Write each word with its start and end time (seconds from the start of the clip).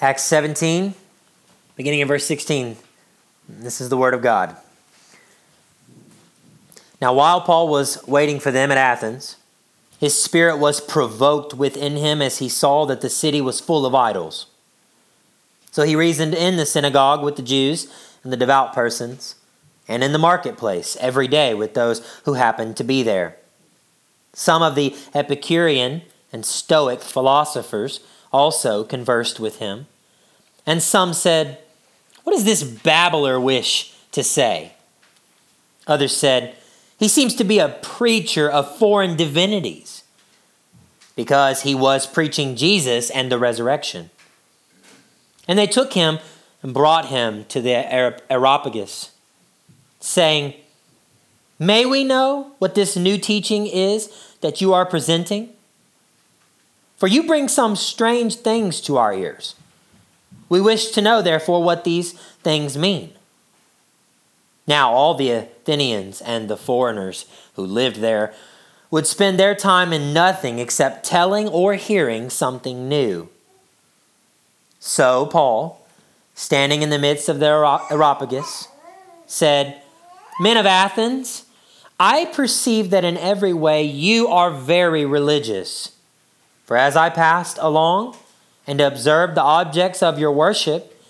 Acts 0.00 0.22
17, 0.22 0.94
beginning 1.74 1.98
in 1.98 2.06
verse 2.06 2.24
16. 2.24 2.76
This 3.48 3.80
is 3.80 3.88
the 3.88 3.96
word 3.96 4.14
of 4.14 4.22
God. 4.22 4.54
Now, 7.00 7.12
while 7.12 7.40
Paul 7.40 7.66
was 7.66 8.06
waiting 8.06 8.38
for 8.38 8.52
them 8.52 8.70
at 8.70 8.78
Athens, 8.78 9.38
his 9.98 10.14
spirit 10.14 10.58
was 10.58 10.80
provoked 10.80 11.52
within 11.52 11.96
him 11.96 12.22
as 12.22 12.38
he 12.38 12.48
saw 12.48 12.86
that 12.86 13.00
the 13.00 13.10
city 13.10 13.40
was 13.40 13.58
full 13.58 13.84
of 13.84 13.92
idols. 13.92 14.46
So 15.72 15.82
he 15.82 15.96
reasoned 15.96 16.34
in 16.34 16.56
the 16.56 16.66
synagogue 16.66 17.24
with 17.24 17.34
the 17.34 17.42
Jews 17.42 17.92
and 18.22 18.32
the 18.32 18.36
devout 18.36 18.72
persons, 18.72 19.34
and 19.88 20.04
in 20.04 20.12
the 20.12 20.18
marketplace 20.18 20.96
every 21.00 21.26
day 21.26 21.54
with 21.54 21.74
those 21.74 22.06
who 22.24 22.34
happened 22.34 22.76
to 22.76 22.84
be 22.84 23.02
there. 23.02 23.36
Some 24.32 24.62
of 24.62 24.76
the 24.76 24.94
Epicurean 25.12 26.02
and 26.32 26.46
Stoic 26.46 27.00
philosophers 27.00 27.98
also 28.32 28.84
conversed 28.84 29.40
with 29.40 29.58
him. 29.58 29.86
And 30.66 30.82
some 30.82 31.14
said, 31.14 31.58
What 32.24 32.32
does 32.34 32.44
this 32.44 32.62
babbler 32.62 33.40
wish 33.40 33.94
to 34.12 34.22
say? 34.22 34.72
Others 35.86 36.16
said, 36.16 36.56
He 36.98 37.08
seems 37.08 37.34
to 37.36 37.44
be 37.44 37.58
a 37.58 37.78
preacher 37.80 38.50
of 38.50 38.76
foreign 38.76 39.16
divinities, 39.16 40.04
because 41.16 41.62
he 41.62 41.74
was 41.74 42.06
preaching 42.06 42.54
Jesus 42.54 43.10
and 43.10 43.32
the 43.32 43.38
resurrection. 43.38 44.10
And 45.48 45.58
they 45.58 45.66
took 45.66 45.94
him 45.94 46.18
and 46.62 46.74
brought 46.74 47.06
him 47.06 47.44
to 47.46 47.60
the 47.60 47.72
Areopagus, 48.30 49.12
saying, 50.00 50.54
May 51.58 51.86
we 51.86 52.04
know 52.04 52.52
what 52.58 52.74
this 52.74 52.96
new 52.96 53.18
teaching 53.18 53.66
is 53.66 54.10
that 54.42 54.60
you 54.60 54.72
are 54.72 54.86
presenting? 54.86 55.54
For 56.98 57.06
you 57.06 57.22
bring 57.22 57.48
some 57.48 57.76
strange 57.76 58.36
things 58.36 58.80
to 58.82 58.98
our 58.98 59.14
ears. 59.14 59.54
We 60.48 60.60
wish 60.60 60.90
to 60.90 61.00
know, 61.00 61.22
therefore, 61.22 61.62
what 61.62 61.84
these 61.84 62.12
things 62.12 62.76
mean. 62.76 63.12
Now, 64.66 64.92
all 64.92 65.14
the 65.14 65.30
Athenians 65.30 66.20
and 66.20 66.48
the 66.48 66.56
foreigners 66.56 67.24
who 67.54 67.64
lived 67.64 67.96
there 67.96 68.34
would 68.90 69.06
spend 69.06 69.38
their 69.38 69.54
time 69.54 69.92
in 69.92 70.12
nothing 70.12 70.58
except 70.58 71.04
telling 71.04 71.48
or 71.48 71.74
hearing 71.74 72.30
something 72.30 72.88
new. 72.88 73.28
So, 74.80 75.26
Paul, 75.26 75.86
standing 76.34 76.82
in 76.82 76.90
the 76.90 76.98
midst 76.98 77.28
of 77.28 77.38
the 77.38 77.80
Areopagus, 77.90 78.68
said, 79.26 79.82
Men 80.40 80.56
of 80.56 80.66
Athens, 80.66 81.44
I 82.00 82.26
perceive 82.26 82.90
that 82.90 83.04
in 83.04 83.16
every 83.16 83.52
way 83.52 83.82
you 83.84 84.28
are 84.28 84.50
very 84.50 85.04
religious. 85.04 85.92
For 86.68 86.76
as 86.76 86.96
I 86.96 87.08
passed 87.08 87.56
along 87.62 88.14
and 88.66 88.78
observed 88.78 89.34
the 89.34 89.42
objects 89.42 90.02
of 90.02 90.18
your 90.18 90.30
worship, 90.30 91.02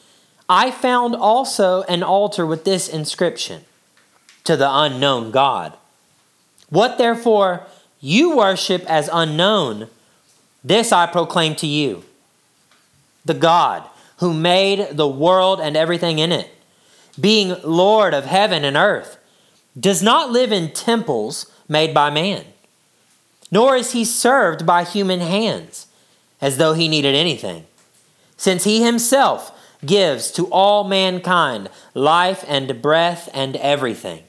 I 0.49 0.71
found 0.71 1.17
also 1.17 1.83
an 1.83 2.05
altar 2.05 2.47
with 2.47 2.65
this 2.65 2.89
inscription 2.89 3.63
To 4.45 4.57
the 4.57 4.71
unknown 4.73 5.33
God. 5.33 5.77
What 6.71 6.97
therefore 6.97 7.67
you 8.01 8.37
worship 8.37 8.85
as 8.89 9.11
unknown, 9.13 9.89
this 10.63 10.93
I 10.93 11.07
proclaim 11.07 11.57
to 11.57 11.67
you 11.67 12.05
the 13.25 13.35
God 13.35 13.83
who 14.19 14.33
made 14.33 14.97
the 14.97 15.09
world 15.09 15.61
and 15.61 15.77
everything 15.77 16.21
in 16.21 16.31
it, 16.31 16.51
being 17.21 17.57
Lord 17.65 18.15
of 18.15 18.27
heaven 18.27 18.65
and 18.65 18.77
earth 18.77 19.19
does 19.79 20.05
not 20.05 20.31
live 20.31 20.53
in 20.53 20.71
temples 20.71 21.51
made 21.69 21.93
by 21.93 22.11
man, 22.11 22.45
nor 23.51 23.77
is 23.77 23.93
he 23.93 24.05
served 24.05 24.67
by 24.67 24.85
human 24.85 25.21
hands 25.21 25.87
as 26.41 26.57
though 26.57 26.75
he 26.75 26.89
needed 26.89 27.15
anything, 27.15 27.67
since 28.37 28.65
he 28.65 28.83
himself 28.83 29.53
gives 29.85 30.31
to 30.33 30.47
all 30.47 30.85
mankind 30.85 31.69
life 31.95 32.45
and 32.47 32.83
breath 32.83 33.29
and 33.33 33.57
everything. 33.57 34.23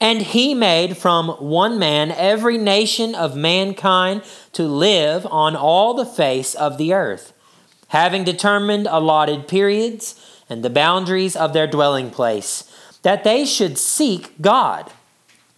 And 0.00 0.22
he 0.22 0.54
made 0.54 0.96
from 0.96 1.28
one 1.28 1.78
man 1.78 2.12
every 2.12 2.56
nation 2.56 3.14
of 3.14 3.36
mankind 3.36 4.22
to 4.52 4.62
live 4.62 5.26
on 5.26 5.56
all 5.56 5.94
the 5.94 6.06
face 6.06 6.54
of 6.54 6.78
the 6.78 6.92
earth, 6.92 7.32
having 7.88 8.22
determined 8.22 8.86
allotted 8.88 9.48
periods 9.48 10.14
and 10.48 10.62
the 10.62 10.70
boundaries 10.70 11.34
of 11.34 11.52
their 11.52 11.66
dwelling 11.66 12.10
place 12.10 12.64
that 13.02 13.24
they 13.24 13.44
should 13.44 13.78
seek 13.78 14.40
God 14.40 14.90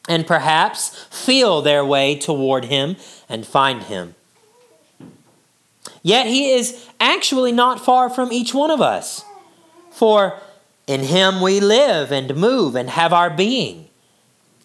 and 0.09 0.27
perhaps 0.27 1.05
feel 1.11 1.63
their 1.63 1.85
way 1.85 2.19
toward 2.19 2.67
Him 2.67 2.97
and 3.29 3.47
find 3.47 3.85
Him. 3.85 4.15
Yet 6.03 6.27
He 6.27 6.53
is 6.53 6.89
actually 6.99 7.53
not 7.53 7.85
far 7.85 8.09
from 8.11 8.33
each 8.33 8.55
one 8.55 8.71
of 8.71 8.81
us. 8.81 9.25
For 9.91 10.41
in 10.87 11.05
Him 11.05 11.41
we 11.41 11.61
live 11.61 12.11
and 12.11 12.35
move 12.35 12.75
and 12.75 12.91
have 12.91 13.13
our 13.13 13.31
being, 13.31 13.89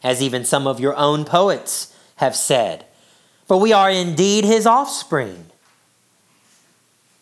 as 0.04 0.22
even 0.22 0.46
some 0.46 0.66
of 0.66 0.80
your 0.80 0.96
own 0.96 1.26
poets 1.26 1.94
have 2.18 2.36
said. 2.36 2.86
For 3.48 3.60
we 3.60 3.74
are 3.74 3.92
indeed 3.92 4.46
His 4.46 4.66
offspring. 4.66 5.48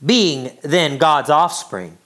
Being 0.06 0.58
then 0.62 0.98
God's 0.98 1.30
offspring, 1.30 1.98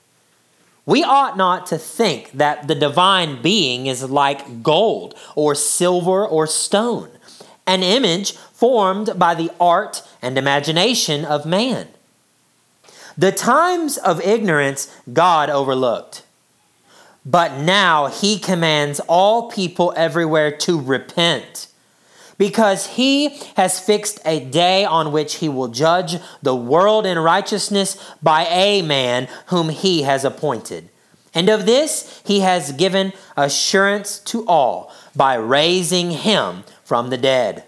we 0.87 1.03
ought 1.03 1.37
not 1.37 1.67
to 1.67 1.77
think 1.77 2.31
that 2.31 2.67
the 2.69 2.73
divine 2.73 3.41
being 3.41 3.87
is 3.87 4.09
like 4.09 4.63
gold 4.63 5.13
or 5.35 5.53
silver 5.53 6.25
or 6.25 6.47
stone, 6.47 7.09
an 7.67 7.83
image 7.83 8.31
formed 8.31 9.19
by 9.19 9.35
the 9.35 9.51
art 9.59 10.01
and 10.21 10.37
imagination 10.37 11.25
of 11.25 11.45
man. 11.45 11.89
The 13.17 13.33
times 13.33 13.97
of 13.97 14.21
ignorance 14.21 14.95
God 15.11 15.49
overlooked. 15.49 16.23
But 17.25 17.59
now 17.59 18.07
he 18.07 18.39
commands 18.39 19.01
all 19.01 19.51
people 19.51 19.93
everywhere 19.97 20.55
to 20.59 20.79
repent 20.79 21.67
because 22.37 22.87
he 22.87 23.29
has 23.55 23.79
fixed 23.79 24.19
a 24.25 24.39
day 24.39 24.85
on 24.85 25.11
which 25.11 25.35
he 25.35 25.49
will 25.49 25.67
judge 25.67 26.17
the 26.41 26.55
world 26.55 27.05
in 27.05 27.17
righteousness 27.17 27.97
by 28.21 28.45
a 28.45 28.81
man 28.81 29.27
whom 29.47 29.69
he 29.69 30.03
has 30.03 30.23
appointed. 30.23 30.89
And 31.33 31.49
of 31.49 31.65
this 31.65 32.21
he 32.25 32.41
has 32.41 32.71
given 32.71 33.13
assurance 33.35 34.19
to 34.19 34.45
all 34.45 34.91
by 35.15 35.35
raising 35.35 36.11
him 36.11 36.63
from 36.83 37.09
the 37.09 37.17
dead. 37.17 37.63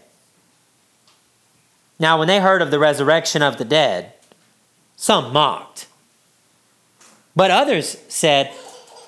Now, 2.00 2.18
when 2.18 2.28
they 2.28 2.40
heard 2.40 2.62
of 2.62 2.72
the 2.72 2.80
resurrection 2.80 3.41
of 3.41 3.57
the 3.57 3.66
dead, 3.66 4.13
some 4.96 5.34
mocked. 5.34 5.88
But 7.36 7.51
others 7.51 7.97
said, 8.07 8.53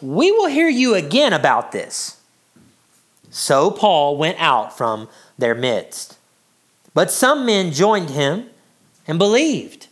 We 0.01 0.31
will 0.31 0.47
hear 0.47 0.67
you 0.67 0.95
again 0.95 1.33
about 1.33 1.71
this. 1.71 2.17
So 3.29 3.71
Paul 3.71 4.17
went 4.17 4.41
out 4.41 4.77
from 4.77 5.07
their 5.41 5.55
midst. 5.55 6.17
But 6.93 7.11
some 7.11 7.45
men 7.45 7.73
joined 7.73 8.11
him 8.11 8.49
and 9.05 9.19
believed, 9.19 9.87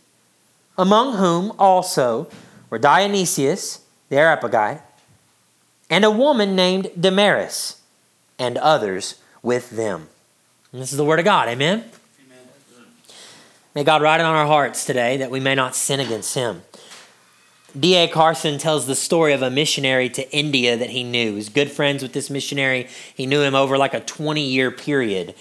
among 0.78 1.18
whom 1.18 1.52
also 1.58 2.30
were 2.70 2.78
Dionysius 2.78 3.80
the 4.10 4.16
Areopagite, 4.16 4.82
and 5.88 6.04
a 6.04 6.10
woman 6.10 6.54
named 6.54 6.90
Damaris, 6.98 7.80
and 8.38 8.58
others 8.58 9.16
with 9.42 9.70
them. 9.70 10.08
And 10.72 10.82
this 10.82 10.92
is 10.92 10.98
the 10.98 11.04
word 11.04 11.18
of 11.18 11.24
God. 11.24 11.48
Amen? 11.48 11.78
Amen. 11.78 12.88
May 13.74 13.84
God 13.84 14.02
write 14.02 14.20
it 14.20 14.24
on 14.26 14.34
our 14.34 14.46
hearts 14.46 14.84
today 14.84 15.16
that 15.16 15.30
we 15.30 15.40
may 15.40 15.54
not 15.54 15.74
sin 15.74 16.00
against 16.00 16.34
him. 16.34 16.62
D.A. 17.78 18.08
Carson 18.08 18.58
tells 18.58 18.86
the 18.86 18.96
story 18.96 19.32
of 19.32 19.42
a 19.42 19.50
missionary 19.50 20.08
to 20.10 20.28
India 20.32 20.76
that 20.76 20.90
he 20.90 21.04
knew. 21.04 21.30
He 21.30 21.34
was 21.36 21.48
good 21.48 21.70
friends 21.70 22.02
with 22.02 22.12
this 22.12 22.28
missionary. 22.28 22.88
He 23.14 23.26
knew 23.26 23.42
him 23.42 23.54
over 23.54 23.78
like 23.78 23.94
a 23.94 24.00
20 24.00 24.40
year 24.40 24.70
period. 24.70 25.34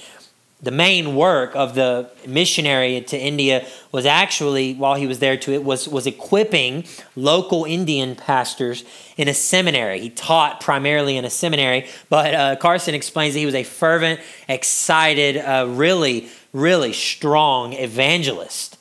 The 0.61 0.71
main 0.71 1.15
work 1.15 1.55
of 1.55 1.73
the 1.73 2.11
missionary 2.27 2.99
to 3.01 3.17
India 3.17 3.65
was 3.93 4.05
actually, 4.05 4.73
while 4.73 4.95
he 4.95 5.07
was 5.07 5.19
there, 5.19 5.37
to 5.37 5.53
it 5.53 5.63
was, 5.63 5.87
was 5.87 6.05
equipping 6.05 6.85
local 7.15 7.63
Indian 7.63 8.15
pastors 8.15 8.83
in 9.15 9.29
a 9.29 9.33
seminary. 9.33 10.01
He 10.01 10.09
taught 10.09 10.59
primarily 10.59 11.15
in 11.15 11.23
a 11.23 11.29
seminary, 11.29 11.87
but 12.09 12.33
uh, 12.33 12.55
Carson 12.57 12.93
explains 12.93 13.35
that 13.35 13.39
he 13.39 13.45
was 13.45 13.55
a 13.55 13.63
fervent, 13.63 14.19
excited, 14.49 15.37
uh, 15.37 15.65
really, 15.69 16.27
really 16.51 16.91
strong 16.91 17.71
evangelist 17.73 18.78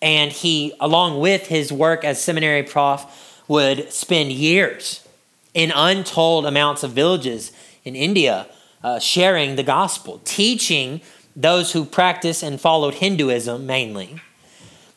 and 0.00 0.30
he, 0.30 0.72
along 0.80 1.20
with 1.20 1.46
his 1.46 1.72
work 1.72 2.04
as 2.04 2.22
seminary 2.22 2.62
prof, 2.62 3.42
would 3.48 3.92
spend 3.92 4.32
years 4.32 5.06
in 5.54 5.72
untold 5.74 6.46
amounts 6.46 6.82
of 6.82 6.92
villages 6.92 7.52
in 7.84 7.96
India 7.96 8.46
uh, 8.84 8.98
sharing 8.98 9.56
the 9.56 9.62
gospel, 9.62 10.20
teaching 10.24 11.00
those 11.34 11.72
who 11.72 11.84
practice 11.84 12.42
and 12.42 12.60
followed 12.60 12.94
Hinduism 12.94 13.66
mainly 13.66 14.20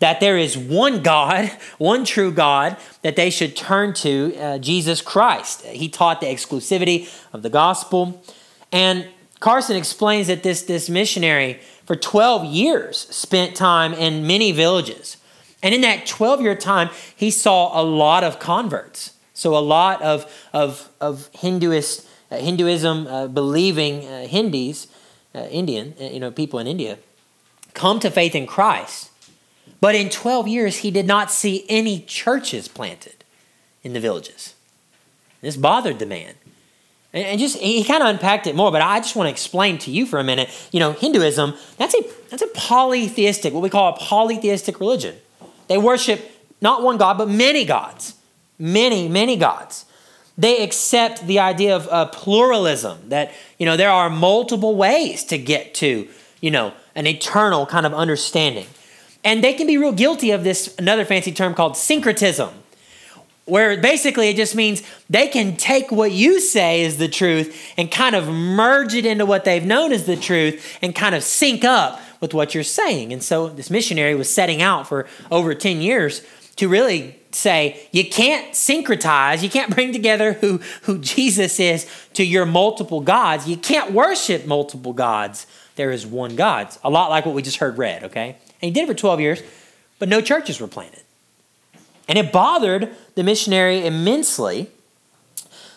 that 0.02 0.20
there 0.20 0.36
is 0.36 0.58
one 0.58 1.02
God, 1.02 1.50
one 1.78 2.04
true 2.04 2.32
God, 2.32 2.76
that 3.04 3.16
they 3.16 3.30
should 3.30 3.56
turn 3.56 3.94
to, 3.94 4.36
uh, 4.36 4.58
Jesus 4.58 5.00
Christ. 5.00 5.64
He 5.66 5.88
taught 5.88 6.20
the 6.20 6.28
exclusivity 6.28 7.08
of 7.32 7.44
the 7.44 7.50
gospel. 7.50 8.22
And 8.72 9.08
Carson 9.40 9.78
explains 9.78 10.28
that 10.28 10.44
this, 10.44 10.64
this 10.64 10.90
missionary 10.90 11.62
for 11.92 11.98
12 11.98 12.46
years 12.46 13.00
spent 13.10 13.54
time 13.54 13.94
in 13.94 14.26
many 14.26 14.54
villages 14.54 15.18
And 15.62 15.76
in 15.76 15.82
that 15.82 16.06
12 16.06 16.40
year 16.40 16.56
time, 16.56 16.90
he 17.14 17.30
saw 17.30 17.78
a 17.78 17.84
lot 17.84 18.24
of 18.24 18.40
converts. 18.40 19.12
So 19.34 19.58
a 19.58 19.60
lot 19.60 20.02
of, 20.02 20.26
of, 20.54 20.88
of 21.02 21.30
Hinduist, 21.34 22.08
uh, 22.32 22.38
Hinduism 22.38 23.08
uh, 23.08 23.28
believing 23.28 24.06
uh, 24.06 24.26
Hindis, 24.26 24.88
uh, 25.36 25.40
Indian, 25.52 25.94
uh, 26.00 26.06
you 26.06 26.22
know, 26.22 26.32
people 26.32 26.60
in 26.60 26.66
India, 26.66 26.98
come 27.74 28.00
to 28.00 28.10
faith 28.10 28.36
in 28.36 28.48
Christ. 28.48 29.12
But 29.82 29.94
in 29.94 30.08
12 30.10 30.48
years, 30.48 30.78
he 30.78 30.92
did 30.92 31.06
not 31.06 31.30
see 31.30 31.66
any 31.68 32.00
churches 32.00 32.70
planted 32.70 33.26
in 33.84 33.92
the 33.92 34.00
villages. 34.00 34.56
This 35.42 35.58
bothered 35.58 36.00
the 36.00 36.06
man. 36.06 36.36
And 37.14 37.40
just 37.40 37.58
he 37.58 37.84
kind 37.84 38.02
of 38.02 38.10
unpacked 38.10 38.48
it 38.48 38.56
more, 38.56 38.72
but 38.72 38.82
I 38.82 39.00
just 39.00 39.16
want 39.16 39.28
to 39.28 39.32
explain 39.32 39.78
to 39.80 39.92
you 39.92 40.06
for 40.06 40.20
a 40.20 40.24
minute. 40.24 40.50
You 40.72 40.80
know, 40.80 40.94
Hinduism, 40.94 41.56
that's 41.78 41.94
a 41.94 42.04
that's 42.30 42.42
a 42.42 42.48
polytheistic, 42.48 43.54
what 43.54 43.62
we 43.62 43.70
call 43.70 43.94
a 43.94 43.98
polytheistic 43.98 44.80
religion. 44.80 45.16
They 45.68 45.78
worship 45.78 46.32
not 46.62 46.84
one 46.84 46.98
God, 46.98 47.18
but 47.18 47.28
many 47.28 47.66
gods. 47.66 48.16
Many, 48.60 49.10
many 49.10 49.38
gods. 49.38 49.86
They 50.38 50.64
accept 50.64 51.26
the 51.26 51.40
idea 51.40 51.76
of 51.76 51.88
uh, 51.88 52.06
pluralism, 52.06 53.10
that, 53.10 53.34
you 53.58 53.66
know, 53.66 53.76
there 53.76 53.90
are 53.90 54.10
multiple 54.10 54.76
ways 54.76 55.24
to 55.26 55.38
get 55.38 55.74
to, 55.76 56.08
you 56.40 56.52
know, 56.52 56.74
an 56.96 57.08
eternal 57.08 57.66
kind 57.66 57.86
of 57.86 57.94
understanding. 57.94 58.68
And 59.24 59.44
they 59.44 59.54
can 59.54 59.66
be 59.68 59.78
real 59.78 59.92
guilty 59.92 60.32
of 60.32 60.44
this, 60.44 60.76
another 60.78 61.06
fancy 61.06 61.32
term 61.32 61.54
called 61.56 61.76
syncretism, 61.76 62.50
where 63.52 63.76
basically 63.76 64.30
it 64.30 64.38
just 64.38 64.56
means 64.56 64.82
they 65.10 65.28
can 65.28 65.58
take 65.58 65.92
what 65.92 66.14
you 66.14 66.40
say 66.40 66.84
is 66.84 66.98
the 66.98 67.10
truth 67.10 67.74
and 67.76 67.92
kind 67.92 68.16
of 68.16 68.26
merge 68.30 68.94
it 68.94 69.06
into 69.06 69.26
what 69.26 69.44
they've 69.44 69.66
known 69.66 69.92
as 69.92 70.06
the 70.06 70.16
truth 70.16 70.78
and 70.82 70.96
kind 70.96 71.14
of 71.14 71.22
sync 71.22 71.66
up 71.66 72.00
with 72.22 72.34
what 72.34 72.56
you're 72.56 72.64
saying. 72.64 73.12
And 73.12 73.22
so 73.22 73.50
this 73.50 73.70
missionary 73.70 74.16
was 74.16 74.34
setting 74.34 74.62
out 74.62 74.88
for 74.88 75.06
over 75.30 75.54
10 75.54 75.82
years 75.82 76.26
to 76.56 76.70
really 76.70 77.20
say 77.32 77.90
you 77.92 78.10
can't 78.10 78.54
syncretize, 78.54 79.44
you 79.44 79.50
can't 79.50 79.76
bring 79.76 79.92
together 79.92 80.32
who, 80.32 80.62
who 80.84 81.00
Jesus 81.00 81.60
is 81.60 81.86
to 82.14 82.24
your 82.24 82.46
multiple 82.46 83.02
gods. 83.02 83.50
You 83.50 83.58
can't 83.58 83.92
worship 83.92 84.46
multiple 84.46 84.94
gods. 84.94 85.46
There 85.76 85.92
is 85.92 86.08
one 86.08 86.38
God. 86.38 86.68
It's 86.68 86.80
A 86.86 86.90
lot 86.90 87.10
like 87.10 87.26
what 87.26 87.36
we 87.36 87.42
just 87.42 87.58
heard 87.58 87.78
read, 87.78 88.06
okay? 88.06 88.38
And 88.62 88.70
he 88.70 88.72
did 88.72 88.84
it 88.84 88.88
for 88.88 88.98
12 88.98 89.20
years, 89.20 89.42
but 90.00 90.08
no 90.08 90.22
churches 90.22 90.62
were 90.62 90.70
planted. 90.70 91.02
And 92.12 92.20
it 92.20 92.34
bothered 92.34 92.94
the 93.16 93.24
missionary 93.24 93.86
immensely 93.86 94.70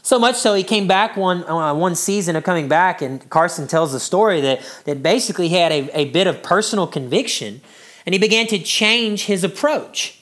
so 0.03 0.19
much 0.19 0.35
so 0.35 0.53
he 0.53 0.65
came 0.65 0.89
back 0.89 1.17
one 1.17 1.45
uh, 1.45 1.73
one 1.75 1.95
season 1.95 2.35
of 2.35 2.43
coming 2.43 2.67
back, 2.67 3.01
and 3.01 3.31
Carson 3.31 3.69
tells 3.69 3.93
the 3.93 4.01
story 4.01 4.41
that 4.41 4.61
that 4.85 5.01
basically 5.01 5.47
he 5.47 5.55
had 5.55 5.71
a, 5.71 5.99
a 5.99 6.05
bit 6.11 6.27
of 6.27 6.43
personal 6.43 6.89
conviction, 6.89 7.61
and 8.05 8.13
he 8.13 8.19
began 8.19 8.49
to 8.49 8.59
change 8.59 9.27
his 9.27 9.45
approach. 9.45 10.21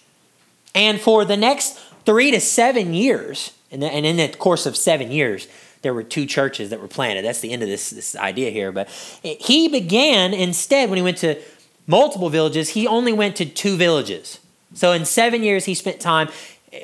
And 0.74 1.00
for 1.00 1.24
the 1.24 1.36
next 1.38 1.80
three 2.04 2.30
to 2.30 2.40
seven 2.40 2.92
years, 2.92 3.54
and, 3.70 3.82
and 3.82 4.04
in 4.04 4.18
the 4.18 4.28
course 4.28 4.66
of 4.66 4.76
seven 4.76 5.10
years, 5.10 5.48
there 5.80 5.94
were 5.94 6.02
two 6.02 6.26
churches 6.26 6.68
that 6.68 6.80
were 6.80 6.88
planted. 6.88 7.24
That's 7.24 7.40
the 7.40 7.52
end 7.52 7.62
of 7.62 7.68
this, 7.68 7.88
this 7.88 8.14
idea 8.14 8.50
here. 8.50 8.70
But 8.70 8.88
he 9.22 9.66
began 9.66 10.34
instead, 10.34 10.90
when 10.90 10.98
he 10.98 11.02
went 11.02 11.16
to 11.18 11.40
multiple 11.86 12.28
villages, 12.28 12.68
he 12.68 12.86
only 12.86 13.14
went 13.14 13.34
to 13.36 13.46
two 13.46 13.78
villages. 13.78 14.38
So 14.74 14.92
in 14.92 15.04
seven 15.04 15.42
years, 15.42 15.64
he 15.64 15.74
spent 15.74 16.00
time 16.00 16.28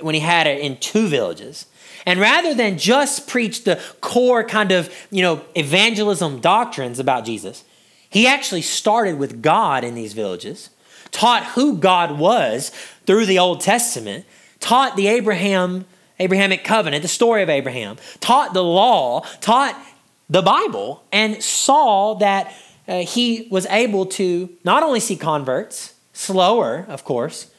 when 0.00 0.14
he 0.14 0.20
had 0.20 0.46
it 0.46 0.61
in 0.61 0.76
two 0.76 1.08
villages. 1.08 1.67
And 2.06 2.20
rather 2.20 2.55
than 2.55 2.79
just 2.79 3.29
preach 3.29 3.64
the 3.64 3.81
core 4.00 4.44
kind 4.44 4.73
of, 4.73 4.93
you 5.11 5.23
know, 5.23 5.43
evangelism 5.55 6.40
doctrines 6.40 6.99
about 6.99 7.25
Jesus, 7.25 7.64
he 8.11 8.26
actually 8.26 8.62
started 8.62 9.19
with 9.19 9.43
God 9.43 9.85
in 9.85 9.94
these 9.94 10.12
villages, 10.12 10.70
taught 11.11 11.44
who 11.44 11.76
God 11.76 12.19
was 12.19 12.70
through 13.06 13.26
the 13.26 13.38
Old 13.38 13.61
Testament, 13.61 14.25
taught 14.61 14.96
the 14.96 15.08
Abraham 15.08 15.85
Abrahamic 16.20 16.64
covenant, 16.64 17.02
the 17.02 17.08
story 17.08 17.43
of 17.43 17.49
Abraham, 17.49 17.96
taught 18.20 18.52
the 18.52 18.64
law, 18.64 19.20
taught 19.40 19.81
the 20.29 20.43
Bible, 20.43 21.02
and 21.12 21.43
saw 21.43 22.14
that 22.14 22.52
uh, 22.88 23.00
he 23.00 23.46
was 23.50 23.67
able 23.67 24.06
to 24.06 24.49
not 24.64 24.82
only 24.82 25.00
see 25.00 25.17
converts, 25.17 25.94
slower, 26.12 26.85
of 26.88 27.05
course, 27.05 27.50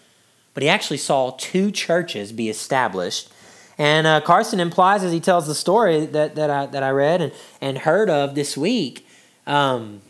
but 0.54 0.64
he 0.64 0.70
actually 0.70 0.98
saw 0.98 1.32
two 1.38 1.72
churches 1.72 2.32
be 2.32 2.50
established 2.50 3.32
and 3.80 4.06
uh, 4.06 4.20
Carson 4.20 4.60
implies 4.60 5.06
as 5.06 5.14
he 5.14 5.22
tells 5.22 5.48
the 5.48 5.56
story 5.56 6.06
that, 6.06 6.36
that, 6.36 6.50
I, 6.50 6.66
that 6.66 6.84
I 6.84 6.90
read 6.90 7.22
and, 7.22 7.32
and 7.62 7.78
heard 7.78 8.10
of 8.10 8.36
this 8.36 8.58
week 8.58 9.08
um, 9.48 10.02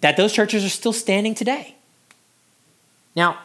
that 0.00 0.16
those 0.16 0.32
churches 0.32 0.64
are 0.64 0.68
still 0.68 0.92
standing 0.92 1.34
today. 1.34 1.74
Now, 3.16 3.40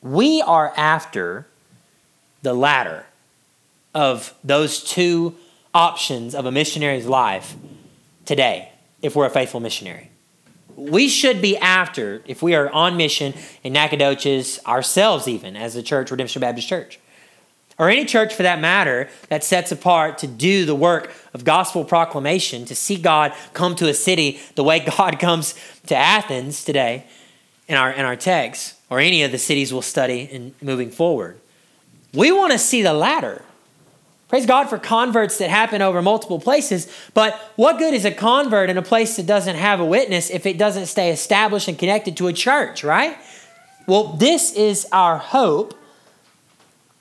we 0.00 0.40
are 0.42 0.72
after 0.76 1.48
the 2.42 2.54
latter 2.54 3.04
of 3.92 4.32
those 4.44 4.84
two 4.84 5.34
options 5.74 6.32
of 6.32 6.46
a 6.46 6.52
missionary's 6.52 7.06
life 7.06 7.56
today 8.24 8.70
if 9.02 9.16
we're 9.16 9.26
a 9.26 9.30
faithful 9.30 9.58
missionary. 9.58 10.08
We 10.88 11.08
should 11.08 11.42
be 11.42 11.56
after, 11.58 12.22
if 12.26 12.42
we 12.42 12.54
are 12.54 12.70
on 12.70 12.96
mission 12.96 13.34
in 13.62 13.72
Nacogdoches 13.72 14.58
ourselves, 14.66 15.28
even 15.28 15.56
as 15.56 15.76
a 15.76 15.82
church, 15.82 16.10
Redemption 16.10 16.40
Baptist 16.40 16.68
Church 16.68 16.98
or 17.80 17.88
any 17.88 18.04
church 18.04 18.34
for 18.34 18.42
that 18.42 18.60
matter 18.60 19.08
that 19.30 19.42
sets 19.42 19.72
apart 19.72 20.18
to 20.18 20.26
do 20.26 20.66
the 20.66 20.74
work 20.74 21.10
of 21.32 21.44
gospel 21.44 21.82
proclamation, 21.82 22.66
to 22.66 22.74
see 22.74 22.96
God 22.96 23.32
come 23.54 23.74
to 23.76 23.88
a 23.88 23.94
city 23.94 24.38
the 24.54 24.62
way 24.62 24.80
God 24.80 25.18
comes 25.18 25.54
to 25.86 25.96
Athens 25.96 26.62
today 26.62 27.06
in 27.68 27.76
our, 27.76 27.90
in 27.90 28.04
our 28.04 28.16
text, 28.16 28.74
or 28.90 29.00
any 29.00 29.22
of 29.22 29.32
the 29.32 29.38
cities 29.38 29.72
we'll 29.72 29.80
study 29.80 30.28
in 30.30 30.54
moving 30.60 30.90
forward. 30.90 31.40
We 32.12 32.30
want 32.32 32.52
to 32.52 32.58
see 32.58 32.82
the 32.82 32.92
latter. 32.92 33.42
Praise 34.30 34.46
God 34.46 34.70
for 34.70 34.78
converts 34.78 35.36
that 35.38 35.50
happen 35.50 35.82
over 35.82 36.00
multiple 36.00 36.40
places, 36.40 36.90
but 37.12 37.34
what 37.56 37.78
good 37.78 37.92
is 37.92 38.04
a 38.04 38.12
convert 38.12 38.70
in 38.70 38.78
a 38.78 38.82
place 38.82 39.16
that 39.16 39.26
doesn't 39.26 39.56
have 39.56 39.80
a 39.80 39.84
witness 39.84 40.30
if 40.30 40.46
it 40.46 40.56
doesn't 40.56 40.86
stay 40.86 41.10
established 41.10 41.68
and 41.68 41.78
connected 41.78 42.16
to 42.16 42.28
a 42.28 42.32
church, 42.32 42.82
right? 42.82 43.18
Well, 43.86 44.14
this 44.14 44.52
is 44.54 44.86
our 44.92 45.18
hope 45.18 45.74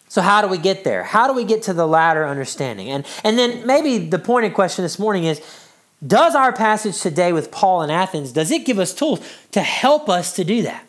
so 0.10 0.24
how 0.24 0.42
do 0.42 0.48
we 0.48 0.58
get 0.58 0.84
there? 0.84 1.04
How 1.04 1.28
do 1.28 1.34
we 1.34 1.46
get 1.46 1.62
to 1.64 1.74
the 1.74 1.88
latter 1.88 2.28
understanding? 2.28 2.90
And 2.90 3.06
and 3.24 3.38
then 3.38 3.66
maybe 3.66 4.00
the 4.00 4.20
pointed 4.20 4.56
question 4.56 4.84
this 4.84 4.98
morning 4.98 5.24
is 5.24 5.40
does 6.06 6.34
our 6.34 6.52
passage 6.52 7.00
today 7.00 7.32
with 7.32 7.52
Paul 7.52 7.84
in 7.84 7.92
Athens 7.92 8.32
does 8.32 8.52
it 8.52 8.66
give 8.66 8.80
us 8.80 8.94
tools 8.94 9.20
to 9.52 9.62
help 9.62 10.10
us 10.10 10.34
to 10.34 10.44
do 10.44 10.64
that? 10.64 10.86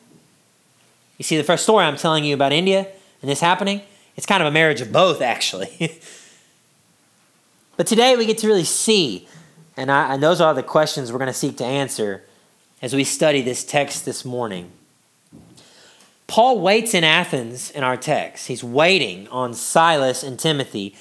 You 1.19 1.25
see 1.25 1.37
the 1.37 1.45
first 1.45 1.65
story 1.65 1.85
I'm 1.85 1.99
telling 1.99 2.25
you 2.25 2.35
about 2.35 2.53
India 2.53 2.89
and 3.21 3.31
this 3.31 3.41
happening, 3.41 3.83
it's 4.17 4.25
kind 4.25 4.43
of 4.43 4.49
a 4.49 4.51
marriage 4.51 4.81
of 4.81 4.91
both 4.91 5.21
actually. 5.21 6.01
but 7.81 7.87
today 7.87 8.15
we 8.15 8.27
get 8.27 8.37
to 8.37 8.47
really 8.47 8.63
see 8.63 9.27
and, 9.75 9.91
I, 9.91 10.13
and 10.13 10.23
those 10.23 10.39
are 10.39 10.53
the 10.53 10.63
questions 10.63 11.11
we're 11.11 11.19
going 11.19 11.29
to 11.29 11.33
seek 11.33 11.57
to 11.57 11.65
answer 11.65 12.23
as 12.83 12.93
we 12.93 13.05
study 13.05 13.41
this 13.41 13.65
text 13.65 14.05
this 14.05 14.23
morning. 14.23 14.71
Paul 16.27 16.61
waits 16.61 16.93
in 16.93 17.05
Athens 17.05 17.71
in 17.71 17.83
our 17.83 17.97
text. 17.97 18.49
He's 18.49 18.63
waiting 18.63 19.29
on 19.29 19.55
Silas 19.55 20.23
and 20.23 20.39
Timothy, 20.39 20.95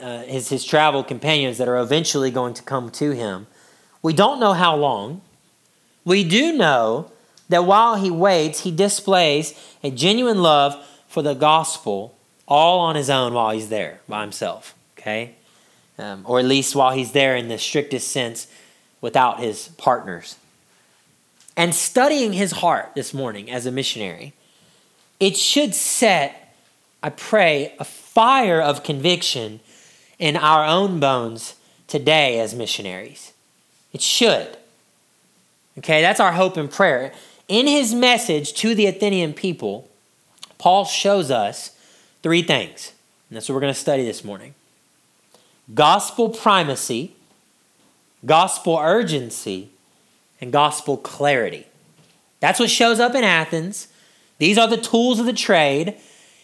uh, 0.00 0.22
his, 0.22 0.48
his 0.48 0.64
travel 0.64 1.04
companions 1.04 1.58
that 1.58 1.68
are 1.68 1.76
eventually 1.76 2.30
going 2.30 2.54
to 2.54 2.62
come 2.62 2.88
to 2.92 3.10
him. 3.10 3.46
We 4.00 4.14
don't 4.14 4.40
know 4.40 4.54
how 4.54 4.76
long. 4.76 5.20
We 6.06 6.24
do 6.24 6.56
know 6.56 7.12
that 7.50 7.66
while 7.66 7.96
he 7.96 8.10
waits, 8.10 8.60
he 8.60 8.70
displays 8.70 9.52
a 9.82 9.90
genuine 9.90 10.40
love 10.40 10.74
for 11.06 11.20
the 11.20 11.34
gospel 11.34 12.16
all 12.48 12.80
on 12.80 12.96
his 12.96 13.10
own 13.10 13.34
while 13.34 13.50
he's 13.50 13.68
there 13.68 14.00
by 14.08 14.22
himself, 14.22 14.74
okay? 14.98 15.34
Um, 15.98 16.24
or 16.26 16.40
at 16.40 16.44
least 16.44 16.74
while 16.74 16.90
he's 16.90 17.12
there 17.12 17.36
in 17.36 17.48
the 17.48 17.58
strictest 17.58 18.08
sense 18.08 18.48
without 19.00 19.38
his 19.38 19.68
partners. 19.76 20.36
And 21.56 21.72
studying 21.72 22.32
his 22.32 22.50
heart 22.50 22.92
this 22.96 23.14
morning 23.14 23.50
as 23.50 23.64
a 23.64 23.70
missionary 23.70 24.34
it 25.20 25.36
should 25.36 25.74
set, 25.74 26.54
I 27.02 27.10
pray, 27.10 27.74
a 27.78 27.84
fire 27.84 28.60
of 28.60 28.82
conviction 28.82 29.60
in 30.18 30.36
our 30.36 30.66
own 30.66 31.00
bones 31.00 31.54
today 31.86 32.40
as 32.40 32.54
missionaries. 32.54 33.32
It 33.92 34.00
should. 34.00 34.56
Okay, 35.78 36.02
that's 36.02 36.20
our 36.20 36.32
hope 36.32 36.56
and 36.56 36.70
prayer. 36.70 37.12
In 37.48 37.66
his 37.66 37.94
message 37.94 38.54
to 38.54 38.74
the 38.74 38.86
Athenian 38.86 39.34
people, 39.34 39.88
Paul 40.58 40.84
shows 40.84 41.30
us 41.30 41.76
three 42.22 42.42
things. 42.42 42.92
And 43.28 43.36
that's 43.36 43.48
what 43.48 43.54
we're 43.54 43.60
going 43.60 43.74
to 43.74 43.78
study 43.80 44.04
this 44.04 44.24
morning 44.24 44.54
gospel 45.72 46.28
primacy, 46.28 47.14
gospel 48.26 48.78
urgency, 48.78 49.70
and 50.40 50.52
gospel 50.52 50.96
clarity. 50.96 51.66
That's 52.40 52.60
what 52.60 52.70
shows 52.70 53.00
up 53.00 53.14
in 53.14 53.24
Athens. 53.24 53.88
These 54.38 54.58
are 54.58 54.68
the 54.68 54.76
tools 54.76 55.20
of 55.20 55.26
the 55.26 55.32
trade. 55.32 55.96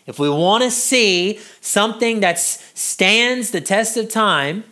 If 0.07 0.19
we 0.19 0.31
want 0.31 0.65
to 0.65 0.71
see 0.71 1.39
something 1.61 2.21
that 2.21 2.39
stands 2.39 3.51
the 3.51 3.61
test 3.61 3.97
of 3.97 4.09
time, 4.09 4.65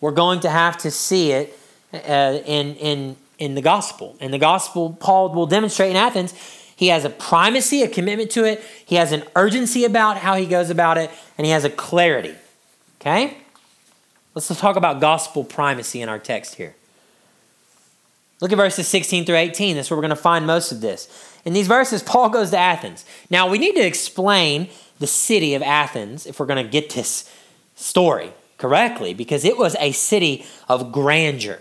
we're 0.00 0.12
going 0.12 0.40
to 0.40 0.50
have 0.50 0.78
to 0.78 0.90
see 0.90 1.32
it 1.32 1.58
uh, 1.92 2.38
in, 2.46 2.74
in, 2.76 3.16
in 3.38 3.54
the 3.54 3.62
gospel. 3.62 4.16
And 4.20 4.32
the 4.32 4.38
gospel, 4.38 4.96
Paul 4.98 5.34
will 5.34 5.46
demonstrate 5.46 5.90
in 5.90 5.96
Athens, 5.96 6.32
He 6.74 6.88
has 6.88 7.04
a 7.04 7.10
primacy, 7.10 7.82
a 7.82 7.88
commitment 7.88 8.30
to 8.32 8.44
it. 8.44 8.62
He 8.84 8.96
has 8.96 9.12
an 9.12 9.24
urgency 9.34 9.84
about 9.84 10.18
how 10.18 10.36
he 10.36 10.46
goes 10.46 10.70
about 10.70 10.98
it, 10.98 11.10
and 11.36 11.44
he 11.44 11.52
has 11.52 11.64
a 11.64 11.70
clarity. 11.70 12.34
Okay? 13.00 13.36
Let's 14.36 14.48
talk 14.60 14.76
about 14.76 15.00
gospel 15.00 15.44
primacy 15.44 16.02
in 16.02 16.10
our 16.10 16.18
text 16.18 16.56
here. 16.56 16.76
Look 18.42 18.52
at 18.52 18.56
verses 18.56 18.86
16 18.86 19.24
through 19.24 19.36
18. 19.36 19.74
That's 19.74 19.90
where 19.90 19.96
we're 19.96 20.02
going 20.02 20.10
to 20.10 20.16
find 20.16 20.46
most 20.46 20.72
of 20.72 20.82
this. 20.82 21.08
In 21.46 21.54
these 21.54 21.66
verses, 21.66 22.02
Paul 22.02 22.28
goes 22.28 22.50
to 22.50 22.58
Athens. 22.58 23.06
Now, 23.30 23.48
we 23.48 23.56
need 23.56 23.76
to 23.76 23.80
explain 23.80 24.68
the 24.98 25.06
city 25.06 25.54
of 25.54 25.62
Athens 25.62 26.26
if 26.26 26.38
we're 26.38 26.44
going 26.44 26.62
to 26.62 26.70
get 26.70 26.90
this 26.90 27.32
story 27.76 28.30
correctly, 28.58 29.14
because 29.14 29.42
it 29.42 29.56
was 29.56 29.74
a 29.80 29.92
city 29.92 30.44
of 30.68 30.92
grandeur. 30.92 31.60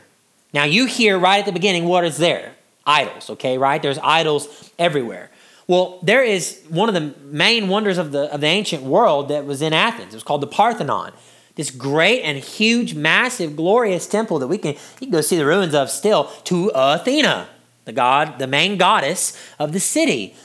Now, 0.53 0.65
you 0.65 0.85
hear 0.85 1.17
right 1.17 1.39
at 1.39 1.45
the 1.45 1.53
beginning 1.53 1.85
what 1.85 2.03
is 2.03 2.17
there? 2.17 2.55
Idols, 2.85 3.29
okay, 3.29 3.57
right? 3.57 3.81
There's 3.81 3.99
idols 3.99 4.69
everywhere. 4.77 5.31
Well, 5.65 5.99
there 6.03 6.25
is 6.25 6.61
one 6.67 6.89
of 6.89 6.93
the 6.93 7.17
main 7.23 7.69
wonders 7.69 7.97
of 7.97 8.11
the, 8.11 8.33
of 8.33 8.41
the 8.41 8.47
ancient 8.47 8.83
world 8.83 9.29
that 9.29 9.45
was 9.45 9.61
in 9.61 9.71
Athens. 9.71 10.13
It 10.13 10.17
was 10.17 10.23
called 10.23 10.41
the 10.41 10.47
Parthenon. 10.47 11.13
This 11.55 11.71
great 11.71 12.21
and 12.23 12.37
huge, 12.37 12.95
massive, 12.95 13.55
glorious 13.55 14.07
temple 14.07 14.39
that 14.39 14.47
we 14.47 14.57
can, 14.57 14.73
you 14.73 15.07
can 15.07 15.09
go 15.09 15.21
see 15.21 15.37
the 15.37 15.45
ruins 15.45 15.73
of 15.73 15.89
still 15.89 16.25
to 16.45 16.71
Athena, 16.75 17.47
the 17.85 17.93
god, 17.93 18.39
the 18.39 18.47
main 18.47 18.77
goddess 18.77 19.41
of 19.57 19.71
the 19.71 19.79
city. 19.79 20.35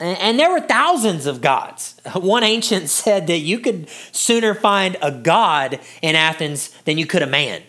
And, 0.00 0.18
and 0.18 0.38
there 0.38 0.50
were 0.50 0.60
thousands 0.60 1.26
of 1.26 1.40
gods. 1.40 2.00
One 2.14 2.42
ancient 2.42 2.88
said 2.88 3.26
that 3.26 3.38
you 3.38 3.58
could 3.58 3.88
sooner 4.12 4.54
find 4.54 4.96
a 5.02 5.10
god 5.10 5.78
in 6.00 6.16
Athens 6.16 6.70
than 6.84 6.96
you 6.96 7.06
could 7.06 7.22
a 7.22 7.26
man. 7.26 7.62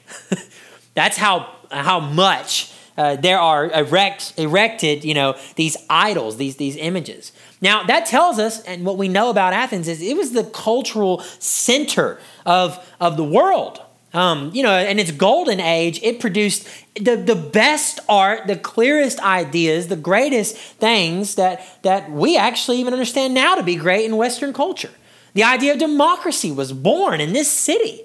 That's 0.94 1.18
how, 1.18 1.50
how 1.72 2.00
much 2.00 2.72
uh, 2.98 3.18
there 3.18 3.40
are 3.40 3.70
erect, 3.72 4.34
erected, 4.38 5.04
you 5.04 5.14
know, 5.14 5.36
these 5.56 5.76
idols, 5.90 6.38
these, 6.38 6.56
these 6.56 6.78
images. 6.78 7.34
Now, 7.66 7.82
that 7.82 8.06
tells 8.06 8.38
us, 8.38 8.62
and 8.66 8.86
what 8.86 8.96
we 8.96 9.08
know 9.08 9.32
about 9.32 9.52
Athens 9.52 9.88
is 9.88 10.00
it 10.00 10.16
was 10.16 10.34
the 10.34 10.44
cultural 10.44 11.22
center 11.40 12.20
of, 12.46 12.78
of 13.00 13.18
the 13.18 13.24
world. 13.24 13.82
Um, 14.14 14.52
you 14.54 14.62
know, 14.62 14.78
in 14.78 15.00
its 15.00 15.10
golden 15.10 15.60
age, 15.60 16.00
it 16.04 16.20
produced 16.20 16.70
the, 16.94 17.16
the 17.16 17.36
best 17.36 18.02
art, 18.08 18.46
the 18.46 18.56
clearest 18.56 19.20
ideas, 19.20 19.88
the 19.88 19.96
greatest 19.96 20.56
things 20.56 21.36
that, 21.36 21.66
that 21.82 22.12
we 22.12 22.38
actually 22.38 22.78
even 22.78 22.94
understand 22.94 23.34
now 23.34 23.56
to 23.56 23.64
be 23.64 23.78
great 23.78 24.06
in 24.06 24.16
Western 24.16 24.54
culture. 24.54 24.92
The 25.34 25.44
idea 25.44 25.74
of 25.74 25.80
democracy 25.80 26.52
was 26.52 26.72
born 26.72 27.20
in 27.20 27.34
this 27.34 27.52
city. 27.52 28.04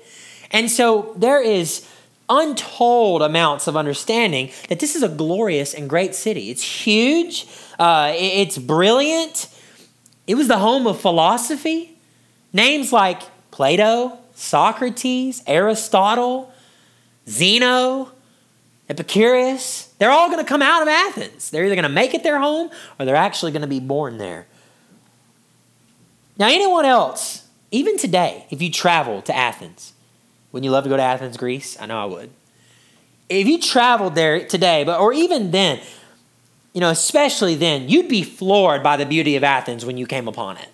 And 0.50 0.70
so 0.70 1.12
there 1.18 1.42
is 1.42 1.86
untold 2.30 3.20
amounts 3.20 3.66
of 3.66 3.76
understanding 3.76 4.52
that 4.70 4.80
this 4.80 4.96
is 4.96 5.02
a 5.02 5.08
glorious 5.08 5.74
and 5.74 5.86
great 5.86 6.14
city. 6.14 6.48
It's 6.48 6.62
huge, 6.62 7.46
uh, 7.78 8.14
it's 8.16 8.56
brilliant. 8.56 9.48
It 10.30 10.36
was 10.36 10.46
the 10.46 10.58
home 10.58 10.86
of 10.86 11.00
philosophy. 11.00 11.98
Names 12.52 12.92
like 12.92 13.20
Plato, 13.50 14.16
Socrates, 14.32 15.42
Aristotle, 15.44 16.54
Zeno, 17.26 18.12
Epicurus, 18.88 19.92
they're 19.98 20.12
all 20.12 20.28
going 20.28 20.38
to 20.38 20.48
come 20.48 20.62
out 20.62 20.82
of 20.82 20.88
Athens. 20.88 21.50
They're 21.50 21.64
either 21.64 21.74
going 21.74 21.82
to 21.82 21.88
make 21.88 22.14
it 22.14 22.22
their 22.22 22.38
home 22.38 22.70
or 22.96 23.06
they're 23.06 23.16
actually 23.16 23.50
going 23.50 23.62
to 23.62 23.68
be 23.68 23.80
born 23.80 24.18
there. 24.18 24.46
Now, 26.38 26.46
anyone 26.46 26.84
else, 26.84 27.48
even 27.72 27.98
today, 27.98 28.46
if 28.50 28.62
you 28.62 28.70
travel 28.70 29.22
to 29.22 29.36
Athens, 29.36 29.94
wouldn't 30.52 30.64
you 30.64 30.70
love 30.70 30.84
to 30.84 30.90
go 30.90 30.96
to 30.96 31.02
Athens, 31.02 31.38
Greece? 31.38 31.76
I 31.80 31.86
know 31.86 32.00
I 32.00 32.04
would. 32.04 32.30
If 33.28 33.48
you 33.48 33.60
traveled 33.60 34.14
there 34.14 34.46
today, 34.46 34.84
but 34.84 35.00
or 35.00 35.12
even 35.12 35.50
then, 35.50 35.80
you 36.72 36.80
know, 36.80 36.90
especially 36.90 37.54
then, 37.54 37.88
you'd 37.88 38.08
be 38.08 38.22
floored 38.22 38.82
by 38.82 38.96
the 38.96 39.06
beauty 39.06 39.36
of 39.36 39.44
Athens 39.44 39.84
when 39.84 39.96
you 39.96 40.06
came 40.06 40.28
upon 40.28 40.56
it. 40.56 40.68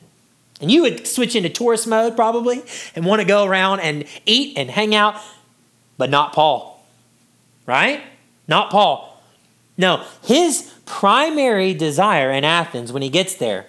And 0.61 0.71
you 0.71 0.83
would 0.83 1.07
switch 1.07 1.35
into 1.37 1.49
tourist 1.49 1.87
mode 1.87 2.17
probably 2.17 2.63
and 2.95 3.05
want 3.05 3.21
to 3.21 3.27
go 3.27 3.45
around 3.45 3.81
and 3.81 4.05
eat 4.25 4.57
and 4.57 4.71
hang 4.71 4.95
out, 4.95 5.21
but 5.99 6.11
not 6.11 6.33
Paul. 6.33 6.85
Right? 7.67 8.03
Not 8.49 8.71
Paul. 8.71 9.21
No, 9.77 10.05
his 10.23 10.73
primary 10.87 11.75
desire 11.75 12.31
in 12.31 12.45
Athens 12.45 12.93
when 12.93 13.03
he 13.03 13.11
gets 13.11 13.35
there 13.35 13.67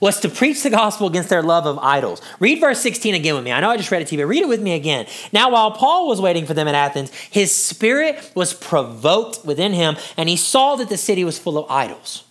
was 0.00 0.20
to 0.20 0.28
preach 0.28 0.62
the 0.62 0.70
gospel 0.70 1.06
against 1.06 1.28
their 1.28 1.42
love 1.42 1.66
of 1.66 1.78
idols. 1.78 2.20
Read 2.40 2.60
verse 2.60 2.80
16 2.80 3.14
again 3.14 3.34
with 3.34 3.44
me. 3.44 3.52
I 3.52 3.60
know 3.60 3.70
I 3.70 3.76
just 3.76 3.90
read 3.90 4.02
it 4.02 4.08
to 4.08 4.14
you, 4.14 4.22
but 4.22 4.28
read 4.28 4.42
it 4.42 4.48
with 4.48 4.60
me 4.60 4.74
again. 4.74 5.06
Now, 5.32 5.50
while 5.50 5.70
Paul 5.70 6.08
was 6.08 6.20
waiting 6.20 6.46
for 6.46 6.54
them 6.54 6.68
in 6.68 6.74
Athens, 6.74 7.12
his 7.12 7.54
spirit 7.54 8.32
was 8.34 8.54
provoked 8.54 9.44
within 9.44 9.72
him, 9.72 9.96
and 10.16 10.28
he 10.28 10.36
saw 10.36 10.76
that 10.76 10.88
the 10.88 10.96
city 10.96 11.24
was 11.24 11.38
full 11.38 11.58
of 11.58 11.70
idols. 11.70 12.24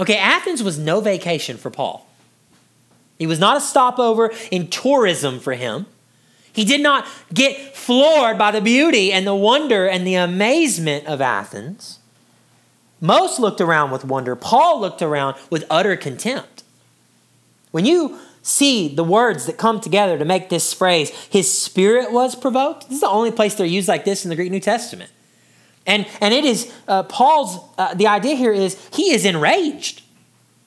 Okay, 0.00 0.16
Athens 0.16 0.62
was 0.62 0.78
no 0.78 1.00
vacation 1.00 1.56
for 1.56 1.70
Paul. 1.70 2.06
He 3.18 3.26
was 3.26 3.38
not 3.38 3.56
a 3.56 3.60
stopover 3.60 4.32
in 4.50 4.68
tourism 4.68 5.38
for 5.38 5.54
him. 5.54 5.86
He 6.52 6.64
did 6.64 6.82
not 6.82 7.06
get 7.32 7.76
floored 7.76 8.36
by 8.36 8.50
the 8.50 8.60
beauty 8.60 9.12
and 9.12 9.26
the 9.26 9.34
wonder 9.34 9.86
and 9.86 10.06
the 10.06 10.16
amazement 10.16 11.06
of 11.06 11.20
Athens. 11.20 11.98
Most 13.02 13.40
looked 13.40 13.60
around 13.60 13.90
with 13.90 14.04
wonder. 14.04 14.36
Paul 14.36 14.80
looked 14.80 15.02
around 15.02 15.36
with 15.50 15.64
utter 15.68 15.96
contempt. 15.96 16.62
When 17.72 17.84
you 17.84 18.16
see 18.42 18.94
the 18.94 19.02
words 19.02 19.46
that 19.46 19.58
come 19.58 19.80
together 19.80 20.16
to 20.16 20.24
make 20.24 20.50
this 20.50 20.72
phrase, 20.72 21.10
his 21.28 21.52
spirit 21.52 22.12
was 22.12 22.36
provoked, 22.36 22.84
this 22.84 22.92
is 22.92 23.00
the 23.00 23.08
only 23.08 23.32
place 23.32 23.56
they're 23.56 23.66
used 23.66 23.88
like 23.88 24.04
this 24.04 24.24
in 24.24 24.28
the 24.28 24.36
Greek 24.36 24.52
New 24.52 24.60
Testament. 24.60 25.10
And, 25.84 26.06
and 26.20 26.32
it 26.32 26.44
is 26.44 26.72
uh, 26.86 27.02
Paul's, 27.02 27.58
uh, 27.76 27.92
the 27.94 28.06
idea 28.06 28.36
here 28.36 28.52
is 28.52 28.78
he 28.92 29.12
is 29.12 29.24
enraged. 29.24 30.02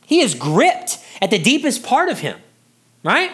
He 0.06 0.20
is 0.20 0.36
gripped 0.36 1.00
at 1.22 1.32
the 1.32 1.39
deepest 1.39 1.84
part 1.84 2.10
of 2.10 2.20
him, 2.20 2.38
right? 3.01 3.32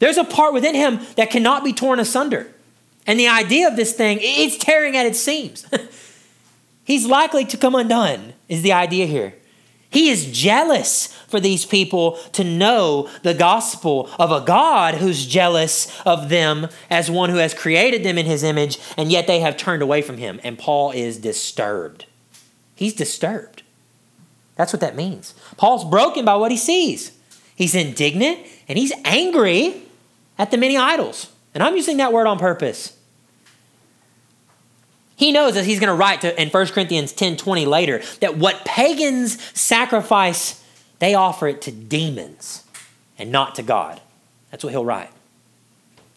There's 0.00 0.18
a 0.18 0.24
part 0.24 0.52
within 0.52 0.74
him 0.74 1.00
that 1.16 1.30
cannot 1.30 1.64
be 1.64 1.72
torn 1.72 1.98
asunder. 1.98 2.52
And 3.06 3.18
the 3.18 3.28
idea 3.28 3.68
of 3.68 3.76
this 3.76 3.94
thing, 3.94 4.18
it's 4.20 4.58
tearing 4.58 4.98
at 4.98 5.06
its 5.06 5.18
seams. 5.18 5.66
he's 6.88 7.06
likely 7.06 7.44
to 7.44 7.56
come 7.56 7.76
undone, 7.76 8.32
is 8.48 8.62
the 8.62 8.72
idea 8.72 9.06
here. 9.06 9.34
He 9.90 10.10
is 10.10 10.30
jealous 10.32 11.06
for 11.28 11.40
these 11.40 11.64
people 11.64 12.16
to 12.32 12.44
know 12.44 13.08
the 13.22 13.32
gospel 13.32 14.10
of 14.18 14.30
a 14.30 14.44
God 14.44 14.96
who's 14.96 15.26
jealous 15.26 16.00
of 16.04 16.28
them 16.28 16.68
as 16.90 17.10
one 17.10 17.30
who 17.30 17.36
has 17.36 17.54
created 17.54 18.02
them 18.02 18.18
in 18.18 18.26
his 18.26 18.42
image, 18.42 18.78
and 18.96 19.12
yet 19.12 19.26
they 19.26 19.40
have 19.40 19.56
turned 19.56 19.82
away 19.82 20.02
from 20.02 20.18
him. 20.18 20.40
And 20.42 20.58
Paul 20.58 20.90
is 20.90 21.18
disturbed. 21.18 22.06
He's 22.74 22.94
disturbed. 22.94 23.62
That's 24.56 24.72
what 24.72 24.80
that 24.80 24.96
means. 24.96 25.34
Paul's 25.56 25.84
broken 25.84 26.24
by 26.24 26.34
what 26.34 26.50
he 26.50 26.56
sees. 26.56 27.12
He's 27.54 27.74
indignant 27.74 28.40
and 28.68 28.76
he's 28.76 28.92
angry 29.04 29.82
at 30.36 30.50
the 30.50 30.56
many 30.56 30.76
idols. 30.76 31.32
And 31.54 31.62
I'm 31.62 31.76
using 31.76 31.96
that 31.98 32.12
word 32.12 32.26
on 32.26 32.38
purpose. 32.38 32.97
He 35.18 35.32
knows 35.32 35.54
that 35.54 35.64
he's 35.64 35.80
going 35.80 35.88
to 35.88 35.94
write 35.94 36.20
to, 36.20 36.40
in 36.40 36.48
1 36.48 36.66
Corinthians 36.68 37.12
10 37.12 37.36
20 37.36 37.66
later 37.66 38.00
that 38.20 38.38
what 38.38 38.64
pagans 38.64 39.42
sacrifice, 39.58 40.64
they 41.00 41.14
offer 41.14 41.48
it 41.48 41.60
to 41.62 41.72
demons 41.72 42.64
and 43.18 43.32
not 43.32 43.56
to 43.56 43.62
God. 43.64 44.00
That's 44.52 44.62
what 44.62 44.70
he'll 44.70 44.84
write. 44.84 45.10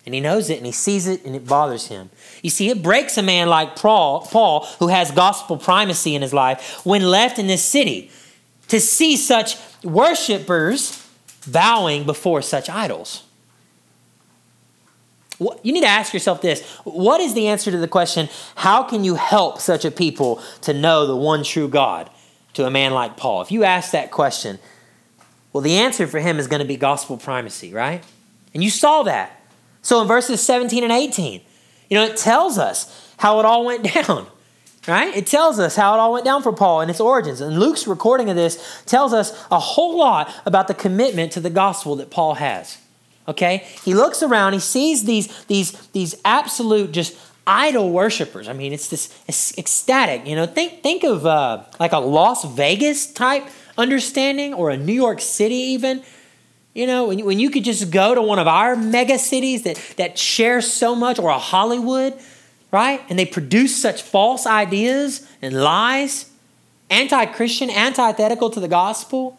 And 0.06 0.14
he 0.14 0.22
knows 0.22 0.52
it 0.52 0.58
and 0.58 0.66
he 0.68 0.72
sees 0.72 1.08
it 1.08 1.26
and 1.26 1.36
it 1.36 1.48
bothers 1.48 1.88
him. 1.88 2.12
You 2.44 2.52
see, 2.52 2.70
it 2.70 2.84
breaks 2.84 3.18
a 3.18 3.24
man 3.24 3.50
like 3.50 3.76
Paul, 3.76 4.22
Paul, 4.22 4.66
who 4.78 4.88
has 4.88 5.10
gospel 5.10 5.58
primacy 5.58 6.14
in 6.14 6.22
his 6.22 6.34
life, 6.34 6.82
when 6.86 7.02
left 7.02 7.40
in 7.40 7.48
this 7.48 7.64
city 7.64 8.12
to 8.68 8.80
see 8.80 9.18
such 9.18 9.58
worshipers 9.84 11.08
bowing 11.48 12.04
before 12.04 12.44
such 12.44 12.70
idols. 12.70 13.24
You 15.42 15.74
need 15.74 15.82
to 15.82 15.88
ask 15.88 16.14
yourself 16.14 16.42
this 16.42 16.62
What 16.84 17.20
is 17.20 17.34
the 17.34 17.48
answer 17.48 17.72
to 17.72 17.78
the 17.78 17.88
question, 17.88 18.30
how 18.56 18.84
can 18.84 19.04
you 19.04 19.16
help 19.16 19.60
such 19.60 19.86
a 19.86 19.92
people 19.92 20.42
to 20.62 20.74
know 20.74 21.08
the 21.08 21.16
one 21.16 21.44
true 21.44 21.68
God 21.68 22.10
to 22.54 22.66
a 22.66 22.72
man 22.72 22.94
like 22.94 23.18
Paul? 23.18 23.42
If 23.42 23.52
you 23.52 23.64
ask 23.64 23.92
that 23.92 24.12
question, 24.12 24.60
well, 25.52 25.62
the 25.62 25.78
answer 25.78 26.06
for 26.06 26.20
him 26.20 26.38
is 26.38 26.48
going 26.48 26.62
to 26.62 26.68
be 26.68 26.78
gospel 26.78 27.18
primacy, 27.18 27.74
right? 27.74 28.04
And 28.54 28.64
you 28.64 28.70
saw 28.70 29.04
that. 29.04 29.42
So 29.82 30.02
in 30.02 30.08
verses 30.08 30.42
17 30.42 30.84
and 30.84 30.92
18, 30.92 31.42
you 31.90 31.98
know, 31.98 32.06
it 32.06 32.18
tells 32.18 32.58
us 32.58 33.14
how 33.18 33.40
it 33.40 33.46
all 33.46 33.66
went 33.66 33.84
down, 33.94 34.28
right? 34.88 35.16
It 35.16 35.26
tells 35.26 35.60
us 35.60 35.76
how 35.76 35.96
it 35.96 36.00
all 36.00 36.14
went 36.14 36.26
down 36.26 36.44
for 36.44 36.54
Paul 36.54 36.82
and 36.82 36.92
its 36.92 37.00
origins. 37.00 37.42
And 37.42 37.60
Luke's 37.60 37.88
recording 37.88 38.30
of 38.30 38.36
this 38.36 38.84
tells 38.86 39.12
us 39.12 39.32
a 39.50 39.60
whole 39.60 39.98
lot 39.98 40.32
about 40.46 40.68
the 40.68 40.76
commitment 40.76 41.32
to 41.32 41.40
the 41.40 41.50
gospel 41.50 41.96
that 41.96 42.12
Paul 42.12 42.36
has. 42.36 42.78
Okay? 43.28 43.66
He 43.84 43.94
looks 43.94 44.24
around, 44.24 44.54
he 44.54 44.60
sees 44.60 45.06
these, 45.06 45.46
these, 45.46 45.72
these 45.90 46.16
absolute 46.26 46.92
just 46.92 47.16
idol 47.46 47.90
worshipers. 47.92 48.48
I 48.48 48.54
mean, 48.54 48.74
it's 48.74 48.88
this 48.88 49.14
it's 49.28 49.58
ecstatic. 49.58 50.28
You 50.28 50.36
know, 50.36 50.46
think 50.46 50.84
think 50.84 51.04
of 51.04 51.26
uh, 51.26 51.64
like 51.80 51.92
a 51.92 52.00
Las 52.00 52.46
Vegas 52.46 53.12
type 53.12 53.48
understanding 53.78 54.54
or 54.54 54.70
a 54.70 54.78
New 54.78 54.94
York 54.94 55.22
City 55.22 55.56
even. 55.56 56.04
You 56.74 56.88
know, 56.88 57.08
when 57.08 57.20
you, 57.20 57.26
when 57.26 57.40
you 57.40 57.50
could 57.50 57.66
just 57.66 57.92
go 57.92 58.16
to 58.16 58.22
one 58.22 58.40
of 58.40 58.48
our 58.48 58.76
mega 58.76 59.18
cities 59.18 59.64
that 59.64 59.78
that 59.98 60.18
share 60.18 60.62
so 60.62 60.96
much, 60.96 61.20
or 61.20 61.30
a 61.30 61.38
Hollywood, 61.38 62.14
right? 62.72 63.02
And 63.10 63.20
they 63.20 63.26
produce 63.26 63.76
such 63.76 64.02
false 64.02 64.46
ideas 64.46 65.28
and 65.42 65.54
lies. 65.54 66.30
anti 66.90 67.26
Christian, 67.26 67.70
antithetical 67.70 68.50
to 68.52 68.60
the 68.60 68.70
gospel. 68.70 69.38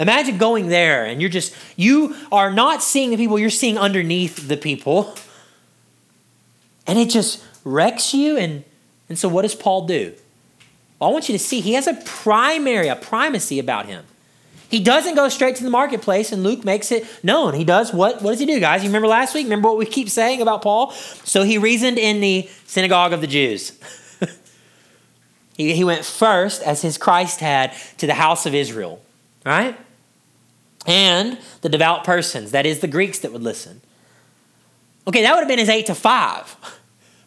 Imagine 0.00 0.38
going 0.38 0.68
there 0.68 1.04
and 1.04 1.20
you're 1.20 1.30
just, 1.30 1.54
you 1.76 2.16
are 2.32 2.50
not 2.50 2.82
seeing 2.82 3.10
the 3.10 3.18
people, 3.18 3.38
you're 3.38 3.50
seeing 3.50 3.76
underneath 3.78 4.48
the 4.48 4.56
people. 4.56 5.14
And 6.86 6.98
it 6.98 7.10
just 7.10 7.44
wrecks 7.64 8.14
you. 8.14 8.36
And, 8.36 8.64
and 9.08 9.18
so, 9.18 9.28
what 9.28 9.42
does 9.42 9.54
Paul 9.54 9.86
do? 9.86 10.14
Well, 10.98 11.10
I 11.10 11.12
want 11.12 11.28
you 11.28 11.34
to 11.34 11.38
see 11.38 11.60
he 11.60 11.74
has 11.74 11.86
a 11.86 11.94
primary, 12.04 12.88
a 12.88 12.96
primacy 12.96 13.58
about 13.58 13.86
him. 13.86 14.04
He 14.70 14.80
doesn't 14.80 15.16
go 15.16 15.28
straight 15.28 15.56
to 15.56 15.64
the 15.64 15.70
marketplace, 15.70 16.30
and 16.30 16.44
Luke 16.44 16.64
makes 16.64 16.92
it 16.92 17.04
known. 17.24 17.54
He 17.54 17.64
does 17.64 17.92
what? 17.92 18.22
What 18.22 18.30
does 18.30 18.40
he 18.40 18.46
do, 18.46 18.60
guys? 18.60 18.82
You 18.82 18.88
remember 18.88 19.08
last 19.08 19.34
week? 19.34 19.44
Remember 19.44 19.68
what 19.68 19.78
we 19.78 19.86
keep 19.86 20.08
saying 20.08 20.40
about 20.40 20.62
Paul? 20.62 20.92
So 20.92 21.42
he 21.42 21.58
reasoned 21.58 21.98
in 21.98 22.20
the 22.20 22.48
synagogue 22.66 23.12
of 23.12 23.20
the 23.20 23.26
Jews. 23.26 23.72
he, 25.56 25.74
he 25.74 25.84
went 25.84 26.04
first, 26.04 26.62
as 26.62 26.82
his 26.82 26.98
Christ 26.98 27.40
had, 27.40 27.74
to 27.98 28.06
the 28.06 28.14
house 28.14 28.46
of 28.46 28.54
Israel, 28.54 29.02
right? 29.44 29.76
And 30.86 31.38
the 31.60 31.68
devout 31.68 32.04
persons, 32.04 32.52
that 32.52 32.66
is 32.66 32.80
the 32.80 32.88
Greeks 32.88 33.18
that 33.20 33.32
would 33.32 33.42
listen. 33.42 33.80
Okay, 35.06 35.22
that 35.22 35.32
would 35.34 35.40
have 35.40 35.48
been 35.48 35.58
his 35.58 35.68
eight 35.68 35.86
to 35.86 35.94
five. 35.94 36.56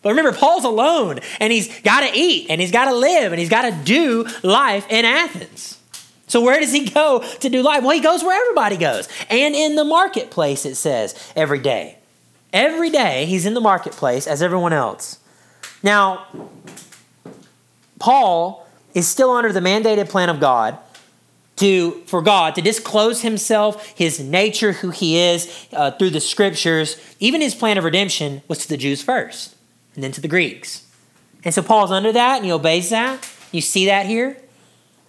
But 0.04 0.10
remember, 0.10 0.34
Paul's 0.34 0.66
alone 0.66 1.22
and 1.40 1.54
he's 1.54 1.80
got 1.80 2.02
to 2.02 2.12
eat 2.14 2.48
and 2.50 2.60
he's 2.60 2.72
got 2.72 2.86
to 2.86 2.94
live 2.94 3.32
and 3.32 3.40
he's 3.40 3.50
got 3.50 3.62
to 3.62 3.72
do 3.86 4.28
life 4.44 4.86
in 4.90 5.06
Athens. 5.06 5.80
So, 6.28 6.42
where 6.42 6.60
does 6.60 6.74
he 6.74 6.90
go 6.90 7.24
to 7.40 7.50
do 7.50 7.62
life? 7.62 7.84
Well, 7.84 7.92
he 7.96 8.02
goes 8.02 8.22
where 8.22 8.38
everybody 8.38 8.76
goes. 8.76 9.08
And 9.30 9.56
in 9.56 9.76
the 9.76 9.86
marketplace, 9.86 10.66
it 10.66 10.76
says, 10.76 11.16
every 11.38 11.60
day. 11.60 12.00
Every 12.52 12.90
day, 12.90 13.26
he's 13.26 13.46
in 13.46 13.54
the 13.54 13.62
marketplace 13.62 14.28
as 14.28 14.42
everyone 14.42 14.74
else. 14.74 15.20
Now, 15.82 16.28
Paul 17.98 18.68
is 18.94 19.08
still 19.08 19.32
under 19.32 19.54
the 19.54 19.62
mandated 19.62 20.10
plan 20.10 20.30
of 20.30 20.42
God 20.42 20.78
to 21.58 22.02
for 22.06 22.22
God 22.22 22.56
to 22.56 22.62
disclose 22.62 23.22
himself, 23.22 23.88
his 23.96 24.20
nature, 24.20 24.74
who 24.74 24.90
he 24.90 25.18
is 25.18 25.68
uh, 25.74 25.92
through 25.92 26.10
the 26.10 26.20
scriptures. 26.20 27.00
Even 27.20 27.42
his 27.42 27.56
plan 27.56 27.78
of 27.78 27.84
redemption 27.84 28.42
was 28.48 28.60
to 28.60 28.70
the 28.70 28.78
Jews 28.78 29.02
first 29.02 29.56
and 29.96 30.04
then 30.04 30.12
to 30.12 30.22
the 30.22 30.28
Greeks. 30.28 30.86
And 31.44 31.54
so 31.54 31.62
Paul's 31.62 31.92
under 31.92 32.12
that 32.12 32.38
and 32.38 32.46
he 32.46 32.52
obeys 32.52 32.90
that. 32.90 33.30
You 33.52 33.62
see 33.62 33.86
that 33.86 34.06
here. 34.06 34.38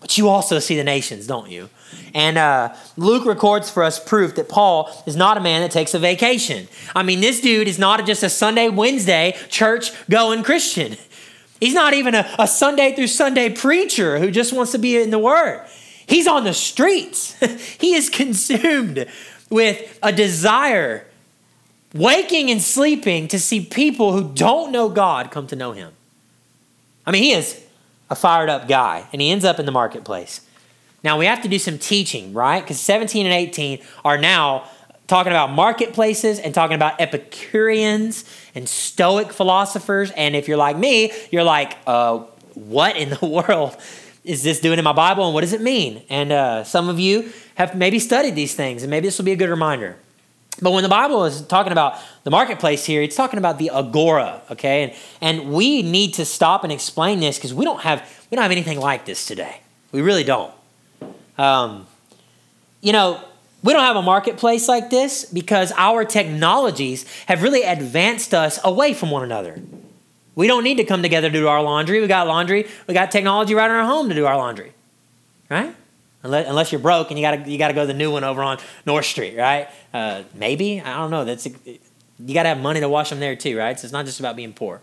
But 0.01 0.19
you 0.19 0.29
also 0.29 0.59
see 0.59 0.77
the 0.77 0.85
nations, 0.85 1.27
don't 1.27 1.51
you? 1.51 1.71
And 2.13 2.37
uh, 2.37 2.75
Luke 2.99 3.25
records 3.25 3.71
for 3.71 3.83
us 3.83 3.99
proof 3.99 4.35
that 4.35 4.51
Paul 4.51 4.91
is 5.07 5.17
not 5.17 5.39
a 5.39 5.41
man 5.41 5.63
that 5.63 5.71
takes 5.71 5.95
a 5.95 5.99
vacation. 5.99 6.69
I 6.95 7.03
mean, 7.03 7.23
this 7.23 7.41
dude 7.41 7.69
is 7.69 7.79
not 7.79 8.05
just 8.05 8.23
a 8.23 8.29
Sunday, 8.29 8.69
Wednesday 8.69 9.35
church 9.49 9.93
going 10.11 10.43
Christian. 10.43 10.97
He's 11.59 11.73
not 11.73 11.95
even 11.95 12.15
a, 12.15 12.29
a 12.39 12.47
Sunday 12.47 12.95
through 12.95 13.07
Sunday 13.07 13.49
preacher 13.49 14.19
who 14.19 14.31
just 14.31 14.53
wants 14.53 14.73
to 14.73 14.79
be 14.79 14.99
in 14.99 15.09
the 15.09 15.19
Word. 15.19 15.67
He's 16.07 16.27
on 16.27 16.45
the 16.45 16.55
streets. 16.55 17.35
he 17.81 17.95
is 17.95 18.11
consumed 18.11 19.07
with 19.51 19.99
a 20.03 20.13
desire 20.13 21.07
waking 21.95 22.51
and 22.51 22.61
sleeping 22.61 23.29
to 23.29 23.39
see 23.39 23.65
people 23.65 24.13
who 24.13 24.33
don't 24.35 24.73
know 24.73 24.89
God 24.89 25.31
come 25.31 25.47
to 25.47 25.57
know 25.57 25.73
him. 25.73 25.93
I 27.07 27.13
mean, 27.13 27.23
he 27.23 27.33
is 27.33 27.65
a 28.11 28.17
fired 28.17 28.49
up 28.49 28.69
guy, 28.69 29.07
and 29.13 29.23
he 29.23 29.31
ends 29.31 29.45
up 29.45 29.59
in 29.59 29.67
the 29.67 29.73
marketplace. 29.73 30.41
Now, 31.03 31.19
we 31.19 31.27
have 31.27 31.43
to 31.43 31.49
do 31.49 31.59
some 31.59 31.79
teaching, 31.79 32.33
right? 32.33 32.61
Because 32.61 32.81
17 32.81 33.27
and 33.27 33.35
18 33.35 33.81
are 34.05 34.19
now 34.19 34.69
talking 35.07 35.33
about 35.33 35.51
marketplaces 35.51 36.39
and 36.39 36.55
talking 36.55 36.75
about 36.75 37.01
Epicureans 37.01 38.25
and 38.55 38.69
Stoic 38.69 39.33
philosophers. 39.33 40.11
And 40.13 40.35
if 40.35 40.49
you're 40.49 40.57
like 40.57 40.79
me, 40.79 41.13
you're 41.31 41.45
like, 41.45 41.77
uh, 41.87 42.19
what 42.55 42.97
in 42.97 43.11
the 43.11 43.27
world 43.49 43.77
is 44.25 44.43
this 44.43 44.61
doing 44.61 44.79
in 44.79 44.85
my 44.85 44.93
Bible 44.93 45.27
and 45.27 45.35
what 45.35 45.43
does 45.43 45.53
it 45.53 45.61
mean? 45.61 46.03
And 46.09 46.33
uh, 46.33 46.65
some 46.65 46.89
of 46.89 46.99
you 46.99 47.31
have 47.57 47.77
maybe 47.77 47.99
studied 47.99 48.35
these 48.35 48.55
things, 48.55 48.83
and 48.83 48.91
maybe 48.91 49.07
this 49.07 49.19
will 49.19 49.25
be 49.25 49.33
a 49.33 49.37
good 49.37 49.51
reminder. 49.51 49.97
But 50.63 50.71
when 50.71 50.83
the 50.83 50.89
Bible 50.89 51.25
is 51.25 51.43
talking 51.43 51.73
about 51.73 51.99
the 52.23 52.31
marketplace 52.31 52.85
here, 52.85 53.03
it's 53.03 53.17
talking 53.17 53.39
about 53.39 53.59
the 53.59 53.71
agora, 53.71 54.41
okay? 54.51 54.85
And, 54.85 54.93
and 55.21 55.53
we 55.53 55.83
need 55.83 56.15
to 56.15 56.25
stop 56.25 56.63
and 56.63 56.73
explain 56.73 57.21
this 57.21 57.37
because 57.37 57.53
we 57.53 57.65
don't 57.65 57.81
have 57.81 58.09
we 58.31 58.37
don't 58.37 58.43
have 58.43 58.53
anything 58.53 58.79
like 58.79 59.05
this 59.05 59.27
today. 59.27 59.61
We 59.93 60.01
really 60.01 60.25
don't. 60.25 60.53
Um, 61.37 61.87
you 62.81 62.93
know, 62.93 63.21
we 63.63 63.73
don't 63.73 63.83
have 63.83 63.97
a 63.97 64.03
marketplace 64.03 64.69
like 64.69 64.91
this 64.91 65.25
because 65.25 65.73
our 65.77 66.05
technologies 66.05 67.05
have 67.27 67.43
really 67.43 67.63
advanced 67.63 68.33
us 68.33 68.61
away 68.63 68.95
from 68.95 69.11
one 69.11 69.23
another. 69.23 69.61
We 70.35 70.47
don't 70.47 70.65
need 70.65 70.79
to 70.79 70.85
come 70.85 71.03
together 71.03 71.29
to 71.29 71.33
do 71.33 71.49
our 71.49 71.63
laundry. 71.63 72.01
We 72.01 72.07
got 72.07 72.27
laundry. 72.27 72.69
We 72.87 72.95
got 72.95 73.11
technology 73.11 73.55
right 73.55 73.71
in 73.71 73.77
our 73.77 73.85
home 73.85 74.09
to 74.09 74.15
do 74.15 74.27
our 74.27 74.37
laundry, 74.37 74.73
right? 75.49 75.75
Unless, 76.23 76.49
unless 76.49 76.73
you're 76.73 76.81
broke 76.81 77.11
and 77.11 77.19
you 77.19 77.25
got 77.25 77.45
to 77.45 77.51
you 77.51 77.59
got 77.59 77.69
to 77.69 77.75
go 77.75 77.83
to 77.83 77.87
the 77.87 77.95
new 77.95 78.11
one 78.11 78.25
over 78.25 78.43
on 78.43 78.59
North 78.87 79.05
Street, 79.05 79.37
right? 79.37 79.69
Uh, 79.93 80.23
maybe 80.35 80.81
I 80.81 80.97
don't 80.97 81.11
know. 81.11 81.25
That's 81.25 81.47
you 81.47 82.35
got 82.35 82.45
to 82.45 82.49
have 82.49 82.61
money 82.61 82.81
to 82.81 82.89
wash 82.89 83.11
them 83.11 83.21
there 83.21 83.37
too, 83.37 83.57
right? 83.59 83.79
So 83.79 83.85
it's 83.85 83.93
not 83.93 84.07
just 84.07 84.21
about 84.21 84.35
being 84.35 84.53
poor. 84.53 84.81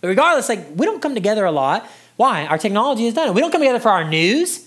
But 0.00 0.08
regardless, 0.08 0.48
like 0.48 0.66
we 0.74 0.86
don't 0.86 1.00
come 1.00 1.14
together 1.14 1.44
a 1.44 1.52
lot. 1.52 1.88
Why? 2.16 2.46
Our 2.46 2.58
technology 2.58 3.04
has 3.06 3.14
done 3.14 3.28
it. 3.28 3.34
We 3.34 3.40
don't 3.40 3.52
come 3.52 3.60
together 3.60 3.80
for 3.80 3.90
our 3.90 4.04
news. 4.04 4.66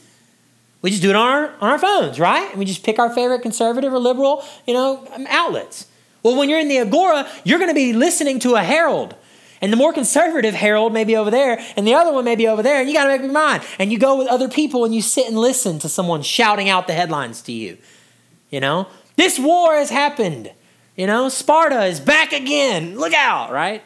We 0.81 0.89
just 0.89 1.01
do 1.01 1.09
it 1.09 1.15
on 1.15 1.27
our 1.27 1.47
on 1.61 1.69
our 1.69 1.79
phones, 1.79 2.19
right? 2.19 2.49
And 2.49 2.57
we 2.57 2.65
just 2.65 2.83
pick 2.83 2.99
our 2.99 3.13
favorite 3.13 3.41
conservative 3.41 3.93
or 3.93 3.99
liberal, 3.99 4.43
you 4.65 4.73
know, 4.73 5.07
outlets. 5.29 5.87
Well, 6.23 6.37
when 6.37 6.49
you're 6.49 6.59
in 6.59 6.69
the 6.69 6.79
agora, 6.79 7.29
you're 7.43 7.59
going 7.59 7.69
to 7.69 7.75
be 7.75 7.91
listening 7.91 8.39
to 8.39 8.55
a 8.55 8.63
herald 8.63 9.15
and 9.63 9.71
the 9.71 9.77
more 9.77 9.93
conservative 9.93 10.53
herald 10.53 10.91
may 10.91 11.05
be 11.05 11.15
over 11.15 11.31
there, 11.31 11.57
and 11.77 11.87
the 11.87 11.93
other 11.93 12.11
one 12.11 12.25
may 12.25 12.35
be 12.35 12.49
over 12.49 12.61
there, 12.61 12.81
and 12.81 12.89
you 12.89 12.93
got 12.93 13.05
to 13.05 13.09
make 13.11 13.21
up 13.21 13.23
your 13.23 13.31
mind. 13.31 13.63
And 13.79 13.93
you 13.93 13.97
go 13.97 14.17
with 14.17 14.27
other 14.27 14.49
people 14.49 14.83
and 14.83 14.93
you 14.93 15.01
sit 15.01 15.25
and 15.25 15.39
listen 15.39 15.79
to 15.79 15.87
someone 15.87 16.21
shouting 16.21 16.67
out 16.67 16.85
the 16.85 16.93
headlines 16.93 17.41
to 17.43 17.53
you. 17.53 17.77
You 18.49 18.59
know, 18.59 18.87
this 19.15 19.39
war 19.39 19.75
has 19.75 19.89
happened. 19.89 20.51
You 20.97 21.07
know, 21.07 21.29
Sparta 21.29 21.85
is 21.85 22.01
back 22.01 22.33
again. 22.33 22.99
Look 22.99 23.13
out, 23.13 23.53
right? 23.53 23.81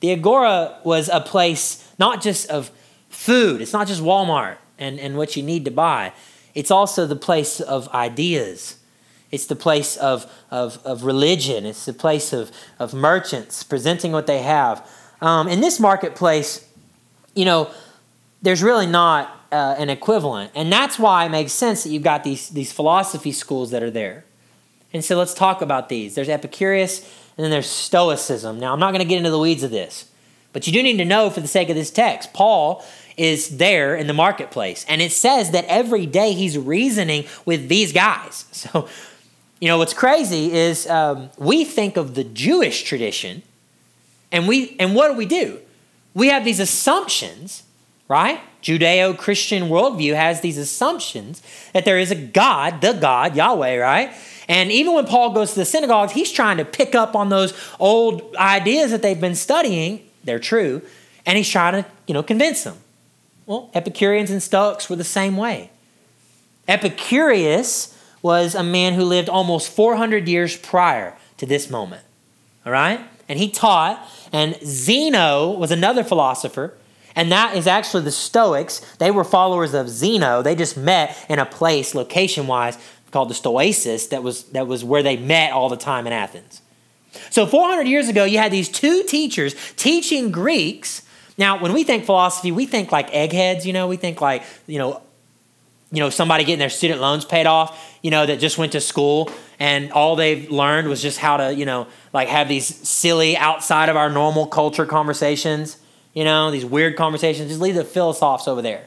The 0.00 0.12
Agora 0.12 0.78
was 0.84 1.10
a 1.10 1.20
place 1.20 1.86
not 1.98 2.22
just 2.22 2.48
of 2.48 2.70
food, 3.10 3.60
it's 3.60 3.74
not 3.74 3.88
just 3.88 4.00
Walmart 4.00 4.56
and, 4.78 4.98
and 4.98 5.18
what 5.18 5.36
you 5.36 5.42
need 5.42 5.66
to 5.66 5.70
buy, 5.70 6.14
it's 6.54 6.70
also 6.70 7.06
the 7.06 7.14
place 7.14 7.60
of 7.60 7.90
ideas. 7.90 8.78
It's 9.30 9.46
the 9.46 9.54
place 9.54 9.96
of, 9.98 10.32
of, 10.50 10.80
of 10.84 11.04
religion. 11.04 11.64
It's 11.64 11.84
the 11.84 11.92
place 11.92 12.32
of, 12.32 12.50
of 12.78 12.92
merchants 12.94 13.62
presenting 13.62 14.12
what 14.12 14.26
they 14.26 14.38
have. 14.38 14.84
Um, 15.20 15.48
in 15.48 15.60
this 15.60 15.78
marketplace, 15.78 16.66
you 17.34 17.44
know, 17.44 17.70
there's 18.42 18.62
really 18.62 18.86
not 18.86 19.40
uh, 19.52 19.74
an 19.78 19.90
equivalent. 19.90 20.52
And 20.54 20.72
that's 20.72 20.98
why 20.98 21.24
it 21.24 21.30
makes 21.30 21.52
sense 21.52 21.82
that 21.84 21.90
you've 21.90 22.02
got 22.02 22.24
these, 22.24 22.48
these 22.50 22.72
philosophy 22.72 23.32
schools 23.32 23.70
that 23.70 23.82
are 23.82 23.90
there. 23.90 24.24
And 24.92 25.04
so 25.04 25.16
let's 25.16 25.34
talk 25.34 25.62
about 25.62 25.88
these. 25.88 26.14
There's 26.14 26.28
Epicurus 26.28 27.00
and 27.36 27.44
then 27.44 27.50
there's 27.50 27.68
Stoicism. 27.68 28.58
Now, 28.58 28.72
I'm 28.72 28.80
not 28.80 28.92
going 28.92 29.02
to 29.02 29.08
get 29.08 29.18
into 29.18 29.30
the 29.30 29.38
weeds 29.38 29.62
of 29.62 29.70
this, 29.70 30.10
but 30.52 30.66
you 30.66 30.72
do 30.72 30.82
need 30.82 30.96
to 30.98 31.04
know 31.04 31.30
for 31.30 31.40
the 31.40 31.48
sake 31.48 31.68
of 31.68 31.76
this 31.76 31.90
text, 31.90 32.32
Paul 32.32 32.84
is 33.16 33.58
there 33.58 33.94
in 33.94 34.06
the 34.06 34.12
marketplace. 34.12 34.84
And 34.88 35.00
it 35.00 35.12
says 35.12 35.50
that 35.52 35.64
every 35.66 36.06
day 36.06 36.32
he's 36.32 36.58
reasoning 36.58 37.26
with 37.44 37.68
these 37.68 37.92
guys. 37.92 38.46
So, 38.60 38.88
you 39.58 39.68
know, 39.68 39.76
what's 39.76 39.92
crazy 39.92 40.52
is 40.52 40.88
um, 40.88 41.30
we 41.36 41.64
think 41.64 41.98
of 41.98 42.14
the 42.14 42.24
Jewish 42.24 42.82
tradition 42.82 43.42
and 44.32 44.46
we 44.48 44.76
and 44.78 44.94
what 44.94 45.08
do 45.08 45.14
we 45.14 45.26
do? 45.26 45.58
We 46.14 46.28
have 46.28 46.44
these 46.44 46.60
assumptions, 46.60 47.62
right? 48.08 48.40
Judeo-Christian 48.62 49.64
worldview 49.64 50.14
has 50.14 50.40
these 50.40 50.58
assumptions 50.58 51.42
that 51.72 51.84
there 51.84 51.98
is 51.98 52.10
a 52.10 52.14
God, 52.14 52.80
the 52.80 52.92
God, 52.92 53.34
Yahweh, 53.34 53.76
right? 53.76 54.12
And 54.48 54.72
even 54.72 54.94
when 54.94 55.06
Paul 55.06 55.32
goes 55.32 55.52
to 55.52 55.60
the 55.60 55.64
synagogues, 55.64 56.12
he's 56.12 56.32
trying 56.32 56.56
to 56.56 56.64
pick 56.64 56.94
up 56.94 57.14
on 57.14 57.28
those 57.28 57.54
old 57.78 58.34
ideas 58.36 58.90
that 58.90 59.00
they've 59.00 59.20
been 59.20 59.36
studying. 59.36 60.04
They're 60.24 60.40
true. 60.40 60.82
And 61.24 61.38
he's 61.38 61.48
trying 61.48 61.84
to, 61.84 61.88
you 62.06 62.14
know, 62.14 62.22
convince 62.22 62.64
them. 62.64 62.76
Well, 63.46 63.70
Epicureans 63.74 64.30
and 64.30 64.42
Stoics 64.42 64.90
were 64.90 64.96
the 64.96 65.04
same 65.04 65.36
way. 65.36 65.70
Epicurus 66.66 67.96
was 68.22 68.54
a 68.54 68.62
man 68.62 68.94
who 68.94 69.04
lived 69.04 69.28
almost 69.28 69.70
400 69.70 70.28
years 70.28 70.56
prior 70.56 71.16
to 71.38 71.46
this 71.46 71.70
moment. 71.70 72.02
All 72.66 72.72
right? 72.72 73.00
And 73.30 73.38
he 73.38 73.48
taught 73.48 74.04
and 74.32 74.56
Zeno 74.64 75.52
was 75.52 75.70
another 75.70 76.04
philosopher, 76.04 76.74
and 77.16 77.32
that 77.32 77.56
is 77.56 77.66
actually 77.66 78.02
the 78.02 78.10
Stoics. 78.10 78.80
They 78.98 79.10
were 79.10 79.24
followers 79.24 79.72
of 79.72 79.88
Zeno. 79.88 80.42
They 80.42 80.54
just 80.54 80.76
met 80.76 81.16
in 81.28 81.38
a 81.38 81.46
place, 81.46 81.94
location 81.94 82.46
wise, 82.48 82.76
called 83.10 83.30
the 83.30 83.34
Stoasis, 83.34 84.08
that 84.10 84.22
was, 84.22 84.44
that 84.50 84.66
was 84.66 84.84
where 84.84 85.02
they 85.02 85.16
met 85.16 85.52
all 85.52 85.68
the 85.68 85.76
time 85.76 86.06
in 86.06 86.12
Athens. 86.12 86.62
So 87.30 87.46
400 87.46 87.88
years 87.88 88.08
ago, 88.08 88.24
you 88.24 88.38
had 88.38 88.52
these 88.52 88.68
two 88.68 89.02
teachers 89.04 89.54
teaching 89.76 90.30
Greeks. 90.30 91.02
Now, 91.36 91.60
when 91.60 91.72
we 91.72 91.82
think 91.82 92.04
philosophy, 92.04 92.52
we 92.52 92.66
think 92.66 92.92
like 92.92 93.12
eggheads, 93.12 93.66
you 93.66 93.72
know, 93.72 93.88
we 93.88 93.96
think 93.96 94.20
like, 94.20 94.44
you 94.66 94.78
know, 94.78 95.02
you 95.92 95.98
know, 95.98 96.10
somebody 96.10 96.44
getting 96.44 96.60
their 96.60 96.70
student 96.70 97.00
loans 97.00 97.24
paid 97.24 97.46
off, 97.46 97.98
you 98.00 98.12
know, 98.12 98.24
that 98.26 98.38
just 98.38 98.58
went 98.58 98.72
to 98.72 98.80
school 98.80 99.28
and 99.58 99.90
all 99.92 100.14
they've 100.14 100.48
learned 100.50 100.88
was 100.88 101.02
just 101.02 101.18
how 101.18 101.36
to, 101.36 101.52
you 101.52 101.66
know, 101.66 101.88
like 102.12 102.28
have 102.28 102.48
these 102.48 102.66
silly 102.66 103.36
outside 103.36 103.88
of 103.88 103.96
our 103.96 104.10
normal 104.10 104.46
culture 104.46 104.86
conversations, 104.86 105.76
you 106.12 106.24
know, 106.24 106.50
these 106.50 106.64
weird 106.64 106.96
conversations. 106.96 107.48
Just 107.48 107.60
leave 107.60 107.74
the 107.74 107.84
philosophes 107.84 108.48
over 108.48 108.62
there. 108.62 108.86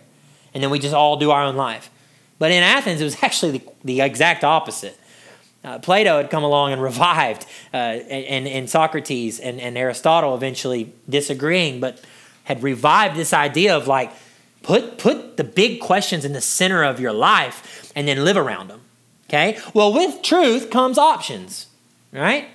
and 0.53 0.61
then 0.61 0.69
we 0.69 0.77
just 0.77 0.93
all 0.93 1.17
do 1.17 1.31
our 1.31 1.43
own 1.43 1.55
life. 1.55 1.89
But 2.37 2.51
in 2.51 2.61
Athens, 2.61 3.01
it 3.01 3.05
was 3.05 3.17
actually 3.23 3.59
the, 3.59 3.61
the 3.83 4.01
exact 4.01 4.43
opposite. 4.43 4.99
Uh, 5.63 5.79
Plato 5.79 6.17
had 6.17 6.29
come 6.29 6.43
along 6.43 6.73
and 6.73 6.81
revived, 6.81 7.45
uh, 7.73 7.77
and, 7.77 8.47
and 8.47 8.69
Socrates 8.69 9.39
and, 9.39 9.61
and 9.61 9.77
Aristotle 9.77 10.35
eventually 10.35 10.91
disagreeing, 11.07 11.79
but 11.79 12.03
had 12.43 12.61
revived 12.61 13.15
this 13.15 13.31
idea 13.33 13.75
of 13.75 13.87
like, 13.87 14.11
put, 14.61 14.97
put 14.97 15.37
the 15.37 15.43
big 15.45 15.79
questions 15.79 16.25
in 16.25 16.33
the 16.33 16.41
center 16.41 16.83
of 16.83 16.99
your 16.99 17.13
life 17.13 17.91
and 17.95 18.07
then 18.07 18.25
live 18.25 18.35
around 18.35 18.69
them. 18.69 18.81
Okay? 19.29 19.57
Well, 19.73 19.93
with 19.93 20.21
truth 20.21 20.69
comes 20.69 20.97
options, 20.97 21.67
right? 22.11 22.49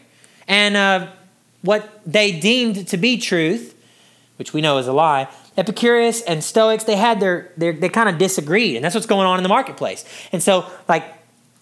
And 0.49 0.77
uh, 0.77 1.09
what 1.63 2.01
they 2.07 2.41
deemed 2.41 2.89
to 2.89 2.97
be 2.97 3.19
truth, 3.19 3.75
which 4.37 4.53
we 4.53 4.61
know 4.61 4.79
is 4.79 4.89
a 4.89 4.93
lie, 4.93 5.29
Epicurus 5.57 6.23
and 6.23 6.43
Stoics, 6.43 6.85
they 6.85 6.97
had 6.97 7.21
their, 7.21 7.53
their 7.57 7.73
they 7.73 7.89
kind 7.89 8.09
of 8.09 8.17
disagreed, 8.19 8.77
and 8.77 8.85
that's 8.85 8.95
what's 8.95 9.07
going 9.07 9.27
on 9.27 9.39
in 9.39 9.43
the 9.43 9.49
marketplace. 9.49 10.05
And 10.33 10.43
so, 10.43 10.71
like, 10.89 11.05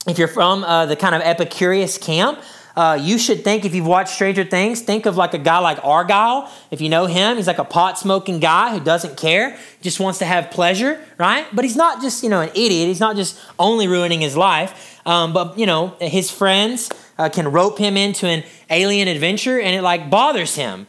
if 0.07 0.19
you're 0.19 0.29
from 0.29 0.63
uh, 0.63 0.87
the 0.87 0.97
kind 0.97 1.15
of 1.15 1.23
Epicurus 1.23 1.99
camp, 1.99 2.39
uh, 2.77 2.99
you 3.01 3.17
should 3.17 3.43
think 3.43 3.65
if 3.65 3.75
you've 3.75 3.87
watched 3.87 4.11
Stranger 4.11 4.45
Things, 4.45 4.83
think 4.83 5.07
of 5.07 5.17
like 5.17 5.33
a 5.33 5.39
guy 5.39 5.59
like 5.59 5.83
Argyle. 5.83 6.53
If 6.71 6.83
you 6.83 6.91
know 6.91 7.07
him, 7.07 7.39
he's 7.39 7.47
like 7.47 7.59
a 7.59 7.65
pot 7.65 7.99
smoking 7.99 8.39
guy 8.39 8.71
who 8.71 8.85
doesn't 8.85 9.17
care, 9.17 9.59
just 9.81 9.99
wants 9.99 10.19
to 10.19 10.27
have 10.27 10.51
pleasure, 10.51 11.03
right? 11.17 11.47
But 11.55 11.65
he's 11.65 11.75
not 11.75 12.03
just 12.03 12.23
you 12.23 12.29
know 12.29 12.43
an 12.43 12.51
idiot. 12.51 12.89
He's 12.89 13.01
not 13.01 13.17
just 13.17 13.41
only 13.59 13.89
ruining 13.89 14.21
his 14.21 14.37
life, 14.37 15.01
um, 15.07 15.33
but 15.33 15.59
you 15.59 15.65
know 15.65 15.97
his 16.01 16.31
friends 16.31 16.91
uh, 17.19 17.29
can 17.29 17.49
rope 17.49 17.79
him 17.79 17.97
into 17.97 18.27
an 18.27 18.45
alien 18.71 19.09
adventure, 19.09 19.61
and 19.61 19.75
it 19.75 19.83
like 19.83 20.11
bothers 20.11 20.55
him. 20.55 20.87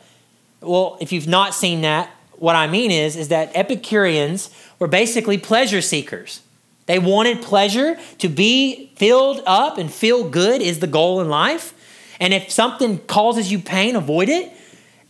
Well, 0.61 0.97
if 0.99 1.11
you've 1.11 1.27
not 1.27 1.53
seen 1.53 1.81
that, 1.81 2.09
what 2.37 2.55
I 2.55 2.67
mean 2.67 2.91
is, 2.91 3.15
is 3.15 3.29
that 3.29 3.51
Epicureans 3.55 4.49
were 4.79 4.87
basically 4.87 5.37
pleasure 5.37 5.81
seekers. 5.81 6.41
They 6.85 6.99
wanted 6.99 7.41
pleasure 7.41 7.97
to 8.19 8.29
be 8.29 8.91
filled 8.95 9.41
up 9.45 9.77
and 9.77 9.91
feel 9.91 10.29
good 10.29 10.61
is 10.61 10.79
the 10.79 10.87
goal 10.87 11.19
in 11.21 11.29
life. 11.29 11.73
And 12.19 12.33
if 12.33 12.49
something 12.49 12.99
causes 12.99 13.51
you 13.51 13.59
pain, 13.59 13.95
avoid 13.95 14.29
it. 14.29 14.51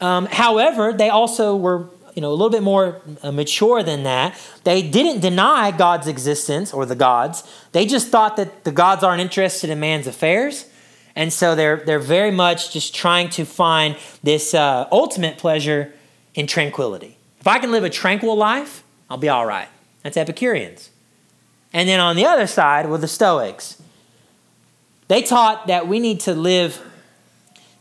Um, 0.01 0.25
however, 0.25 0.93
they 0.93 1.09
also 1.09 1.55
were 1.55 1.89
you 2.15 2.21
know 2.21 2.29
a 2.29 2.33
little 2.33 2.49
bit 2.49 2.63
more 2.63 2.99
uh, 3.21 3.31
mature 3.31 3.83
than 3.83 4.03
that. 4.03 4.35
They 4.63 4.81
didn't 4.81 5.21
deny 5.21 5.71
God's 5.71 6.07
existence 6.07 6.73
or 6.73 6.85
the 6.85 6.95
gods. 6.95 7.43
They 7.73 7.85
just 7.85 8.09
thought 8.09 8.37
that 8.37 8.63
the 8.63 8.71
gods 8.71 9.03
aren't 9.03 9.21
interested 9.21 9.69
in 9.69 9.79
man's 9.79 10.07
affairs. 10.07 10.65
And 11.17 11.33
so 11.33 11.55
they're, 11.55 11.77
they're 11.77 11.97
very 11.97 12.29
much 12.29 12.71
just 12.71 12.93
trying 12.93 13.31
to 13.31 13.43
find 13.43 13.97
this 14.21 14.53
uh, 14.53 14.87
ultimate 14.91 15.39
pleasure 15.39 15.91
in 16.35 16.45
tranquility. 16.45 17.17
If 17.39 17.47
I 17.47 17.57
can 17.57 17.71
live 17.71 17.83
a 17.83 17.89
tranquil 17.89 18.35
life, 18.35 18.83
I'll 19.09 19.17
be 19.17 19.27
all 19.27 19.47
right. 19.47 19.67
That's 20.03 20.15
Epicureans. 20.15 20.91
And 21.73 21.89
then 21.89 21.99
on 21.99 22.17
the 22.17 22.25
other 22.25 22.45
side 22.45 22.87
were 22.87 22.99
the 22.99 23.07
Stoics. 23.07 23.81
They 25.07 25.23
taught 25.23 25.65
that 25.65 25.87
we 25.87 25.99
need 25.99 26.19
to 26.21 26.35
live 26.35 26.79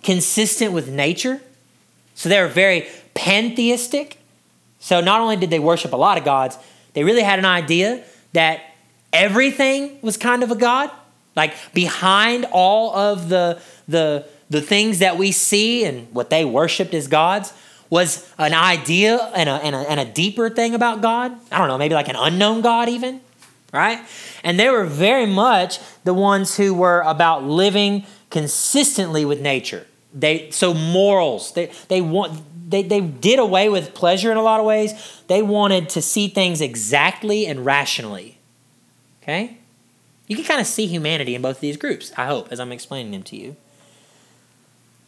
consistent 0.02 0.72
with 0.72 0.88
nature. 0.88 1.42
So 2.14 2.30
they 2.30 2.40
were 2.40 2.48
very 2.48 2.88
pantheistic. 3.12 4.18
So 4.80 5.02
not 5.02 5.20
only 5.20 5.36
did 5.36 5.50
they 5.50 5.58
worship 5.58 5.92
a 5.92 5.96
lot 5.96 6.16
of 6.16 6.24
gods, 6.24 6.56
they 6.94 7.04
really 7.04 7.22
had 7.22 7.38
an 7.38 7.44
idea 7.44 8.02
that 8.32 8.62
everything 9.12 9.98
was 10.00 10.16
kind 10.16 10.42
of 10.42 10.50
a 10.50 10.56
god. 10.56 10.90
Like 11.36 11.54
behind 11.74 12.46
all 12.50 12.96
of 12.96 13.28
the, 13.28 13.60
the, 13.86 14.26
the 14.50 14.60
things 14.60 15.00
that 15.00 15.18
we 15.18 15.32
see 15.32 15.84
and 15.84 16.12
what 16.12 16.30
they 16.30 16.44
worshiped 16.44 16.94
as 16.94 17.06
gods 17.06 17.52
was 17.90 18.28
an 18.38 18.54
idea 18.54 19.18
and 19.34 19.48
a, 19.48 19.52
and 19.52 19.76
a, 19.76 19.78
and 19.78 20.00
a 20.00 20.04
deeper 20.04 20.50
thing 20.50 20.74
about 20.74 21.02
God. 21.02 21.32
I 21.52 21.58
don't 21.58 21.68
know, 21.68 21.78
maybe 21.78 21.94
like 21.94 22.08
an 22.08 22.16
unknown 22.16 22.62
God, 22.62 22.88
even, 22.88 23.20
right? 23.72 24.00
And 24.42 24.58
they 24.58 24.68
were 24.68 24.84
very 24.84 25.26
much 25.26 25.78
the 26.04 26.14
ones 26.14 26.56
who 26.56 26.74
were 26.74 27.02
about 27.02 27.44
living 27.44 28.06
consistently 28.30 29.24
with 29.24 29.40
nature. 29.40 29.86
They 30.12 30.50
so 30.50 30.72
morals. 30.72 31.52
They 31.52 31.70
they 31.88 32.00
want 32.00 32.42
they, 32.68 32.82
they 32.82 33.00
did 33.00 33.38
away 33.38 33.68
with 33.68 33.94
pleasure 33.94 34.32
in 34.32 34.36
a 34.36 34.42
lot 34.42 34.58
of 34.58 34.66
ways. 34.66 35.22
They 35.28 35.42
wanted 35.42 35.88
to 35.90 36.02
see 36.02 36.28
things 36.28 36.60
exactly 36.60 37.46
and 37.46 37.64
rationally. 37.64 38.38
Okay? 39.22 39.55
You 40.26 40.36
can 40.36 40.44
kind 40.44 40.60
of 40.60 40.66
see 40.66 40.86
humanity 40.86 41.34
in 41.34 41.42
both 41.42 41.56
of 41.56 41.60
these 41.60 41.76
groups, 41.76 42.12
I 42.16 42.26
hope, 42.26 42.50
as 42.50 42.58
I'm 42.58 42.72
explaining 42.72 43.12
them 43.12 43.22
to 43.24 43.36
you. 43.36 43.56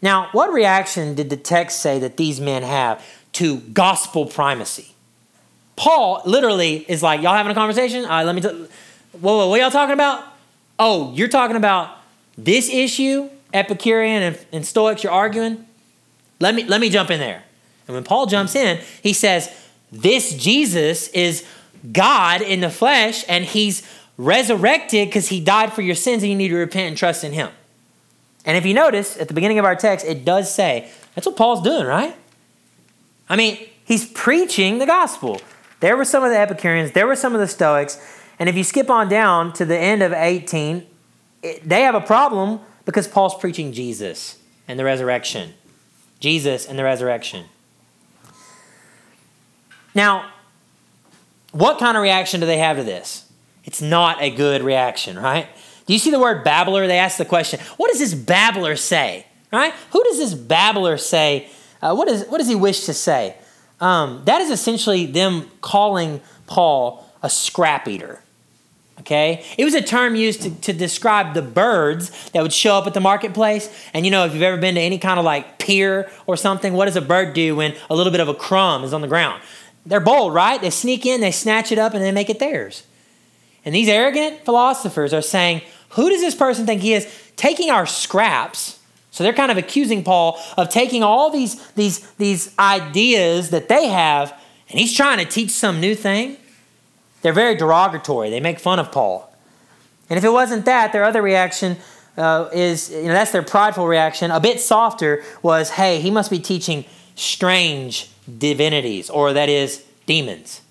Now, 0.01 0.29
what 0.33 0.53
reaction 0.53 1.15
did 1.15 1.29
the 1.29 1.37
text 1.37 1.81
say 1.81 1.99
that 1.99 2.17
these 2.17 2.41
men 2.41 2.63
have 2.63 3.05
to 3.33 3.59
gospel 3.59 4.27
primacy? 4.27 4.95
Paul 5.75 6.23
literally 6.25 6.85
is 6.89 7.03
like, 7.03 7.21
y'all 7.21 7.35
having 7.35 7.53
a 7.53 7.55
conversation? 7.55 8.05
All 8.05 8.11
right, 8.11 8.25
let 8.25 8.35
me 8.35 8.41
tell 8.41 8.55
whoa, 8.55 9.37
whoa, 9.39 9.49
what 9.49 9.61
y'all 9.61 9.71
talking 9.71 9.95
about? 9.95 10.25
Oh, 10.79 11.13
you're 11.15 11.29
talking 11.29 11.57
about 11.57 11.97
this 12.37 12.69
issue, 12.69 13.29
Epicurean 13.53 14.23
and, 14.23 14.39
and 14.53 14.67
Stoics, 14.67 15.03
you're 15.03 15.13
arguing? 15.13 15.67
Let 16.41 16.55
me 16.55 16.65
let 16.65 16.81
me 16.81 16.89
jump 16.91 17.11
in 17.11 17.19
there. 17.19 17.43
And 17.87 17.95
when 17.95 18.05
Paul 18.05 18.27
jumps 18.27 18.55
in, 18.55 18.79
he 19.03 19.13
says, 19.13 19.53
This 19.91 20.35
Jesus 20.35 21.09
is 21.09 21.45
God 21.91 22.43
in 22.43 22.61
the 22.61 22.71
flesh, 22.71 23.25
and 23.29 23.45
he's 23.45 23.83
resurrected 24.19 25.09
because 25.09 25.29
he 25.29 25.41
died 25.41 25.73
for 25.73 25.81
your 25.81 25.95
sins, 25.95 26.23
and 26.23 26.31
you 26.31 26.37
need 26.37 26.49
to 26.49 26.57
repent 26.57 26.89
and 26.89 26.97
trust 26.97 27.25
in 27.25 27.33
him. 27.33 27.51
And 28.45 28.57
if 28.57 28.67
you 28.67 28.75
notice 28.75 29.17
at 29.17 29.29
the 29.29 29.35
beginning 29.35 29.59
of 29.59 29.65
our 29.65 29.77
text, 29.77 30.05
it 30.05 30.25
does 30.25 30.53
say 30.53 30.91
that's 31.15 31.27
what 31.27 31.37
Paul's 31.37 31.63
doing, 31.63 31.87
right? 31.87 32.15
I 33.29 33.37
mean, 33.37 33.59
he's 33.85 34.07
preaching 34.11 34.79
the 34.79 34.87
gospel. 34.87 35.41
There 35.81 35.97
were 35.97 36.05
some 36.05 36.25
of 36.25 36.31
the 36.31 36.39
Epicureans, 36.39 36.93
there 36.93 37.07
were 37.07 37.17
some 37.17 37.35
of 37.35 37.41
the 37.41 37.47
Stoics, 37.47 37.99
and 38.39 38.49
if 38.49 38.57
you 38.57 38.65
skip 38.65 38.91
on 38.91 39.09
down 39.09 39.53
to 39.55 39.65
the 39.65 39.79
end 39.79 40.03
of 40.03 40.13
18, 40.13 40.87
it, 41.43 41.69
they 41.69 41.83
have 41.83 41.95
a 41.95 42.01
problem 42.01 42.61
because 42.85 43.07
Paul's 43.07 43.37
preaching 43.37 43.73
Jesus 43.73 44.39
and 44.67 44.79
the 44.79 44.85
resurrection. 44.85 45.55
Jesus 46.21 46.67
and 46.67 46.79
the 46.79 46.85
resurrection. 46.85 47.47
Now, 49.95 50.33
what 51.53 51.79
kind 51.79 51.97
of 51.97 52.03
reaction 52.03 52.41
do 52.41 52.47
they 52.47 52.59
have 52.59 52.77
to 52.77 52.83
this? 52.83 53.28
It's 53.69 53.83
not 53.83 54.23
a 54.23 54.31
good 54.31 54.63
reaction, 54.63 55.19
right? 55.19 55.47
Do 55.85 55.93
you 55.93 55.99
see 55.99 56.11
the 56.11 56.19
word 56.19 56.43
babbler? 56.43 56.87
They 56.87 56.97
ask 56.99 57.19
the 57.19 57.27
question, 57.27 57.61
what 57.77 57.91
does 57.91 57.99
this 57.99 58.15
babbler 58.15 58.77
say? 58.77 59.27
Right? 59.53 59.75
Who 59.91 60.03
does 60.05 60.17
this 60.17 60.33
babbler 60.33 60.97
say? 60.97 61.51
Uh, 61.83 61.95
what, 61.95 62.09
is, 62.09 62.25
what 62.29 62.39
does 62.39 62.49
he 62.49 62.55
wish 62.55 62.87
to 62.87 62.95
say? 62.95 63.37
Um, 63.79 64.23
that 64.25 64.41
is 64.41 64.51
essentially 64.51 65.05
them 65.05 65.51
calling 65.61 66.23
Paul 66.47 67.07
a 67.23 67.29
scrap 67.29 67.87
eater. 67.87 68.23
Okay? 69.01 69.45
It 69.59 69.67
was 69.67 69.75
a 69.75 69.83
term 69.83 70.15
used 70.15 70.41
to, 70.45 70.61
to 70.63 70.73
describe 70.73 71.35
the 71.35 71.43
birds 71.43 72.31
that 72.31 72.43
would 72.43 72.55
show 72.55 72.75
up 72.75 72.87
at 72.87 72.95
the 72.95 73.01
marketplace. 73.01 73.69
And 73.93 74.07
you 74.07 74.11
know, 74.11 74.25
if 74.25 74.33
you've 74.33 74.43
ever 74.43 74.57
been 74.57 74.77
to 74.77 74.81
any 74.81 74.99
kind 74.99 75.19
of 75.19 75.27
like 75.27 75.59
pier 75.59 76.11
or 76.27 76.39
something, 76.39 76.73
what 76.73 76.87
does 76.87 76.97
a 76.97 77.03
bird 77.03 77.35
do 77.35 77.57
when 77.57 77.75
a 77.91 77.95
little 77.95 78.13
bit 78.13 78.21
of 78.21 78.29
a 78.29 78.35
crumb 78.35 78.83
is 78.83 78.95
on 78.95 79.03
the 79.03 79.09
ground? 79.09 79.43
They're 79.85 80.01
bold, 80.01 80.33
right? 80.33 80.59
They 80.59 80.71
sneak 80.71 81.05
in, 81.05 81.21
they 81.21 81.33
snatch 81.33 81.71
it 81.71 81.79
up, 81.79 81.93
and 81.93 82.03
they 82.03 82.13
make 82.13 82.31
it 82.31 82.39
theirs. 82.39 82.85
And 83.69 83.75
these 83.75 83.91
arrogant 83.91 84.47
philosophers 84.47 85.13
are 85.13 85.21
saying, 85.21 85.61
who 85.91 86.09
does 86.09 86.23
this 86.23 86.35
person 86.35 86.65
think 86.65 86.81
he 86.81 86.95
is? 86.95 87.07
Taking 87.37 87.69
our 87.69 87.85
scraps. 87.85 88.79
So 89.11 89.23
they're 89.23 89.35
kind 89.35 89.53
of 89.53 89.59
accusing 89.59 90.03
Paul 90.03 90.41
of 90.57 90.71
taking 90.71 91.03
all 91.03 91.29
these, 91.29 91.63
these, 91.73 92.01
these 92.13 92.55
ideas 92.59 93.51
that 93.51 93.69
they 93.69 93.89
have, 93.89 94.31
and 94.71 94.81
he's 94.81 94.97
trying 94.97 95.19
to 95.19 95.27
teach 95.27 95.51
some 95.51 95.83
new 95.83 95.95
thing. 95.95 96.39
They're 97.21 97.35
very 97.35 97.57
derogatory. 97.57 98.31
They 98.31 98.41
make 98.41 98.59
fun 98.59 98.79
of 98.79 98.91
Paul. 98.91 99.31
And 100.09 100.17
if 100.17 100.25
it 100.25 100.31
wasn't 100.31 100.65
that, 100.65 100.95
their 100.95 101.05
other 101.05 101.21
reaction 101.21 101.77
uh, 102.17 102.49
is 102.55 102.91
you 102.91 103.03
know, 103.03 103.13
that's 103.13 103.33
their 103.33 103.43
prideful 103.43 103.87
reaction. 103.87 104.31
A 104.31 104.41
bit 104.41 104.63
softer 104.63 105.23
was, 105.43 105.69
hey, 105.69 106.01
he 106.01 106.11
must 106.11 106.31
be 106.31 106.39
teaching 106.39 106.87
strange 107.17 108.09
divinities, 108.39 109.11
or 109.11 109.35
that 109.35 109.51
is, 109.51 109.85
demons. 110.07 110.63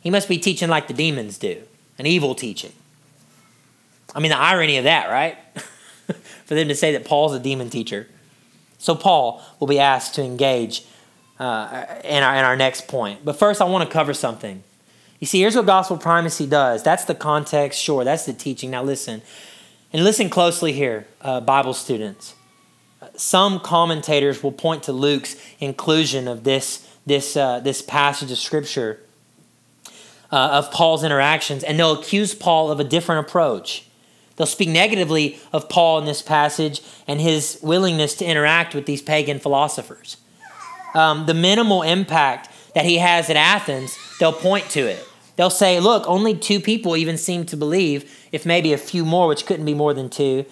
He 0.00 0.10
must 0.10 0.28
be 0.28 0.38
teaching 0.38 0.68
like 0.68 0.88
the 0.88 0.94
demons 0.94 1.38
do, 1.38 1.62
an 1.98 2.06
evil 2.06 2.34
teaching. 2.34 2.72
I 4.14 4.20
mean, 4.20 4.30
the 4.30 4.38
irony 4.38 4.76
of 4.78 4.84
that, 4.84 5.10
right? 5.10 5.36
For 6.44 6.54
them 6.54 6.68
to 6.68 6.74
say 6.74 6.92
that 6.92 7.04
Paul's 7.04 7.34
a 7.34 7.40
demon 7.40 7.70
teacher. 7.70 8.08
So, 8.78 8.94
Paul 8.94 9.42
will 9.60 9.68
be 9.68 9.78
asked 9.78 10.16
to 10.16 10.22
engage 10.22 10.84
uh, 11.38 11.86
in, 12.04 12.22
our, 12.22 12.36
in 12.36 12.44
our 12.44 12.56
next 12.56 12.88
point. 12.88 13.24
But 13.24 13.38
first, 13.38 13.60
I 13.60 13.64
want 13.64 13.88
to 13.88 13.92
cover 13.92 14.12
something. 14.12 14.62
You 15.20 15.26
see, 15.26 15.40
here's 15.40 15.54
what 15.54 15.66
gospel 15.66 15.96
primacy 15.96 16.46
does 16.46 16.82
that's 16.82 17.04
the 17.04 17.14
context, 17.14 17.80
sure, 17.80 18.04
that's 18.04 18.26
the 18.26 18.32
teaching. 18.32 18.70
Now, 18.70 18.82
listen, 18.82 19.22
and 19.92 20.04
listen 20.04 20.28
closely 20.30 20.72
here, 20.72 21.06
uh, 21.20 21.40
Bible 21.40 21.74
students. 21.74 22.34
Some 23.16 23.60
commentators 23.60 24.42
will 24.42 24.52
point 24.52 24.84
to 24.84 24.92
Luke's 24.92 25.36
inclusion 25.60 26.28
of 26.28 26.44
this, 26.44 26.88
this, 27.06 27.36
uh, 27.36 27.60
this 27.60 27.82
passage 27.82 28.30
of 28.30 28.38
Scripture 28.38 29.00
uh, 30.32 30.48
of 30.52 30.70
Paul's 30.72 31.04
interactions, 31.04 31.62
and 31.62 31.78
they'll 31.78 31.92
accuse 31.92 32.34
Paul 32.34 32.70
of 32.70 32.80
a 32.80 32.84
different 32.84 33.28
approach. 33.28 33.84
They'll 34.36 34.46
speak 34.46 34.70
negatively 34.70 35.38
of 35.52 35.68
Paul 35.68 35.98
in 35.98 36.06
this 36.06 36.22
passage 36.22 36.80
and 37.06 37.20
his 37.20 37.60
willingness 37.62 38.14
to 38.16 38.24
interact 38.24 38.74
with 38.74 38.86
these 38.86 39.02
pagan 39.02 39.38
philosophers. 39.38 40.16
Um, 40.94 41.26
the 41.26 41.34
minimal 41.34 41.82
impact 41.82 42.48
that 42.74 42.86
he 42.86 42.98
has 42.98 43.28
at 43.28 43.36
Athens, 43.36 43.96
they'll 44.18 44.32
point 44.32 44.70
to 44.70 44.80
it. 44.80 45.06
they'll 45.36 45.50
say, 45.50 45.80
look, 45.80 46.04
only 46.06 46.36
two 46.36 46.60
people 46.60 46.96
even 46.96 47.18
seem 47.18 47.44
to 47.46 47.56
believe, 47.56 48.10
if 48.32 48.46
maybe 48.46 48.72
a 48.72 48.78
few 48.78 49.04
more, 49.04 49.28
which 49.28 49.44
couldn't 49.46 49.66
be 49.66 49.74
more 49.74 49.92
than 49.92 50.08
two. 50.08 50.44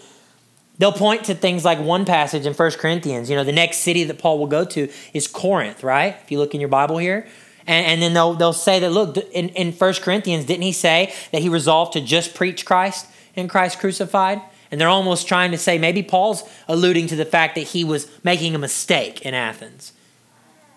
They'll 0.78 0.92
point 0.92 1.24
to 1.24 1.34
things 1.34 1.64
like 1.64 1.78
one 1.78 2.06
passage 2.06 2.46
in 2.46 2.54
1 2.54 2.70
Corinthians. 2.72 3.28
You 3.28 3.36
know, 3.36 3.44
the 3.44 3.52
next 3.52 3.78
city 3.78 4.04
that 4.04 4.18
Paul 4.18 4.38
will 4.38 4.46
go 4.46 4.64
to 4.64 4.88
is 5.12 5.26
Corinth, 5.26 5.82
right? 5.82 6.16
If 6.22 6.30
you 6.30 6.38
look 6.38 6.54
in 6.54 6.60
your 6.60 6.70
Bible 6.70 6.98
here. 6.98 7.26
And, 7.70 7.86
and 7.86 8.02
then 8.02 8.14
they'll, 8.14 8.34
they'll 8.34 8.52
say 8.52 8.80
that, 8.80 8.90
look, 8.90 9.16
in, 9.16 9.50
in 9.50 9.70
1 9.70 9.94
Corinthians, 10.02 10.44
didn't 10.44 10.64
he 10.64 10.72
say 10.72 11.14
that 11.30 11.40
he 11.40 11.48
resolved 11.48 11.92
to 11.92 12.00
just 12.00 12.34
preach 12.34 12.66
Christ 12.66 13.06
and 13.36 13.48
Christ 13.48 13.78
crucified? 13.78 14.42
And 14.72 14.80
they're 14.80 14.88
almost 14.88 15.28
trying 15.28 15.52
to 15.52 15.58
say 15.58 15.78
maybe 15.78 16.02
Paul's 16.02 16.42
alluding 16.66 17.06
to 17.06 17.16
the 17.16 17.24
fact 17.24 17.54
that 17.54 17.68
he 17.68 17.84
was 17.84 18.10
making 18.24 18.56
a 18.56 18.58
mistake 18.58 19.22
in 19.22 19.34
Athens. 19.34 19.92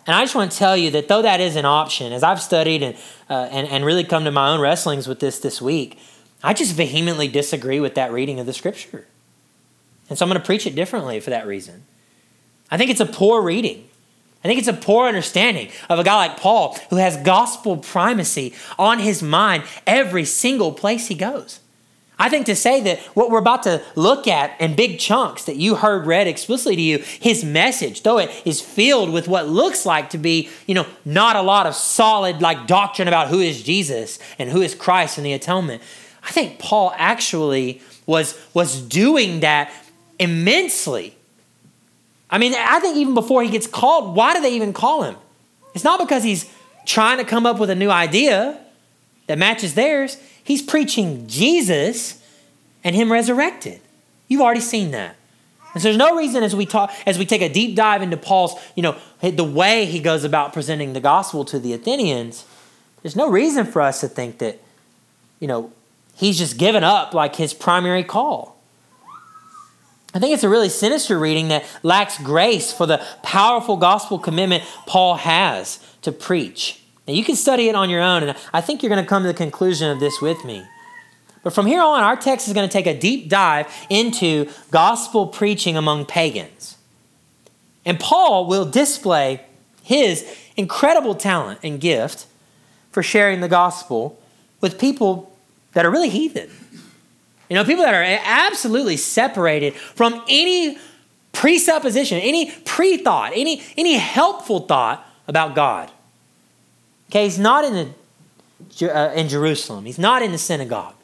And 0.05 0.15
I 0.15 0.21
just 0.21 0.35
want 0.35 0.51
to 0.51 0.57
tell 0.57 0.77
you 0.77 0.91
that 0.91 1.07
though 1.07 1.23
that 1.23 1.41
is 1.41 1.55
an 1.55 1.65
option, 1.65 2.13
as 2.13 2.21
I've 2.21 2.41
studied 2.41 2.83
and, 2.83 2.95
uh, 3.27 3.47
and, 3.49 3.67
and 3.69 3.83
really 3.83 4.03
come 4.03 4.23
to 4.25 4.31
my 4.31 4.49
own 4.49 4.61
wrestlings 4.61 5.07
with 5.07 5.19
this 5.19 5.39
this 5.39 5.59
week, 5.59 5.97
I 6.43 6.53
just 6.53 6.75
vehemently 6.75 7.27
disagree 7.27 7.79
with 7.79 7.95
that 7.95 8.11
reading 8.11 8.39
of 8.39 8.45
the 8.45 8.53
scripture. 8.53 9.07
And 10.09 10.19
so 10.19 10.25
I'm 10.25 10.29
going 10.29 10.39
to 10.39 10.45
preach 10.45 10.67
it 10.67 10.75
differently 10.75 11.19
for 11.19 11.31
that 11.31 11.47
reason. 11.47 11.85
I 12.69 12.77
think 12.77 12.91
it's 12.91 13.01
a 13.01 13.07
poor 13.07 13.41
reading. 13.41 13.89
I 14.43 14.47
think 14.47 14.59
it's 14.59 14.67
a 14.67 14.73
poor 14.73 15.07
understanding 15.07 15.69
of 15.89 15.99
a 15.99 16.03
guy 16.03 16.15
like 16.15 16.37
Paul 16.37 16.77
who 16.89 16.97
has 16.97 17.15
gospel 17.17 17.77
primacy 17.77 18.53
on 18.77 18.99
his 18.99 19.23
mind 19.23 19.63
every 19.87 20.25
single 20.25 20.73
place 20.73 21.07
he 21.07 21.15
goes. 21.15 21.61
I 22.19 22.29
think 22.29 22.45
to 22.45 22.55
say 22.55 22.81
that 22.81 22.99
what 23.15 23.31
we're 23.31 23.39
about 23.39 23.63
to 23.63 23.81
look 23.95 24.27
at 24.27 24.59
in 24.61 24.75
big 24.75 24.99
chunks 24.99 25.45
that 25.45 25.55
you 25.55 25.75
heard 25.75 26.05
read 26.05 26.27
explicitly 26.27 26.75
to 26.75 26.81
you, 26.81 26.97
his 26.99 27.43
message, 27.43 28.03
though 28.03 28.19
it 28.19 28.31
is 28.45 28.61
filled 28.61 29.11
with 29.11 29.27
what 29.27 29.47
looks 29.47 29.85
like 29.85 30.11
to 30.11 30.17
be, 30.17 30.49
you 30.67 30.75
know, 30.75 30.85
not 31.05 31.35
a 31.35 31.41
lot 31.41 31.65
of 31.65 31.73
solid 31.73 32.41
like 32.41 32.67
doctrine 32.67 33.07
about 33.07 33.29
who 33.29 33.39
is 33.39 33.63
Jesus 33.63 34.19
and 34.37 34.49
who 34.49 34.61
is 34.61 34.75
Christ 34.75 35.17
and 35.17 35.25
the 35.25 35.33
atonement. 35.33 35.81
I 36.23 36.31
think 36.31 36.59
Paul 36.59 36.93
actually 36.95 37.81
was 38.05 38.39
was 38.53 38.81
doing 38.81 39.39
that 39.39 39.71
immensely. 40.19 41.15
I 42.33 42.39
mean, 42.39 42.55
I 42.57 42.79
think 42.79 42.97
even 42.97 43.13
before 43.13 43.43
he 43.43 43.49
gets 43.51 43.67
called, 43.67 44.15
why 44.15 44.33
do 44.33 44.41
they 44.41 44.55
even 44.55 44.73
call 44.73 45.03
him? 45.03 45.15
It's 45.75 45.83
not 45.83 45.99
because 45.99 46.23
he's 46.23 46.51
trying 46.83 47.19
to 47.19 47.23
come 47.23 47.45
up 47.45 47.59
with 47.59 47.69
a 47.69 47.75
new 47.75 47.91
idea 47.91 48.59
that 49.27 49.37
matches 49.37 49.75
theirs. 49.75 50.17
He's 50.43 50.63
preaching 50.63 51.27
Jesus 51.27 52.23
and 52.83 52.95
him 52.95 53.11
resurrected. 53.11 53.81
You've 54.27 54.41
already 54.41 54.61
seen 54.61 54.89
that. 54.91 55.15
And 55.75 55.83
so 55.83 55.89
there's 55.89 55.97
no 55.97 56.17
reason 56.17 56.41
as 56.41 56.55
we 56.55 56.65
talk 56.65 56.91
as 57.05 57.19
we 57.19 57.25
take 57.27 57.43
a 57.43 57.49
deep 57.49 57.75
dive 57.75 58.01
into 58.01 58.17
Paul's, 58.17 58.59
you 58.75 58.81
know, 58.81 58.97
the 59.21 59.43
way 59.43 59.85
he 59.85 59.99
goes 59.99 60.23
about 60.23 60.53
presenting 60.53 60.93
the 60.93 60.99
gospel 60.99 61.45
to 61.45 61.59
the 61.59 61.73
Athenians, 61.73 62.45
there's 63.03 63.15
no 63.15 63.29
reason 63.29 63.63
for 63.63 63.79
us 63.79 63.99
to 64.01 64.07
think 64.07 64.39
that, 64.39 64.59
you 65.39 65.47
know, 65.47 65.71
he's 66.15 66.39
just 66.39 66.57
given 66.57 66.83
up 66.83 67.13
like 67.13 67.35
his 67.35 67.53
primary 67.53 68.03
call. 68.03 68.57
I 70.13 70.19
think 70.19 70.33
it's 70.33 70.43
a 70.43 70.49
really 70.49 70.69
sinister 70.69 71.17
reading 71.17 71.47
that 71.47 71.65
lacks 71.81 72.19
grace 72.19 72.71
for 72.71 72.85
the 72.85 73.03
powerful 73.23 73.77
gospel 73.77 74.19
commitment 74.19 74.63
Paul 74.85 75.15
has 75.15 75.79
to 76.03 76.11
preach. 76.11 76.81
Now, 77.07 77.13
you 77.13 77.23
can 77.23 77.35
study 77.35 77.67
it 77.67 77.75
on 77.75 77.89
your 77.89 78.01
own, 78.01 78.23
and 78.23 78.37
I 78.53 78.61
think 78.61 78.83
you're 78.83 78.89
going 78.89 79.03
to 79.03 79.09
come 79.09 79.23
to 79.23 79.27
the 79.27 79.33
conclusion 79.33 79.89
of 79.89 79.99
this 79.99 80.21
with 80.21 80.45
me. 80.45 80.63
But 81.41 81.53
from 81.53 81.65
here 81.65 81.81
on, 81.81 82.03
our 82.03 82.15
text 82.15 82.47
is 82.47 82.53
going 82.53 82.67
to 82.67 82.71
take 82.71 82.87
a 82.87 82.97
deep 82.97 83.27
dive 83.27 83.67
into 83.89 84.49
gospel 84.71 85.27
preaching 85.27 85.75
among 85.75 86.05
pagans. 86.05 86.77
And 87.83 87.99
Paul 87.99 88.47
will 88.47 88.65
display 88.65 89.41
his 89.81 90.25
incredible 90.55 91.15
talent 91.15 91.59
and 91.63 91.81
gift 91.81 92.27
for 92.91 93.03
sharing 93.03 93.41
the 93.41 93.49
gospel 93.49 94.17
with 94.61 94.79
people 94.79 95.35
that 95.73 95.85
are 95.85 95.91
really 95.91 96.09
heathen. 96.09 96.49
You 97.53 97.59
know, 97.59 97.65
people 97.65 97.83
that 97.83 97.93
are 97.93 98.19
absolutely 98.25 98.97
separated 98.97 99.75
from 99.75 100.23
any 100.27 100.75
presupposition, 101.33 102.17
any 102.17 102.49
pre-thought, 102.49 103.33
any, 103.35 103.61
any 103.77 103.93
helpful 103.93 104.61
thought 104.61 105.07
about 105.27 105.53
God. 105.53 105.91
Okay, 107.11 107.25
he's 107.25 107.37
not 107.37 107.63
in, 107.63 107.93
the, 108.79 108.91
uh, 108.91 109.13
in 109.13 109.29
Jerusalem. 109.29 109.85
He's 109.85 109.99
not 109.99 110.23
in 110.23 110.31
the 110.31 110.39
synagogue. 110.39 110.95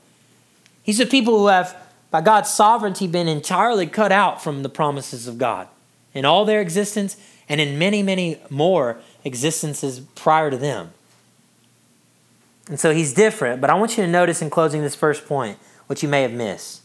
He's 0.82 0.98
the 0.98 1.06
people 1.06 1.38
who 1.38 1.48
have, 1.50 1.78
by 2.10 2.22
God's 2.22 2.50
sovereignty, 2.50 3.06
been 3.06 3.28
entirely 3.28 3.86
cut 3.86 4.12
out 4.12 4.42
from 4.42 4.64
the 4.64 4.70
promises 4.70 5.28
of 5.28 5.38
God 5.38 5.68
in 6.16 6.26
all 6.26 6.46
their 6.46 6.62
existence 6.62 7.16
and 7.48 7.62
in 7.62 7.78
many, 7.78 8.02
many 8.02 8.40
more 8.50 8.98
existences 9.24 10.00
prior 10.16 10.50
to 10.50 10.58
them. 10.58 10.94
And 12.70 12.80
so 12.80 12.92
he's 12.92 13.14
different, 13.14 13.62
but 13.62 13.70
I 13.70 13.76
want 13.76 14.00
you 14.00 14.04
to 14.04 14.10
notice 14.10 14.42
in 14.42 14.50
closing 14.50 14.82
this 14.82 14.96
first 14.96 15.28
point 15.28 15.60
what 15.90 16.04
you 16.04 16.08
may 16.08 16.22
have 16.22 16.34
missed. 16.34 16.84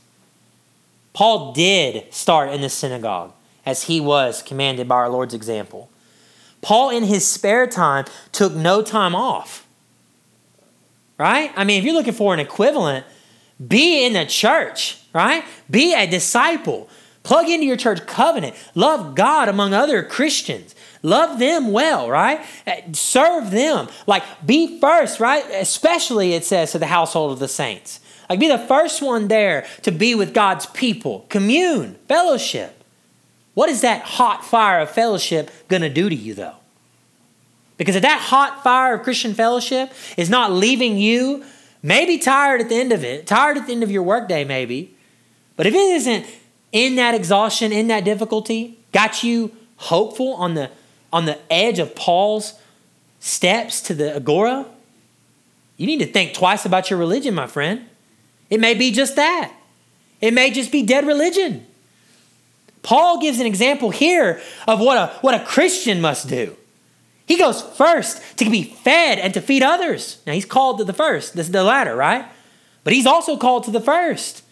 Paul 1.12 1.52
did 1.52 2.12
start 2.12 2.48
in 2.54 2.62
the 2.62 2.70
synagogue 2.70 3.34
as 3.66 3.82
he 3.84 4.00
was 4.00 4.42
commanded 4.42 4.88
by 4.88 4.94
our 4.94 5.10
Lord's 5.10 5.34
example. 5.34 5.90
Paul, 6.62 6.88
in 6.88 7.04
his 7.04 7.26
spare 7.26 7.66
time, 7.66 8.06
took 8.32 8.54
no 8.54 8.80
time 8.80 9.14
off. 9.14 9.66
Right? 11.18 11.52
I 11.54 11.64
mean, 11.64 11.78
if 11.78 11.84
you're 11.84 11.92
looking 11.92 12.14
for 12.14 12.32
an 12.32 12.40
equivalent, 12.40 13.04
be 13.64 14.06
in 14.06 14.14
the 14.14 14.24
church, 14.24 14.98
right? 15.12 15.44
Be 15.70 15.94
a 15.94 16.06
disciple. 16.06 16.88
Plug 17.24 17.46
into 17.50 17.66
your 17.66 17.76
church 17.76 18.06
covenant. 18.06 18.54
Love 18.74 19.14
God 19.14 19.50
among 19.50 19.74
other 19.74 20.02
Christians. 20.02 20.74
Love 21.02 21.38
them 21.38 21.72
well, 21.72 22.08
right? 22.08 22.40
Eh, 22.66 22.80
serve 22.92 23.50
them. 23.50 23.88
Like, 24.06 24.22
be 24.46 24.80
first, 24.80 25.20
right? 25.20 25.44
Especially, 25.50 26.32
it 26.32 26.46
says, 26.46 26.72
to 26.72 26.78
the 26.78 26.86
household 26.86 27.32
of 27.32 27.38
the 27.38 27.48
saints. 27.48 28.00
Like, 28.28 28.40
be 28.40 28.48
the 28.48 28.58
first 28.58 29.02
one 29.02 29.28
there 29.28 29.66
to 29.82 29.90
be 29.90 30.14
with 30.14 30.32
God's 30.32 30.66
people. 30.66 31.26
Commune, 31.28 31.96
fellowship. 32.08 32.82
What 33.54 33.68
is 33.68 33.82
that 33.82 34.02
hot 34.02 34.44
fire 34.44 34.80
of 34.80 34.90
fellowship 34.90 35.50
going 35.68 35.82
to 35.82 35.90
do 35.90 36.08
to 36.08 36.14
you, 36.14 36.34
though? 36.34 36.56
Because 37.76 37.96
if 37.96 38.02
that 38.02 38.20
hot 38.20 38.62
fire 38.62 38.94
of 38.94 39.02
Christian 39.02 39.34
fellowship 39.34 39.92
is 40.16 40.30
not 40.30 40.52
leaving 40.52 40.96
you, 40.96 41.44
maybe 41.82 42.18
tired 42.18 42.60
at 42.60 42.68
the 42.68 42.76
end 42.76 42.92
of 42.92 43.04
it, 43.04 43.26
tired 43.26 43.56
at 43.56 43.66
the 43.66 43.72
end 43.72 43.82
of 43.82 43.90
your 43.90 44.02
workday, 44.02 44.44
maybe, 44.44 44.94
but 45.56 45.66
if 45.66 45.74
it 45.74 45.78
isn't 45.78 46.26
in 46.72 46.96
that 46.96 47.14
exhaustion, 47.14 47.72
in 47.72 47.88
that 47.88 48.04
difficulty, 48.04 48.78
got 48.92 49.22
you 49.22 49.52
hopeful 49.76 50.34
on 50.34 50.54
the 50.54 50.70
on 51.12 51.26
the 51.26 51.38
edge 51.52 51.78
of 51.78 51.94
Paul's 51.94 52.54
steps 53.20 53.80
to 53.82 53.94
the 53.94 54.16
agora, 54.16 54.66
you 55.76 55.86
need 55.86 56.00
to 56.00 56.06
think 56.06 56.34
twice 56.34 56.64
about 56.64 56.90
your 56.90 56.98
religion, 56.98 57.34
my 57.34 57.46
friend. 57.46 57.88
It 58.50 58.60
may 58.60 58.74
be 58.74 58.90
just 58.90 59.16
that. 59.16 59.52
It 60.20 60.32
may 60.32 60.50
just 60.50 60.72
be 60.72 60.82
dead 60.82 61.06
religion. 61.06 61.66
Paul 62.82 63.20
gives 63.20 63.40
an 63.40 63.46
example 63.46 63.90
here 63.90 64.40
of 64.68 64.78
what 64.80 64.96
a, 64.96 65.06
what 65.22 65.34
a 65.34 65.44
Christian 65.44 66.00
must 66.00 66.28
do. 66.28 66.56
He 67.26 67.38
goes 67.38 67.62
first 67.62 68.38
to 68.38 68.50
be 68.50 68.62
fed 68.62 69.18
and 69.18 69.32
to 69.34 69.40
feed 69.40 69.62
others. 69.62 70.18
Now, 70.26 70.34
he's 70.34 70.44
called 70.44 70.78
to 70.78 70.84
the 70.84 70.92
first, 70.92 71.34
this 71.34 71.46
is 71.46 71.52
the 71.52 71.64
latter, 71.64 71.96
right? 71.96 72.26
But 72.84 72.92
he's 72.92 73.06
also 73.06 73.38
called 73.38 73.64
to 73.64 73.70
the 73.70 73.80
first. 73.80 74.44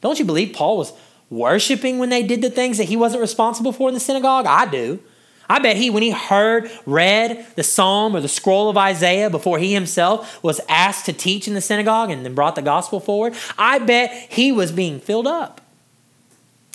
Don't 0.00 0.18
you 0.18 0.24
believe 0.24 0.54
Paul 0.54 0.78
was 0.78 0.92
worshiping 1.30 1.98
when 1.98 2.08
they 2.08 2.24
did 2.24 2.42
the 2.42 2.50
things 2.50 2.78
that 2.78 2.88
he 2.88 2.96
wasn't 2.96 3.20
responsible 3.20 3.72
for 3.72 3.88
in 3.88 3.94
the 3.94 4.00
synagogue? 4.00 4.46
I 4.46 4.66
do. 4.66 5.00
I 5.48 5.58
bet 5.58 5.76
he, 5.76 5.90
when 5.90 6.02
he 6.02 6.10
heard, 6.10 6.70
read 6.86 7.46
the 7.54 7.62
psalm 7.62 8.16
or 8.16 8.20
the 8.20 8.28
scroll 8.28 8.68
of 8.68 8.76
Isaiah 8.76 9.30
before 9.30 9.58
he 9.58 9.72
himself 9.72 10.42
was 10.42 10.60
asked 10.68 11.06
to 11.06 11.12
teach 11.12 11.46
in 11.46 11.54
the 11.54 11.60
synagogue 11.60 12.10
and 12.10 12.24
then 12.24 12.34
brought 12.34 12.56
the 12.56 12.62
gospel 12.62 13.00
forward, 13.00 13.34
I 13.58 13.78
bet 13.78 14.10
he 14.30 14.52
was 14.52 14.72
being 14.72 15.00
filled 15.00 15.26
up. 15.26 15.60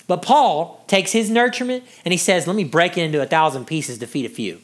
But 0.06 0.22
Paul 0.22 0.84
takes 0.88 1.12
his 1.12 1.30
nurturement 1.30 1.82
and 2.04 2.12
he 2.12 2.18
says, 2.18 2.46
Let 2.46 2.56
me 2.56 2.64
break 2.64 2.98
it 2.98 3.02
into 3.02 3.22
a 3.22 3.26
thousand 3.26 3.66
pieces 3.66 3.98
to 3.98 4.06
feed 4.06 4.26
a 4.26 4.28
few. 4.28 4.60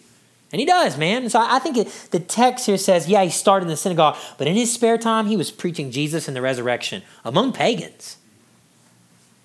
And 0.51 0.61
he 0.61 0.67
does, 0.67 0.97
man. 0.97 1.29
So 1.29 1.41
I 1.41 1.59
think 1.59 1.77
it, 1.77 2.09
the 2.11 2.21
text 2.21 2.67
here 2.67 2.79
says, 2.79 3.07
yeah, 3.07 3.23
he 3.23 3.31
started 3.31 3.65
in 3.65 3.69
the 3.69 3.77
synagogue, 3.77 4.17
but 4.39 4.47
in 4.47 4.55
his 4.55 4.73
spare 4.73 4.97
time, 4.97 5.27
he 5.27 5.37
was 5.37 5.51
preaching 5.51 5.91
Jesus 5.91 6.27
and 6.27 6.37
the 6.37 6.41
resurrection 6.41 7.03
among 7.25 7.53
pagans. 7.53 8.17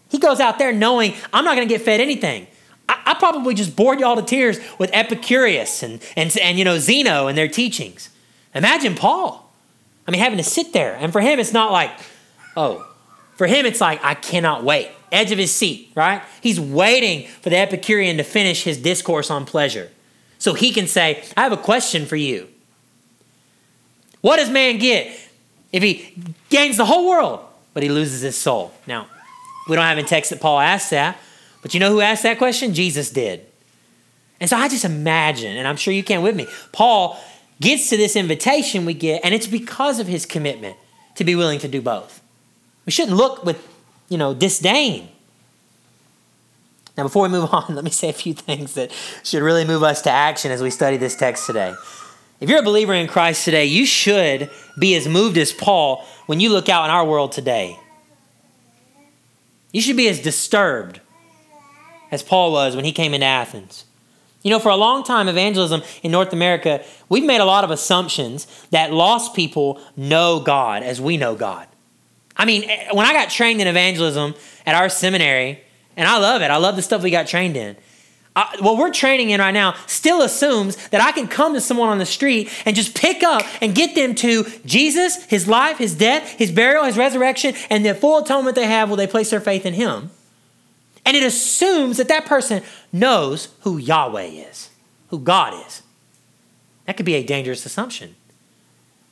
He 0.10 0.18
goes 0.18 0.40
out 0.40 0.60
there 0.60 0.72
knowing, 0.72 1.14
I'm 1.34 1.44
not 1.44 1.56
going 1.56 1.68
to 1.68 1.74
get 1.74 1.84
fed 1.84 2.00
anything. 2.00 2.48
I, 2.90 3.02
I, 3.06 3.14
probably 3.16 3.54
just 3.54 3.76
bored 3.76 4.00
y'all 4.00 4.16
to 4.16 4.22
tears 4.22 4.60
with 4.78 4.90
Epicurus 4.94 5.84
and, 5.84 6.02
and, 6.16 6.36
and, 6.38 6.58
you 6.58 6.66
know, 6.66 6.80
Zeno 6.80 7.28
and 7.28 7.38
their 7.38 7.48
teachings. 7.48 8.10
Imagine 8.54 8.96
Paul. 8.96 9.52
I 10.08 10.12
mean, 10.12 10.22
having 10.22 10.38
to 10.38 10.44
sit 10.44 10.74
there. 10.74 10.96
And 10.96 11.12
for 11.12 11.22
him, 11.22 11.40
it's 11.40 11.54
not 11.54 11.72
like, 11.72 11.92
oh, 12.58 12.88
for 13.36 13.48
him, 13.48 13.66
it's 13.66 13.82
like, 13.82 14.04
I 14.04 14.14
cannot 14.14 14.64
wait 14.64 14.90
edge 15.14 15.32
of 15.32 15.38
his 15.38 15.54
seat, 15.54 15.92
right? 15.96 16.22
He's 16.42 16.60
waiting 16.60 17.28
for 17.28 17.50
the 17.50 17.58
Epicurean 17.58 18.18
to 18.18 18.24
finish 18.24 18.64
his 18.64 18.78
discourse 18.80 19.30
on 19.30 19.46
pleasure. 19.46 19.92
So 20.40 20.56
he 20.56 20.72
can 20.72 20.88
say, 20.88 21.24
I 21.38 21.44
have 21.44 21.54
a 21.54 21.58
question 21.58 22.06
for 22.06 22.16
you. 22.16 22.50
What 24.22 24.38
does 24.38 24.50
man 24.50 24.80
get 24.80 25.16
if 25.72 25.84
he 25.84 26.14
gains 26.50 26.78
the 26.78 26.86
whole 26.86 27.08
world, 27.08 27.46
but 27.74 27.84
he 27.84 27.90
loses 27.90 28.22
his 28.22 28.36
soul? 28.36 28.74
Now, 28.88 29.08
we 29.70 29.76
don't 29.76 29.86
have 29.86 29.98
in 29.98 30.06
text 30.06 30.32
that 30.32 30.42
Paul 30.42 30.60
asks 30.60 30.90
that, 30.90 31.18
but 31.64 31.74
you 31.74 31.80
know 31.80 31.90
who 31.90 32.02
asked 32.02 32.22
that 32.24 32.38
question? 32.38 32.74
Jesus 32.74 33.10
did. 33.10 33.44
And 34.40 34.50
so 34.50 34.58
I 34.58 34.68
just 34.68 34.86
imagine, 34.86 35.56
and 35.56 35.68
I'm 35.68 35.78
sure 35.78 35.94
you 35.94 36.04
can 36.04 36.22
with 36.22 36.36
me, 36.36 36.46
Paul 36.74 37.20
gets 37.62 37.90
to 37.90 37.98
this 37.98 38.16
invitation 38.16 38.86
we 38.86 38.94
get, 38.94 39.22
and 39.24 39.34
it's 39.34 39.48
because 39.48 40.00
of 40.00 40.08
his 40.08 40.26
commitment 40.26 40.76
to 41.16 41.24
be 41.24 41.34
willing 41.36 41.60
to 41.60 41.68
do 41.68 41.82
both. 41.82 42.22
We 42.86 42.92
shouldn't 42.92 43.16
look 43.16 43.46
with, 43.46 43.66
you 44.10 44.18
know, 44.18 44.34
disdain. 44.34 45.08
Now, 46.98 47.04
before 47.04 47.24
we 47.24 47.30
move 47.30 47.50
on, 47.54 47.74
let 47.74 47.86
me 47.86 47.90
say 47.90 48.10
a 48.10 48.14
few 48.14 48.34
things 48.34 48.74
that 48.74 48.92
should 49.24 49.42
really 49.42 49.66
move 49.66 49.82
us 49.82 50.02
to 50.02 50.12
action 50.12 50.52
as 50.52 50.62
we 50.62 50.70
study 50.70 50.98
this 50.98 51.16
text 51.16 51.48
today. 51.48 51.74
If 52.42 52.50
you're 52.50 52.60
a 52.60 52.64
believer 52.64 52.94
in 52.94 53.08
Christ 53.08 53.46
today, 53.46 53.66
you 53.66 53.86
should 53.86 54.50
be 54.78 54.96
as 54.96 55.08
moved 55.08 55.38
as 55.38 55.54
Paul 55.54 56.06
when 56.26 56.42
you 56.42 56.50
look 56.50 56.68
out 56.68 56.84
in 56.84 56.92
our 56.92 57.06
world 57.06 57.32
today. 57.32 57.80
You 59.72 59.80
should 59.82 59.96
be 59.96 60.10
as 60.10 60.20
disturbed 60.20 61.00
as 62.14 62.24
Paul 62.24 62.52
was 62.52 62.76
when 62.76 62.86
he 62.86 62.92
came 62.92 63.14
into 63.14 63.26
Athens. 63.26 63.86
You 64.44 64.52
know, 64.52 64.60
for 64.60 64.70
a 64.70 64.76
long 64.76 65.04
time, 65.04 65.30
evangelism 65.30 65.82
in 66.04 66.12
North 66.12 66.34
America, 66.34 66.84
we've 67.08 67.24
made 67.24 67.40
a 67.40 67.46
lot 67.46 67.64
of 67.64 67.72
assumptions 67.72 68.46
that 68.72 68.92
lost 68.92 69.34
people 69.34 69.80
know 69.96 70.42
God 70.42 70.84
as 70.84 71.00
we 71.00 71.16
know 71.16 71.34
God. 71.34 71.68
I 72.36 72.46
mean, 72.46 72.70
eh, 72.70 72.90
when 72.92 73.06
I 73.06 73.14
got 73.14 73.30
trained 73.30 73.62
in 73.62 73.68
evangelism 73.68 74.36
at 74.66 74.76
our 74.76 74.90
seminary, 74.90 75.64
and 75.96 76.08
I 76.08 76.18
love 76.18 76.42
it, 76.42 76.52
I 76.52 76.58
love 76.58 76.76
the 76.76 76.82
stuff 76.82 77.04
we 77.04 77.12
got 77.12 77.28
trained 77.28 77.56
in. 77.56 77.78
I, 78.36 78.56
what 78.60 78.78
we're 78.78 78.92
training 78.92 79.30
in 79.30 79.40
right 79.40 79.52
now 79.52 79.76
still 79.86 80.24
assumes 80.24 80.76
that 80.90 81.00
I 81.00 81.12
can 81.12 81.28
come 81.28 81.54
to 81.54 81.62
someone 81.62 81.90
on 81.90 82.00
the 82.00 82.06
street 82.06 82.50
and 82.66 82.76
just 82.76 82.98
pick 82.98 83.22
up 83.24 83.44
and 83.62 83.76
get 83.76 83.96
them 83.96 84.16
to 84.16 84.46
Jesus, 84.66 85.24
his 85.26 85.48
life, 85.48 85.78
his 85.78 85.96
death, 85.96 86.32
his 86.32 86.52
burial, 86.52 86.84
his 86.84 86.98
resurrection, 86.98 87.54
and 87.70 87.86
the 87.86 87.94
full 87.94 88.18
atonement 88.18 88.56
they 88.56 88.66
have 88.66 88.90
will 88.90 88.98
they 88.98 89.08
place 89.08 89.30
their 89.30 89.40
faith 89.40 89.66
in 89.66 89.76
him. 89.76 90.10
And 91.06 91.18
it 91.18 91.24
assumes 91.24 91.98
that 91.98 92.08
that 92.08 92.26
person 92.26 92.64
knows 92.92 93.50
who 93.62 93.78
Yahweh 93.78 94.24
is, 94.24 94.70
who 95.10 95.20
God 95.20 95.66
is. 95.68 95.82
That 96.86 96.98
could 96.98 97.06
be 97.06 97.16
a 97.16 97.24
dangerous 97.24 97.66
assumption. 97.66 98.16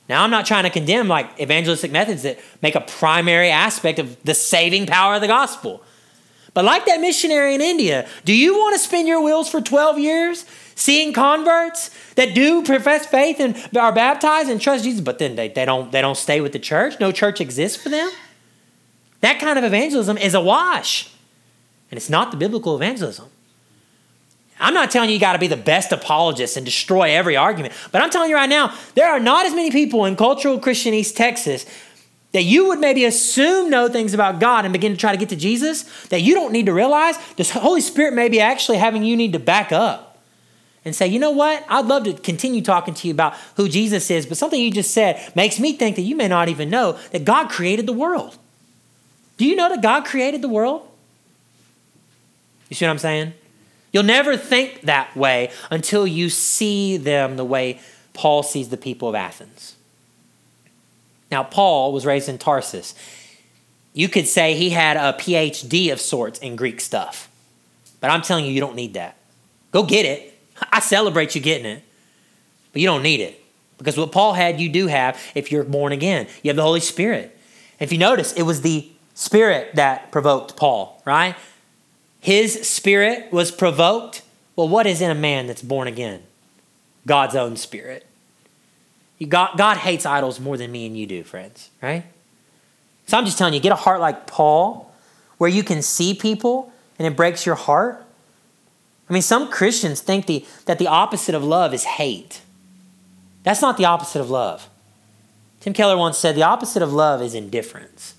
Now, 0.08 0.24
I'm 0.24 0.30
not 0.30 0.46
trying 0.46 0.64
to 0.64 0.70
condemn 0.70 1.08
like 1.08 1.40
evangelistic 1.40 1.90
methods 1.90 2.22
that 2.22 2.38
make 2.60 2.74
a 2.74 2.80
primary 2.80 3.50
aspect 3.50 3.98
of 3.98 4.22
the 4.24 4.34
saving 4.34 4.86
power 4.86 5.14
of 5.14 5.20
the 5.20 5.26
gospel. 5.26 5.82
But 6.54 6.64
like 6.64 6.84
that 6.86 7.00
missionary 7.00 7.54
in 7.54 7.60
India, 7.60 8.08
do 8.24 8.34
you 8.34 8.54
want 8.54 8.74
to 8.74 8.78
spin 8.78 9.06
your 9.06 9.22
wheels 9.22 9.48
for 9.48 9.60
12 9.60 9.98
years 9.98 10.44
seeing 10.74 11.12
converts 11.12 11.90
that 12.14 12.34
do 12.34 12.62
profess 12.62 13.06
faith 13.06 13.40
and 13.40 13.56
are 13.76 13.92
baptized 13.92 14.50
and 14.50 14.60
trust 14.60 14.84
Jesus, 14.84 15.00
but 15.00 15.18
then 15.18 15.36
they, 15.36 15.48
they, 15.48 15.64
don't, 15.64 15.92
they 15.92 16.02
don't 16.02 16.16
stay 16.16 16.40
with 16.40 16.52
the 16.52 16.58
church? 16.58 16.98
No 17.00 17.12
church 17.12 17.40
exists 17.40 17.82
for 17.82 17.88
them? 17.88 18.10
That 19.20 19.40
kind 19.40 19.58
of 19.58 19.64
evangelism 19.64 20.18
is 20.18 20.34
a 20.34 20.40
wash. 20.40 21.11
And 21.92 21.98
it's 21.98 22.08
not 22.08 22.30
the 22.30 22.38
biblical 22.38 22.74
evangelism. 22.74 23.26
I'm 24.58 24.72
not 24.72 24.90
telling 24.90 25.10
you 25.10 25.14
you 25.14 25.20
got 25.20 25.34
to 25.34 25.38
be 25.38 25.46
the 25.46 25.58
best 25.58 25.92
apologist 25.92 26.56
and 26.56 26.64
destroy 26.64 27.10
every 27.10 27.36
argument, 27.36 27.74
but 27.90 28.00
I'm 28.00 28.08
telling 28.08 28.30
you 28.30 28.34
right 28.36 28.48
now, 28.48 28.74
there 28.94 29.10
are 29.10 29.20
not 29.20 29.44
as 29.44 29.52
many 29.52 29.70
people 29.70 30.06
in 30.06 30.16
cultural 30.16 30.58
Christian 30.58 30.94
East 30.94 31.18
Texas 31.18 31.66
that 32.32 32.44
you 32.44 32.68
would 32.68 32.78
maybe 32.78 33.04
assume 33.04 33.68
know 33.68 33.90
things 33.90 34.14
about 34.14 34.40
God 34.40 34.64
and 34.64 34.72
begin 34.72 34.92
to 34.92 34.96
try 34.96 35.12
to 35.12 35.18
get 35.18 35.28
to 35.28 35.36
Jesus 35.36 35.82
that 36.06 36.22
you 36.22 36.32
don't 36.32 36.50
need 36.50 36.64
to 36.64 36.72
realize. 36.72 37.18
The 37.34 37.44
Holy 37.44 37.82
Spirit 37.82 38.14
may 38.14 38.30
be 38.30 38.40
actually 38.40 38.78
having 38.78 39.02
you 39.02 39.14
need 39.14 39.34
to 39.34 39.38
back 39.38 39.70
up 39.70 40.18
and 40.86 40.96
say, 40.96 41.08
you 41.08 41.18
know 41.18 41.32
what? 41.32 41.62
I'd 41.68 41.84
love 41.84 42.04
to 42.04 42.14
continue 42.14 42.62
talking 42.62 42.94
to 42.94 43.06
you 43.06 43.12
about 43.12 43.34
who 43.56 43.68
Jesus 43.68 44.10
is, 44.10 44.24
but 44.24 44.38
something 44.38 44.58
you 44.58 44.70
just 44.70 44.92
said 44.92 45.30
makes 45.36 45.60
me 45.60 45.74
think 45.74 45.96
that 45.96 46.02
you 46.02 46.16
may 46.16 46.28
not 46.28 46.48
even 46.48 46.70
know 46.70 46.98
that 47.10 47.26
God 47.26 47.50
created 47.50 47.86
the 47.86 47.92
world. 47.92 48.38
Do 49.36 49.44
you 49.44 49.56
know 49.56 49.68
that 49.68 49.82
God 49.82 50.06
created 50.06 50.40
the 50.40 50.48
world? 50.48 50.88
You 52.72 52.74
see 52.74 52.86
what 52.86 52.92
I'm 52.92 52.98
saying? 52.98 53.34
You'll 53.92 54.02
never 54.02 54.34
think 54.34 54.80
that 54.80 55.14
way 55.14 55.50
until 55.70 56.06
you 56.06 56.30
see 56.30 56.96
them 56.96 57.36
the 57.36 57.44
way 57.44 57.80
Paul 58.14 58.42
sees 58.42 58.70
the 58.70 58.78
people 58.78 59.10
of 59.10 59.14
Athens. 59.14 59.76
Now, 61.30 61.42
Paul 61.42 61.92
was 61.92 62.06
raised 62.06 62.30
in 62.30 62.38
Tarsus. 62.38 62.94
You 63.92 64.08
could 64.08 64.26
say 64.26 64.54
he 64.54 64.70
had 64.70 64.96
a 64.96 65.12
PhD 65.18 65.92
of 65.92 66.00
sorts 66.00 66.38
in 66.38 66.56
Greek 66.56 66.80
stuff. 66.80 67.30
But 68.00 68.10
I'm 68.10 68.22
telling 68.22 68.46
you, 68.46 68.52
you 68.52 68.60
don't 68.62 68.74
need 68.74 68.94
that. 68.94 69.18
Go 69.70 69.82
get 69.82 70.06
it. 70.06 70.40
I 70.72 70.80
celebrate 70.80 71.34
you 71.34 71.42
getting 71.42 71.66
it. 71.66 71.84
But 72.72 72.80
you 72.80 72.88
don't 72.88 73.02
need 73.02 73.20
it. 73.20 73.38
Because 73.76 73.98
what 73.98 74.12
Paul 74.12 74.32
had, 74.32 74.58
you 74.58 74.70
do 74.70 74.86
have 74.86 75.20
if 75.34 75.52
you're 75.52 75.64
born 75.64 75.92
again. 75.92 76.26
You 76.42 76.48
have 76.48 76.56
the 76.56 76.62
Holy 76.62 76.80
Spirit. 76.80 77.38
If 77.78 77.92
you 77.92 77.98
notice, 77.98 78.32
it 78.32 78.44
was 78.44 78.62
the 78.62 78.90
Spirit 79.12 79.74
that 79.74 80.10
provoked 80.10 80.56
Paul, 80.56 81.02
right? 81.04 81.36
His 82.22 82.68
spirit 82.68 83.32
was 83.32 83.50
provoked. 83.50 84.22
Well, 84.54 84.68
what 84.68 84.86
is 84.86 85.00
in 85.00 85.10
a 85.10 85.14
man 85.14 85.48
that's 85.48 85.60
born 85.60 85.88
again? 85.88 86.22
God's 87.04 87.34
own 87.34 87.56
spirit. 87.56 88.06
God, 89.28 89.58
God 89.58 89.78
hates 89.78 90.06
idols 90.06 90.38
more 90.38 90.56
than 90.56 90.70
me 90.70 90.86
and 90.86 90.96
you 90.96 91.04
do, 91.04 91.24
friends, 91.24 91.70
right? 91.82 92.04
So 93.08 93.18
I'm 93.18 93.24
just 93.24 93.38
telling 93.38 93.54
you, 93.54 93.60
get 93.60 93.72
a 93.72 93.76
heart 93.76 93.98
like 93.98 94.28
Paul, 94.28 94.94
where 95.38 95.50
you 95.50 95.64
can 95.64 95.82
see 95.82 96.14
people 96.14 96.72
and 96.96 97.08
it 97.08 97.16
breaks 97.16 97.44
your 97.44 97.56
heart. 97.56 98.04
I 99.10 99.12
mean, 99.12 99.22
some 99.22 99.50
Christians 99.50 100.00
think 100.00 100.26
the, 100.26 100.46
that 100.66 100.78
the 100.78 100.86
opposite 100.86 101.34
of 101.34 101.42
love 101.42 101.74
is 101.74 101.82
hate. 101.82 102.40
That's 103.42 103.60
not 103.60 103.78
the 103.78 103.84
opposite 103.84 104.20
of 104.20 104.30
love. 104.30 104.68
Tim 105.58 105.72
Keller 105.72 105.96
once 105.96 106.18
said 106.18 106.36
the 106.36 106.44
opposite 106.44 106.82
of 106.82 106.92
love 106.92 107.20
is 107.20 107.34
indifference, 107.34 108.14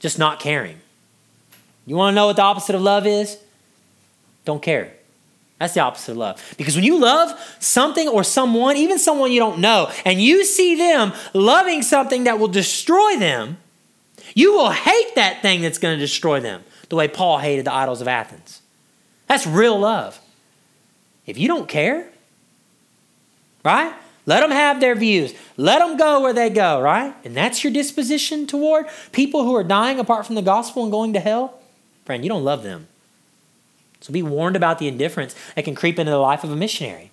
just 0.00 0.18
not 0.18 0.40
caring. 0.40 0.78
You 1.86 1.96
want 1.96 2.12
to 2.12 2.16
know 2.16 2.26
what 2.26 2.36
the 2.36 2.42
opposite 2.42 2.74
of 2.74 2.82
love 2.82 3.06
is? 3.06 3.38
Don't 4.44 4.62
care. 4.62 4.92
That's 5.58 5.74
the 5.74 5.80
opposite 5.80 6.12
of 6.12 6.18
love. 6.18 6.54
Because 6.56 6.74
when 6.74 6.84
you 6.84 6.98
love 6.98 7.38
something 7.58 8.08
or 8.08 8.24
someone, 8.24 8.76
even 8.76 8.98
someone 8.98 9.30
you 9.32 9.40
don't 9.40 9.60
know, 9.60 9.90
and 10.04 10.20
you 10.20 10.44
see 10.44 10.74
them 10.74 11.12
loving 11.32 11.82
something 11.82 12.24
that 12.24 12.38
will 12.38 12.48
destroy 12.48 13.16
them, 13.16 13.58
you 14.34 14.52
will 14.52 14.70
hate 14.70 15.14
that 15.14 15.42
thing 15.42 15.62
that's 15.62 15.78
going 15.78 15.96
to 15.96 16.00
destroy 16.00 16.40
them, 16.40 16.64
the 16.88 16.96
way 16.96 17.08
Paul 17.08 17.38
hated 17.38 17.66
the 17.66 17.72
idols 17.72 18.00
of 18.00 18.08
Athens. 18.08 18.62
That's 19.26 19.46
real 19.46 19.78
love. 19.78 20.20
If 21.26 21.38
you 21.38 21.48
don't 21.48 21.68
care, 21.68 22.08
right? 23.64 23.94
Let 24.26 24.40
them 24.40 24.50
have 24.50 24.80
their 24.80 24.94
views. 24.94 25.34
Let 25.56 25.78
them 25.80 25.96
go 25.96 26.20
where 26.20 26.32
they 26.32 26.50
go, 26.50 26.80
right? 26.80 27.14
And 27.24 27.36
that's 27.36 27.62
your 27.62 27.72
disposition 27.72 28.46
toward 28.46 28.86
people 29.12 29.44
who 29.44 29.54
are 29.54 29.64
dying 29.64 29.98
apart 29.98 30.26
from 30.26 30.34
the 30.34 30.42
gospel 30.42 30.82
and 30.82 30.92
going 30.92 31.12
to 31.12 31.20
hell. 31.20 31.60
Friend, 32.04 32.22
you 32.22 32.28
don't 32.28 32.44
love 32.44 32.62
them. 32.62 32.88
So 34.00 34.12
be 34.12 34.22
warned 34.22 34.56
about 34.56 34.78
the 34.78 34.88
indifference 34.88 35.34
that 35.54 35.64
can 35.64 35.74
creep 35.74 35.98
into 35.98 36.12
the 36.12 36.18
life 36.18 36.44
of 36.44 36.50
a 36.50 36.56
missionary. 36.56 37.10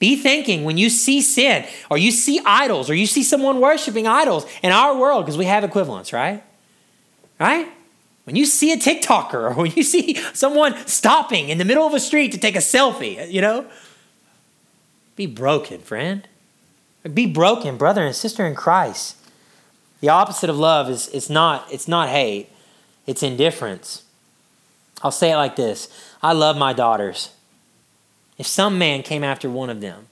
Be 0.00 0.16
thinking 0.16 0.64
when 0.64 0.76
you 0.76 0.90
see 0.90 1.20
sin 1.20 1.64
or 1.88 1.96
you 1.96 2.10
see 2.10 2.40
idols 2.44 2.90
or 2.90 2.94
you 2.94 3.06
see 3.06 3.22
someone 3.22 3.60
worshiping 3.60 4.08
idols 4.08 4.44
in 4.62 4.72
our 4.72 4.96
world, 4.96 5.24
because 5.24 5.38
we 5.38 5.44
have 5.44 5.62
equivalents, 5.62 6.12
right? 6.12 6.42
Right? 7.38 7.68
When 8.24 8.34
you 8.34 8.44
see 8.44 8.72
a 8.72 8.76
TikToker 8.76 9.34
or 9.50 9.54
when 9.54 9.70
you 9.76 9.84
see 9.84 10.16
someone 10.32 10.74
stopping 10.88 11.50
in 11.50 11.58
the 11.58 11.64
middle 11.64 11.86
of 11.86 11.94
a 11.94 12.00
street 12.00 12.32
to 12.32 12.38
take 12.38 12.56
a 12.56 12.60
selfie, 12.60 13.30
you 13.30 13.40
know, 13.40 13.66
be 15.14 15.26
broken, 15.26 15.80
friend. 15.80 16.26
Be 17.14 17.26
broken, 17.26 17.76
brother 17.76 18.04
and 18.04 18.14
sister 18.14 18.44
in 18.44 18.56
Christ. 18.56 19.16
The 20.00 20.08
opposite 20.08 20.50
of 20.50 20.58
love 20.58 20.90
is 20.90 21.08
it's 21.08 21.30
not 21.30 21.72
it's 21.72 21.86
not 21.86 22.08
hate 22.08 22.48
it's 23.06 23.22
indifference. 23.22 24.04
I'll 25.02 25.10
say 25.10 25.32
it 25.32 25.36
like 25.36 25.56
this 25.56 25.88
I 26.22 26.32
love 26.32 26.56
my 26.56 26.72
daughters. 26.72 27.30
If 28.38 28.46
some 28.46 28.78
man 28.78 29.02
came 29.02 29.22
after 29.22 29.50
one 29.50 29.70
of 29.70 29.80
them, 29.80 30.06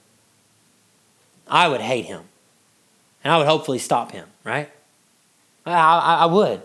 I 1.47 1.67
would 1.67 1.81
hate 1.81 2.05
him. 2.05 2.23
And 3.23 3.33
I 3.33 3.37
would 3.37 3.47
hopefully 3.47 3.77
stop 3.77 4.11
him, 4.11 4.27
right? 4.43 4.69
I, 5.65 5.71
I, 5.73 6.15
I 6.21 6.25
would. 6.25 6.61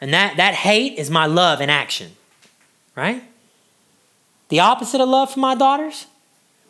And 0.00 0.12
that, 0.12 0.36
that 0.36 0.54
hate 0.54 0.98
is 0.98 1.10
my 1.10 1.26
love 1.26 1.60
in 1.60 1.70
action, 1.70 2.12
right? 2.96 3.22
The 4.48 4.60
opposite 4.60 5.00
of 5.00 5.08
love 5.08 5.32
for 5.32 5.40
my 5.40 5.54
daughters 5.54 6.06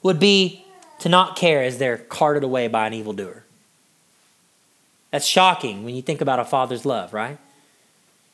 would 0.02 0.20
be 0.20 0.64
to 0.98 1.08
not 1.08 1.36
care 1.36 1.62
as 1.62 1.78
they're 1.78 1.96
carted 1.96 2.44
away 2.44 2.68
by 2.68 2.86
an 2.86 2.94
evildoer. 2.94 3.44
That's 5.10 5.26
shocking 5.26 5.84
when 5.84 5.94
you 5.94 6.02
think 6.02 6.20
about 6.20 6.40
a 6.40 6.44
father's 6.44 6.84
love, 6.84 7.12
right? 7.12 7.38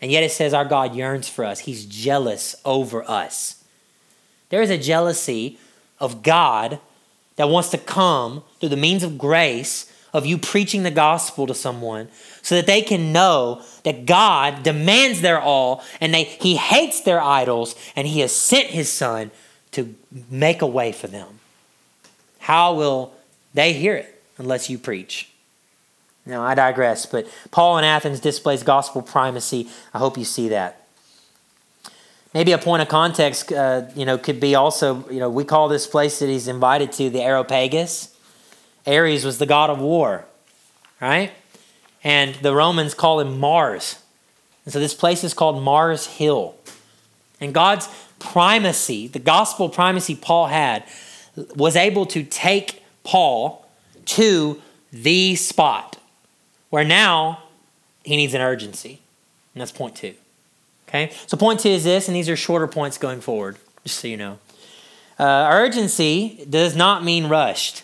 And 0.00 0.10
yet 0.12 0.22
it 0.22 0.30
says 0.30 0.54
our 0.54 0.64
God 0.64 0.94
yearns 0.94 1.28
for 1.28 1.44
us, 1.44 1.60
He's 1.60 1.84
jealous 1.84 2.54
over 2.64 3.08
us. 3.08 3.62
There 4.50 4.62
is 4.62 4.70
a 4.70 4.78
jealousy 4.78 5.58
of 5.98 6.22
God 6.22 6.78
that 7.36 7.48
wants 7.48 7.68
to 7.70 7.78
come 7.78 8.42
through 8.58 8.70
the 8.70 8.76
means 8.76 9.02
of 9.02 9.18
grace 9.18 9.92
of 10.12 10.24
you 10.24 10.38
preaching 10.38 10.82
the 10.82 10.90
gospel 10.90 11.46
to 11.46 11.54
someone 11.54 12.08
so 12.42 12.54
that 12.54 12.66
they 12.66 12.80
can 12.80 13.12
know 13.12 13.62
that 13.84 14.06
God 14.06 14.62
demands 14.62 15.20
their 15.20 15.40
all 15.40 15.84
and 16.00 16.14
they, 16.14 16.24
He 16.24 16.56
hates 16.56 17.02
their 17.02 17.20
idols 17.20 17.74
and 17.94 18.06
He 18.06 18.20
has 18.20 18.34
sent 18.34 18.68
His 18.68 18.90
Son 18.90 19.30
to 19.72 19.94
make 20.30 20.62
a 20.62 20.66
way 20.66 20.92
for 20.92 21.08
them. 21.08 21.40
How 22.38 22.74
will 22.74 23.12
they 23.52 23.74
hear 23.74 23.96
it 23.96 24.22
unless 24.38 24.70
you 24.70 24.78
preach? 24.78 25.30
Now, 26.28 26.42
I 26.42 26.54
digress, 26.54 27.06
but 27.06 27.26
Paul 27.50 27.78
in 27.78 27.84
Athens 27.84 28.20
displays 28.20 28.62
gospel 28.62 29.00
primacy. 29.00 29.68
I 29.94 29.98
hope 29.98 30.18
you 30.18 30.26
see 30.26 30.50
that. 30.50 30.86
Maybe 32.34 32.52
a 32.52 32.58
point 32.58 32.82
of 32.82 32.88
context, 32.88 33.50
uh, 33.50 33.86
you 33.96 34.04
know, 34.04 34.18
could 34.18 34.38
be 34.38 34.54
also, 34.54 35.08
you 35.08 35.20
know, 35.20 35.30
we 35.30 35.44
call 35.44 35.68
this 35.68 35.86
place 35.86 36.18
that 36.18 36.28
he's 36.28 36.46
invited 36.46 36.92
to 36.92 37.08
the 37.08 37.22
Areopagus. 37.22 38.14
Ares 38.86 39.24
was 39.24 39.38
the 39.38 39.46
god 39.46 39.70
of 39.70 39.78
war, 39.78 40.26
right? 41.00 41.32
And 42.04 42.34
the 42.36 42.54
Romans 42.54 42.92
call 42.92 43.20
him 43.20 43.38
Mars. 43.38 43.98
And 44.66 44.72
so 44.72 44.78
this 44.78 44.92
place 44.92 45.24
is 45.24 45.32
called 45.32 45.62
Mars 45.62 46.06
Hill. 46.06 46.54
And 47.40 47.54
God's 47.54 47.88
primacy, 48.18 49.08
the 49.08 49.18
gospel 49.18 49.70
primacy 49.70 50.14
Paul 50.14 50.48
had, 50.48 50.84
was 51.56 51.74
able 51.74 52.04
to 52.04 52.22
take 52.22 52.82
Paul 53.02 53.66
to 54.04 54.60
the 54.92 55.34
spot 55.34 55.98
where 56.70 56.84
now 56.84 57.42
he 58.04 58.16
needs 58.16 58.34
an 58.34 58.40
urgency. 58.40 59.00
And 59.54 59.60
that's 59.60 59.72
point 59.72 59.96
two. 59.96 60.14
Okay? 60.88 61.12
So, 61.26 61.36
point 61.36 61.60
two 61.60 61.68
is 61.68 61.84
this, 61.84 62.08
and 62.08 62.16
these 62.16 62.28
are 62.28 62.36
shorter 62.36 62.66
points 62.66 62.98
going 62.98 63.20
forward, 63.20 63.56
just 63.84 64.00
so 64.00 64.08
you 64.08 64.16
know. 64.16 64.38
Uh, 65.18 65.48
urgency 65.50 66.46
does 66.48 66.76
not 66.76 67.04
mean 67.04 67.28
rushed. 67.28 67.82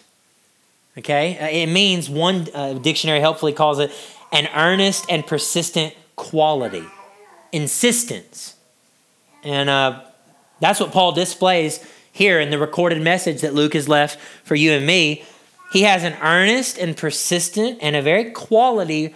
Okay? 0.96 1.38
Uh, 1.38 1.48
it 1.48 1.66
means 1.66 2.08
one 2.08 2.48
uh, 2.54 2.74
dictionary 2.74 3.20
helpfully 3.20 3.52
calls 3.52 3.78
it 3.78 3.90
an 4.32 4.48
earnest 4.54 5.06
and 5.08 5.26
persistent 5.26 5.94
quality, 6.16 6.84
insistence. 7.52 8.56
And 9.42 9.68
uh, 9.68 10.00
that's 10.60 10.80
what 10.80 10.92
Paul 10.92 11.12
displays 11.12 11.84
here 12.12 12.40
in 12.40 12.50
the 12.50 12.58
recorded 12.58 13.02
message 13.02 13.40
that 13.42 13.54
Luke 13.54 13.74
has 13.74 13.88
left 13.88 14.18
for 14.44 14.54
you 14.54 14.72
and 14.72 14.86
me. 14.86 15.24
He 15.74 15.82
has 15.82 16.04
an 16.04 16.14
earnest 16.22 16.78
and 16.78 16.96
persistent 16.96 17.80
and 17.82 17.96
a 17.96 18.00
very 18.00 18.30
quality 18.30 19.12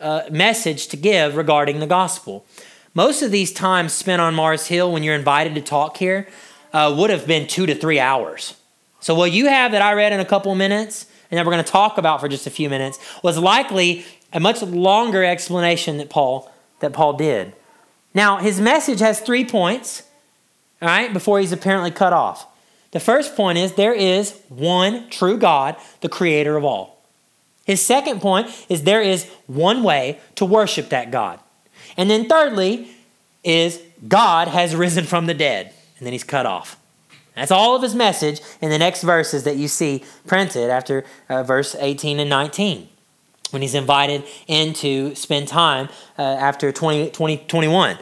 uh, 0.00 0.22
message 0.30 0.86
to 0.86 0.96
give 0.96 1.36
regarding 1.36 1.80
the 1.80 1.86
gospel. 1.86 2.46
Most 2.94 3.20
of 3.20 3.30
these 3.30 3.52
times 3.52 3.92
spent 3.92 4.22
on 4.22 4.34
Mars 4.34 4.68
Hill 4.68 4.90
when 4.90 5.02
you're 5.02 5.14
invited 5.14 5.54
to 5.56 5.60
talk 5.60 5.98
here 5.98 6.26
uh, 6.72 6.94
would 6.96 7.10
have 7.10 7.26
been 7.26 7.46
two 7.46 7.66
to 7.66 7.74
three 7.74 8.00
hours. 8.00 8.54
So, 9.00 9.14
what 9.14 9.32
you 9.32 9.48
have 9.48 9.72
that 9.72 9.82
I 9.82 9.92
read 9.92 10.14
in 10.14 10.18
a 10.18 10.24
couple 10.24 10.54
minutes 10.54 11.04
and 11.30 11.36
that 11.36 11.44
we're 11.44 11.52
going 11.52 11.64
to 11.64 11.70
talk 11.70 11.98
about 11.98 12.22
for 12.22 12.28
just 12.28 12.46
a 12.46 12.50
few 12.50 12.70
minutes 12.70 12.98
was 13.22 13.36
likely 13.36 14.06
a 14.32 14.40
much 14.40 14.62
longer 14.62 15.22
explanation 15.22 15.98
that 15.98 16.08
Paul 16.08 16.50
that 16.80 16.94
Paul 16.94 17.18
did. 17.18 17.52
Now, 18.14 18.38
his 18.38 18.62
message 18.62 19.00
has 19.00 19.20
three 19.20 19.44
points, 19.44 20.04
all 20.80 20.88
right, 20.88 21.12
before 21.12 21.38
he's 21.38 21.52
apparently 21.52 21.90
cut 21.90 22.14
off. 22.14 22.47
The 22.90 23.00
first 23.00 23.36
point 23.36 23.58
is 23.58 23.74
there 23.74 23.94
is 23.94 24.40
one 24.48 25.10
true 25.10 25.36
God, 25.36 25.76
the 26.00 26.08
creator 26.08 26.56
of 26.56 26.64
all. 26.64 27.02
His 27.64 27.84
second 27.84 28.20
point 28.20 28.48
is 28.68 28.84
there 28.84 29.02
is 29.02 29.28
one 29.46 29.82
way 29.82 30.18
to 30.36 30.44
worship 30.44 30.88
that 30.88 31.10
God. 31.10 31.38
And 31.96 32.08
then 32.08 32.28
thirdly 32.28 32.88
is 33.44 33.82
God 34.06 34.48
has 34.48 34.74
risen 34.74 35.04
from 35.04 35.26
the 35.26 35.34
dead, 35.34 35.74
and 35.98 36.06
then 36.06 36.12
he's 36.12 36.24
cut 36.24 36.46
off. 36.46 36.78
That's 37.34 37.52
all 37.52 37.76
of 37.76 37.82
his 37.82 37.94
message 37.94 38.40
in 38.60 38.70
the 38.70 38.78
next 38.78 39.02
verses 39.02 39.44
that 39.44 39.56
you 39.56 39.68
see 39.68 40.02
printed 40.26 40.70
after 40.70 41.04
uh, 41.28 41.42
verse 41.44 41.76
18 41.78 42.18
and 42.18 42.28
19 42.28 42.88
when 43.50 43.62
he's 43.62 43.74
invited 43.74 44.24
in 44.46 44.72
to 44.74 45.14
spend 45.14 45.48
time 45.48 45.88
uh, 46.18 46.22
after 46.22 46.72
20, 46.72 47.10
20, 47.10 47.36
21. 47.48 47.98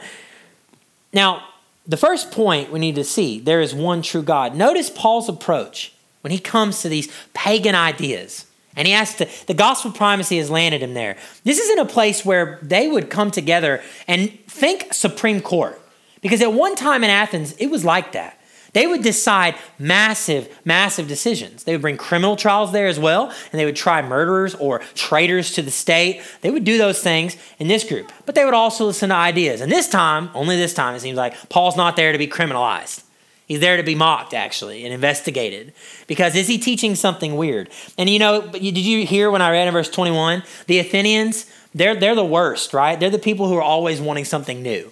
Now, 1.13 1.43
the 1.87 1.97
first 1.97 2.31
point 2.31 2.71
we 2.71 2.79
need 2.79 2.95
to 2.95 3.03
see 3.03 3.39
there 3.39 3.61
is 3.61 3.73
one 3.73 4.01
true 4.01 4.21
God. 4.21 4.55
Notice 4.55 4.89
Paul's 4.89 5.29
approach 5.29 5.93
when 6.21 6.31
he 6.31 6.39
comes 6.39 6.81
to 6.81 6.89
these 6.89 7.11
pagan 7.33 7.75
ideas. 7.75 8.45
And 8.75 8.87
he 8.87 8.93
has 8.93 9.15
to, 9.15 9.27
the 9.47 9.55
gospel 9.55 9.91
primacy 9.91 10.37
has 10.37 10.51
landed 10.51 10.83
him 10.83 10.93
there. 10.93 11.17
This 11.43 11.57
isn't 11.57 11.79
a 11.79 11.85
place 11.85 12.23
where 12.23 12.59
they 12.61 12.87
would 12.87 13.09
come 13.09 13.31
together 13.31 13.81
and 14.07 14.31
think 14.45 14.93
Supreme 14.93 15.41
Court. 15.41 15.81
Because 16.21 16.41
at 16.41 16.53
one 16.53 16.75
time 16.75 17.03
in 17.03 17.09
Athens, 17.09 17.53
it 17.53 17.67
was 17.67 17.83
like 17.83 18.11
that. 18.11 18.39
They 18.73 18.87
would 18.87 19.03
decide 19.03 19.55
massive, 19.79 20.59
massive 20.65 21.07
decisions. 21.07 21.63
They 21.63 21.73
would 21.73 21.81
bring 21.81 21.97
criminal 21.97 22.35
trials 22.35 22.71
there 22.71 22.87
as 22.87 22.99
well, 22.99 23.31
and 23.51 23.59
they 23.59 23.65
would 23.65 23.75
try 23.75 24.01
murderers 24.01 24.55
or 24.55 24.79
traitors 24.93 25.53
to 25.53 25.61
the 25.61 25.71
state. 25.71 26.21
They 26.41 26.51
would 26.51 26.63
do 26.63 26.77
those 26.77 27.01
things 27.01 27.37
in 27.59 27.67
this 27.67 27.83
group, 27.83 28.11
but 28.25 28.35
they 28.35 28.45
would 28.45 28.53
also 28.53 28.85
listen 28.85 29.09
to 29.09 29.15
ideas. 29.15 29.61
And 29.61 29.71
this 29.71 29.89
time, 29.89 30.29
only 30.33 30.55
this 30.55 30.73
time, 30.73 30.95
it 30.95 30.99
seems 30.99 31.17
like 31.17 31.49
Paul's 31.49 31.77
not 31.77 31.95
there 31.95 32.11
to 32.11 32.17
be 32.17 32.27
criminalized. 32.27 33.03
He's 33.47 33.61
there 33.61 33.77
to 33.77 33.83
be 33.83 33.95
mocked, 33.95 34.33
actually, 34.33 34.83
and 34.83 34.93
investigated. 34.93 35.73
Because 36.05 36.35
is 36.35 36.49
he 36.49 36.57
teaching 36.57 36.95
something 36.95 37.37
weird? 37.37 37.69
And 37.97 38.09
you 38.09 38.19
know, 38.19 38.45
did 38.51 38.77
you 38.77 39.05
hear 39.05 39.31
when 39.31 39.41
I 39.41 39.51
read 39.51 39.67
in 39.67 39.73
verse 39.73 39.89
21? 39.89 40.43
The 40.67 40.79
Athenians, 40.79 41.49
they're, 41.73 41.95
they're 41.95 42.13
the 42.13 42.25
worst, 42.25 42.73
right? 42.73 42.99
They're 42.99 43.09
the 43.09 43.17
people 43.17 43.47
who 43.47 43.55
are 43.55 43.61
always 43.61 44.01
wanting 44.01 44.25
something 44.25 44.61
new. 44.61 44.91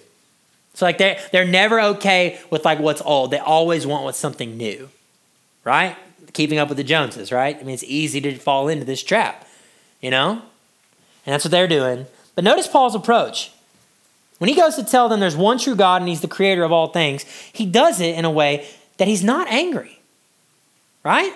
So 0.76 0.84
like 0.84 0.98
they 0.98 1.18
they're 1.32 1.46
never 1.46 1.80
okay 1.80 2.38
with 2.50 2.66
like 2.66 2.78
what's 2.78 3.00
old. 3.00 3.30
They 3.30 3.38
always 3.38 3.86
want 3.86 4.04
what's 4.04 4.18
something 4.18 4.58
new. 4.58 4.90
Right? 5.64 5.96
Keeping 6.34 6.58
up 6.58 6.68
with 6.68 6.76
the 6.76 6.84
Joneses, 6.84 7.32
right? 7.32 7.56
I 7.56 7.62
mean 7.62 7.72
it's 7.72 7.84
easy 7.84 8.20
to 8.20 8.36
fall 8.36 8.68
into 8.68 8.84
this 8.84 9.02
trap, 9.02 9.48
you 10.02 10.10
know? 10.10 10.42
And 11.24 11.32
that's 11.32 11.44
what 11.44 11.50
they're 11.50 11.66
doing. 11.66 12.04
But 12.34 12.44
notice 12.44 12.68
Paul's 12.68 12.94
approach. 12.94 13.52
When 14.36 14.48
he 14.48 14.54
goes 14.54 14.76
to 14.76 14.84
tell 14.84 15.08
them 15.08 15.18
there's 15.18 15.34
one 15.34 15.58
true 15.58 15.74
God 15.74 16.02
and 16.02 16.10
he's 16.10 16.20
the 16.20 16.28
creator 16.28 16.62
of 16.62 16.72
all 16.72 16.88
things, 16.88 17.24
he 17.50 17.64
does 17.64 17.98
it 17.98 18.14
in 18.14 18.26
a 18.26 18.30
way 18.30 18.68
that 18.98 19.08
he's 19.08 19.24
not 19.24 19.48
angry. 19.48 19.98
Right? 21.02 21.32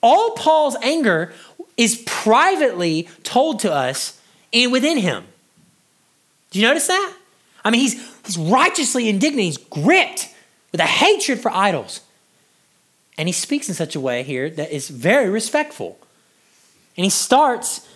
All 0.00 0.30
Paul's 0.36 0.76
anger 0.80 1.32
is 1.76 2.04
privately 2.06 3.08
told 3.24 3.58
to 3.60 3.72
us 3.72 4.20
and 4.52 4.70
within 4.70 4.98
him. 4.98 5.24
Do 6.52 6.60
you 6.60 6.68
notice 6.68 6.86
that? 6.86 7.16
I 7.64 7.70
mean, 7.70 7.80
he's, 7.80 8.13
he's 8.24 8.38
righteously 8.38 9.08
indignant. 9.08 9.42
He's 9.42 9.58
gripped 9.58 10.34
with 10.72 10.80
a 10.80 10.86
hatred 10.86 11.40
for 11.40 11.50
idols. 11.50 12.00
And 13.16 13.28
he 13.28 13.32
speaks 13.32 13.68
in 13.68 13.74
such 13.74 13.94
a 13.94 14.00
way 14.00 14.22
here 14.22 14.50
that 14.50 14.74
is 14.74 14.88
very 14.88 15.30
respectful. 15.30 15.98
And 16.96 17.04
he 17.04 17.10
starts 17.10 17.88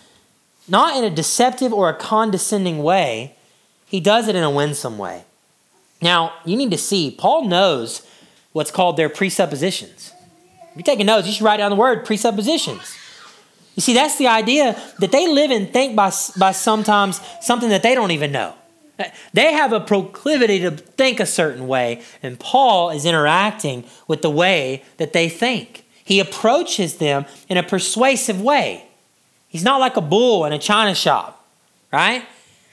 not 0.67 0.95
in 0.95 1.03
a 1.03 1.09
deceptive 1.09 1.73
or 1.73 1.89
a 1.89 1.93
condescending 1.93 2.83
way, 2.83 3.35
he 3.85 3.99
does 3.99 4.27
it 4.27 4.35
in 4.35 4.43
a 4.43 4.51
winsome 4.51 4.97
way. 4.97 5.23
Now, 6.01 6.33
you 6.45 6.55
need 6.55 6.71
to 6.71 6.77
see, 6.77 7.11
Paul 7.11 7.45
knows 7.45 8.03
what's 8.53 8.71
called 8.71 8.95
their 8.95 9.09
presuppositions. 9.09 10.13
If 10.71 10.75
you're 10.75 10.83
taking 10.83 11.07
notes, 11.07 11.27
you 11.27 11.33
should 11.33 11.43
write 11.43 11.57
down 11.57 11.71
the 11.71 11.75
word 11.75 12.05
presuppositions. 12.05 12.95
You 13.75 13.81
see, 13.81 13.93
that's 13.93 14.17
the 14.17 14.27
idea 14.27 14.79
that 14.99 15.11
they 15.11 15.27
live 15.27 15.51
and 15.51 15.71
think 15.71 15.95
by, 15.95 16.11
by 16.37 16.51
sometimes 16.51 17.19
something 17.41 17.69
that 17.69 17.83
they 17.83 17.95
don't 17.95 18.11
even 18.11 18.31
know. 18.31 18.53
They 19.33 19.53
have 19.53 19.71
a 19.73 19.79
proclivity 19.79 20.59
to 20.59 20.71
think 20.71 21.19
a 21.19 21.25
certain 21.25 21.67
way, 21.67 22.01
and 22.21 22.39
Paul 22.39 22.89
is 22.89 23.05
interacting 23.05 23.85
with 24.07 24.21
the 24.21 24.29
way 24.29 24.83
that 24.97 25.13
they 25.13 25.29
think. 25.29 25.85
He 26.03 26.19
approaches 26.19 26.97
them 26.97 27.25
in 27.47 27.57
a 27.57 27.63
persuasive 27.63 28.41
way. 28.41 28.85
He's 29.47 29.63
not 29.63 29.79
like 29.79 29.95
a 29.97 30.01
bull 30.01 30.45
in 30.45 30.53
a 30.53 30.59
china 30.59 30.95
shop, 30.95 31.47
right? 31.91 32.25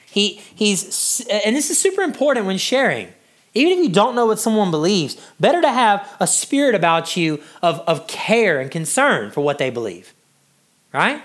He, 0.07 0.41
he's, 0.55 1.27
and 1.31 1.55
this 1.55 1.71
is 1.71 1.79
super 1.79 2.03
important 2.03 2.47
when 2.47 2.59
sharing. 2.59 3.09
Even 3.55 3.79
if 3.79 3.85
you 3.85 3.89
don't 3.89 4.15
know 4.15 4.27
what 4.27 4.39
someone 4.39 4.71
believes, 4.71 5.17
better 5.41 5.63
to 5.63 5.71
have 5.71 6.07
a 6.21 6.27
spirit 6.27 6.75
about 6.75 7.17
you 7.17 7.43
of, 7.63 7.81
of 7.81 8.07
care 8.07 8.61
and 8.61 8.71
concern 8.71 9.31
for 9.31 9.41
what 9.41 9.59
they 9.59 9.71
believe, 9.71 10.13
right? 10.93 11.23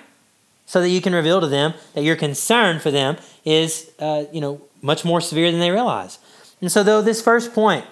So 0.66 0.80
that 0.80 0.90
you 0.90 1.02
can 1.02 1.14
reveal 1.14 1.42
to 1.42 1.48
them 1.48 1.74
that 1.94 2.04
your 2.04 2.16
concern 2.16 2.80
for 2.80 2.92
them 2.92 3.18
is, 3.44 3.92
uh, 4.00 4.26
you 4.32 4.40
know, 4.40 4.62
much 4.82 5.06
more 5.06 5.22
severe 5.22 5.52
than 5.52 5.60
they 5.60 5.72
realize. 5.72 6.20
And 6.60 6.72
so, 6.72 6.84
though 6.84 7.02
this 7.02 7.22
first 7.22 7.54
point 7.54 7.86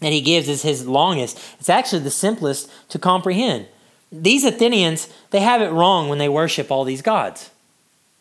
that 0.00 0.12
he 0.12 0.20
gives 0.20 0.48
is 0.48 0.62
his 0.62 0.86
longest, 0.86 1.38
it's 1.58 1.68
actually 1.68 2.02
the 2.02 2.10
simplest 2.10 2.70
to 2.90 2.98
comprehend. 2.98 3.66
These 4.10 4.44
Athenians, 4.44 5.08
they 5.30 5.40
have 5.40 5.60
it 5.60 5.70
wrong 5.70 6.08
when 6.08 6.18
they 6.18 6.28
worship 6.28 6.70
all 6.70 6.84
these 6.84 7.02
gods, 7.02 7.50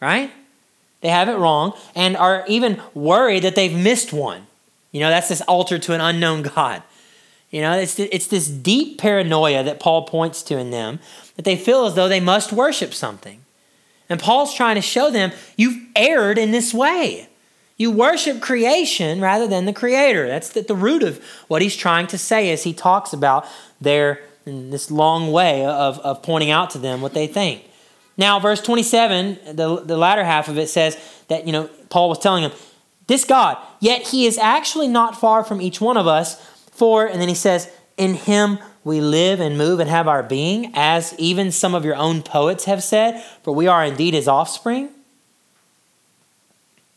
right? 0.02 0.32
They 1.02 1.10
have 1.10 1.30
it 1.30 1.38
wrong 1.38 1.74
and 1.96 2.18
are 2.18 2.44
even 2.48 2.82
worried 2.94 3.44
that 3.44 3.56
they've 3.56 3.76
missed 3.76 4.12
one. 4.12 4.48
You 4.92 5.00
know, 5.00 5.10
that's 5.10 5.30
this 5.30 5.42
altar 5.42 5.78
to 5.80 5.94
an 5.94 6.02
unknown 6.02 6.42
God. 6.42 6.84
You 7.50 7.62
know, 7.62 7.78
it's, 7.78 7.98
it's 7.98 8.28
this 8.28 8.48
deep 8.48 9.00
paranoia 9.00 9.64
that 9.64 9.80
Paul 9.80 10.04
points 10.04 10.44
to 10.44 10.58
in 10.58 10.72
them 10.72 11.00
that 11.36 11.46
they 11.46 11.56
feel 11.56 11.86
as 11.86 11.96
though 11.96 12.10
they 12.10 12.20
must 12.20 12.52
worship 12.52 12.94
something. 12.94 13.42
And 14.10 14.20
Paul's 14.20 14.54
trying 14.54 14.76
to 14.76 14.82
show 14.82 15.12
them, 15.12 15.32
you've 15.56 15.82
erred 15.96 16.38
in 16.38 16.52
this 16.52 16.74
way. 16.74 17.30
You 17.78 17.92
worship 17.92 18.42
creation 18.42 19.22
rather 19.22 19.48
than 19.48 19.66
the 19.66 19.74
creator. 19.74 20.28
That's 20.28 20.50
the, 20.50 20.62
the 20.62 20.76
root 20.76 21.04
of 21.04 21.24
what 21.48 21.62
he's 21.62 21.76
trying 21.76 22.08
to 22.08 22.18
say 22.18 22.52
as 22.52 22.64
he 22.64 22.74
talks 22.74 23.14
about 23.14 23.46
their 23.80 24.22
this 24.46 24.90
long 24.90 25.32
way 25.32 25.66
of, 25.66 26.00
of 26.00 26.24
pointing 26.24 26.52
out 26.52 26.70
to 26.72 26.78
them 26.78 27.02
what 27.02 27.14
they 27.14 27.28
think. 27.28 27.66
Now, 28.18 28.40
verse 28.40 28.62
27, 28.62 29.56
the, 29.56 29.82
the 29.82 29.98
latter 29.98 30.24
half 30.24 30.48
of 30.48 30.58
it 30.58 30.70
says 30.70 30.98
that, 31.28 31.46
you 31.46 31.52
know, 31.52 31.70
Paul 31.90 32.10
was 32.10 32.20
telling 32.20 32.44
them, 32.44 32.58
this 33.08 33.24
God, 33.24 33.58
yet 33.80 34.02
he 34.08 34.26
is 34.26 34.38
actually 34.38 34.88
not 34.88 35.20
far 35.20 35.44
from 35.44 35.62
each 35.62 35.80
one 35.80 35.98
of 35.98 36.08
us, 36.08 36.42
for, 36.72 37.06
and 37.06 37.22
then 37.22 37.30
he 37.30 37.36
says, 37.36 37.70
in 37.96 38.16
him 38.16 38.60
we 38.84 39.02
live 39.02 39.40
and 39.40 39.58
move 39.58 39.80
and 39.80 39.90
have 39.90 40.08
our 40.08 40.24
being, 40.24 40.72
as 40.74 41.14
even 41.18 41.52
some 41.52 41.76
of 41.76 41.86
your 41.86 41.96
own 41.96 42.22
poets 42.22 42.66
have 42.66 42.84
said, 42.84 43.22
for 43.44 43.54
we 43.54 43.68
are 43.68 43.86
indeed 43.86 44.14
his 44.14 44.28
offspring. 44.28 44.90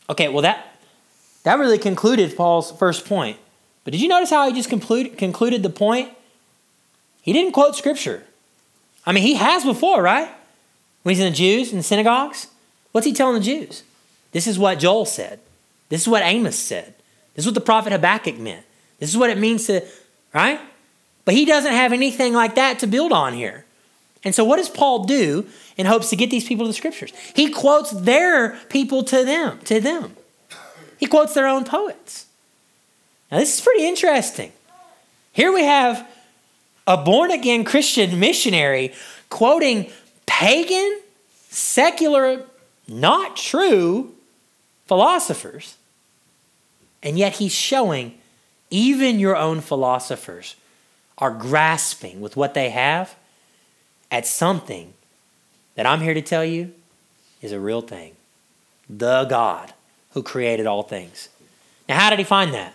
Okay, 0.09 0.27
well, 0.27 0.41
that 0.41 0.70
that 1.43 1.59
really 1.59 1.77
concluded 1.77 2.35
Paul's 2.35 2.71
first 2.71 3.05
point. 3.05 3.37
But 3.83 3.91
did 3.91 4.01
you 4.01 4.07
notice 4.07 4.29
how 4.29 4.47
he 4.47 4.53
just 4.53 4.69
conclude, 4.69 5.17
concluded 5.17 5.63
the 5.63 5.69
point? 5.69 6.11
He 7.21 7.33
didn't 7.33 7.53
quote 7.53 7.75
scripture. 7.75 8.23
I 9.05 9.11
mean, 9.11 9.23
he 9.23 9.35
has 9.35 9.63
before, 9.63 10.01
right? 10.01 10.29
When 11.03 11.15
he's 11.15 11.23
in 11.23 11.31
the 11.31 11.37
Jews 11.37 11.71
in 11.71 11.77
the 11.77 11.83
synagogues. 11.83 12.47
What's 12.91 13.07
he 13.07 13.13
telling 13.13 13.35
the 13.35 13.45
Jews? 13.45 13.83
This 14.31 14.47
is 14.47 14.59
what 14.59 14.79
Joel 14.79 15.05
said. 15.05 15.39
This 15.89 16.01
is 16.01 16.07
what 16.07 16.23
Amos 16.23 16.57
said. 16.57 16.93
This 17.35 17.43
is 17.43 17.47
what 17.47 17.55
the 17.55 17.61
prophet 17.61 17.91
Habakkuk 17.91 18.37
meant. 18.37 18.65
This 18.99 19.09
is 19.09 19.17
what 19.17 19.29
it 19.29 19.37
means 19.37 19.65
to, 19.67 19.85
right? 20.33 20.59
But 21.25 21.33
he 21.33 21.45
doesn't 21.45 21.71
have 21.71 21.93
anything 21.93 22.33
like 22.33 22.55
that 22.55 22.79
to 22.79 22.87
build 22.87 23.11
on 23.11 23.33
here. 23.33 23.65
And 24.23 24.35
so, 24.35 24.43
what 24.43 24.57
does 24.57 24.69
Paul 24.69 25.05
do 25.05 25.47
in 25.77 25.87
hopes 25.87 26.09
to 26.11 26.15
get 26.15 26.29
these 26.29 26.47
people 26.47 26.65
to 26.65 26.69
the 26.69 26.75
scriptures? 26.75 27.11
He 27.35 27.49
quotes 27.49 27.91
their 27.91 28.51
people 28.69 29.03
to 29.05 29.25
them, 29.25 29.59
to 29.65 29.79
them. 29.79 30.15
He 31.01 31.07
quotes 31.07 31.33
their 31.33 31.47
own 31.47 31.65
poets. 31.65 32.27
Now, 33.31 33.39
this 33.39 33.57
is 33.57 33.61
pretty 33.61 33.87
interesting. 33.87 34.51
Here 35.33 35.51
we 35.51 35.63
have 35.63 36.07
a 36.85 36.95
born 36.95 37.31
again 37.31 37.63
Christian 37.63 38.19
missionary 38.19 38.93
quoting 39.29 39.89
pagan, 40.27 41.01
secular, 41.49 42.43
not 42.87 43.35
true 43.35 44.13
philosophers. 44.85 45.75
And 47.01 47.17
yet 47.17 47.33
he's 47.33 47.51
showing 47.51 48.19
even 48.69 49.17
your 49.17 49.35
own 49.35 49.59
philosophers 49.61 50.55
are 51.17 51.31
grasping 51.31 52.21
with 52.21 52.37
what 52.37 52.53
they 52.53 52.69
have 52.69 53.15
at 54.11 54.27
something 54.27 54.93
that 55.73 55.87
I'm 55.87 56.01
here 56.01 56.13
to 56.13 56.21
tell 56.21 56.45
you 56.45 56.73
is 57.41 57.51
a 57.51 57.59
real 57.59 57.81
thing 57.81 58.13
the 58.87 59.25
God 59.25 59.73
who 60.13 60.23
created 60.23 60.65
all 60.65 60.83
things. 60.83 61.29
Now, 61.87 61.99
how 61.99 62.09
did 62.09 62.19
he 62.19 62.25
find 62.25 62.53
that? 62.53 62.73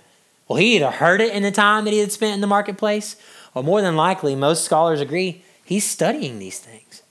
Well, 0.49 0.59
he 0.59 0.77
either 0.77 0.91
heard 0.91 1.21
it 1.21 1.33
in 1.33 1.43
the 1.43 1.51
time 1.51 1.85
that 1.85 1.93
he 1.93 1.99
had 1.99 2.13
spent 2.13 2.35
in 2.35 2.41
the 2.41 2.47
marketplace, 2.47 3.17
or 3.55 3.63
more 3.63 3.83
than 3.83 3.97
likely, 3.97 4.35
most 4.35 4.65
scholars 4.65 5.01
agree, 5.01 5.43
he's 5.65 5.85
studying 5.85 6.39
these 6.39 6.59
things. 6.59 7.03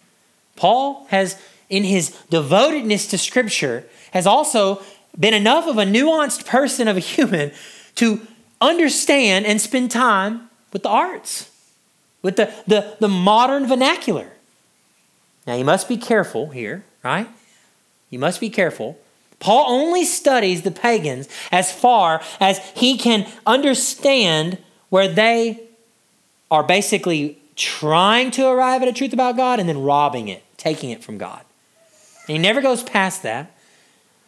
Paul 0.55 1.05
has, 1.09 1.39
in 1.69 1.84
his 1.84 2.11
devotedness 2.30 3.07
to 3.09 3.17
Scripture, 3.17 3.86
has 4.11 4.26
also 4.26 4.82
been 5.19 5.34
enough 5.34 5.67
of 5.67 5.78
a 5.78 5.84
nuanced 5.84 6.45
person 6.45 6.88
of 6.88 6.97
a 6.97 7.01
human 7.01 7.51
to 7.95 8.26
understand 8.61 9.45
and 9.45 9.59
spend 9.59 9.91
time 9.91 10.49
with 10.71 10.84
the 10.84 10.89
arts, 10.89 11.51
with 12.21 12.38
the, 12.38 12.53
the, 12.67 12.95
the 12.99 13.07
modern 13.07 13.67
vernacular. 13.67 14.32
Now, 15.45 15.55
you 15.55 15.65
must 15.65 15.88
be 15.88 15.97
careful 15.97 16.49
here, 16.49 16.84
right? 17.03 17.28
You 18.09 18.19
must 18.19 18.39
be 18.39 18.49
careful 18.49 18.97
Paul 19.39 19.65
only 19.67 20.05
studies 20.05 20.61
the 20.61 20.71
pagans 20.71 21.27
as 21.51 21.71
far 21.71 22.21
as 22.39 22.59
he 22.75 22.97
can 22.97 23.27
understand 23.45 24.57
where 24.89 25.07
they 25.07 25.61
are 26.49 26.63
basically 26.63 27.39
trying 27.55 28.31
to 28.31 28.47
arrive 28.47 28.81
at 28.81 28.88
a 28.88 28.93
truth 28.93 29.13
about 29.13 29.36
God 29.38 29.59
and 29.59 29.67
then 29.67 29.81
robbing 29.81 30.27
it, 30.27 30.43
taking 30.57 30.89
it 30.89 31.03
from 31.03 31.17
God. 31.17 31.41
And 32.27 32.36
he 32.36 32.38
never 32.38 32.61
goes 32.61 32.83
past 32.83 33.23
that. 33.23 33.51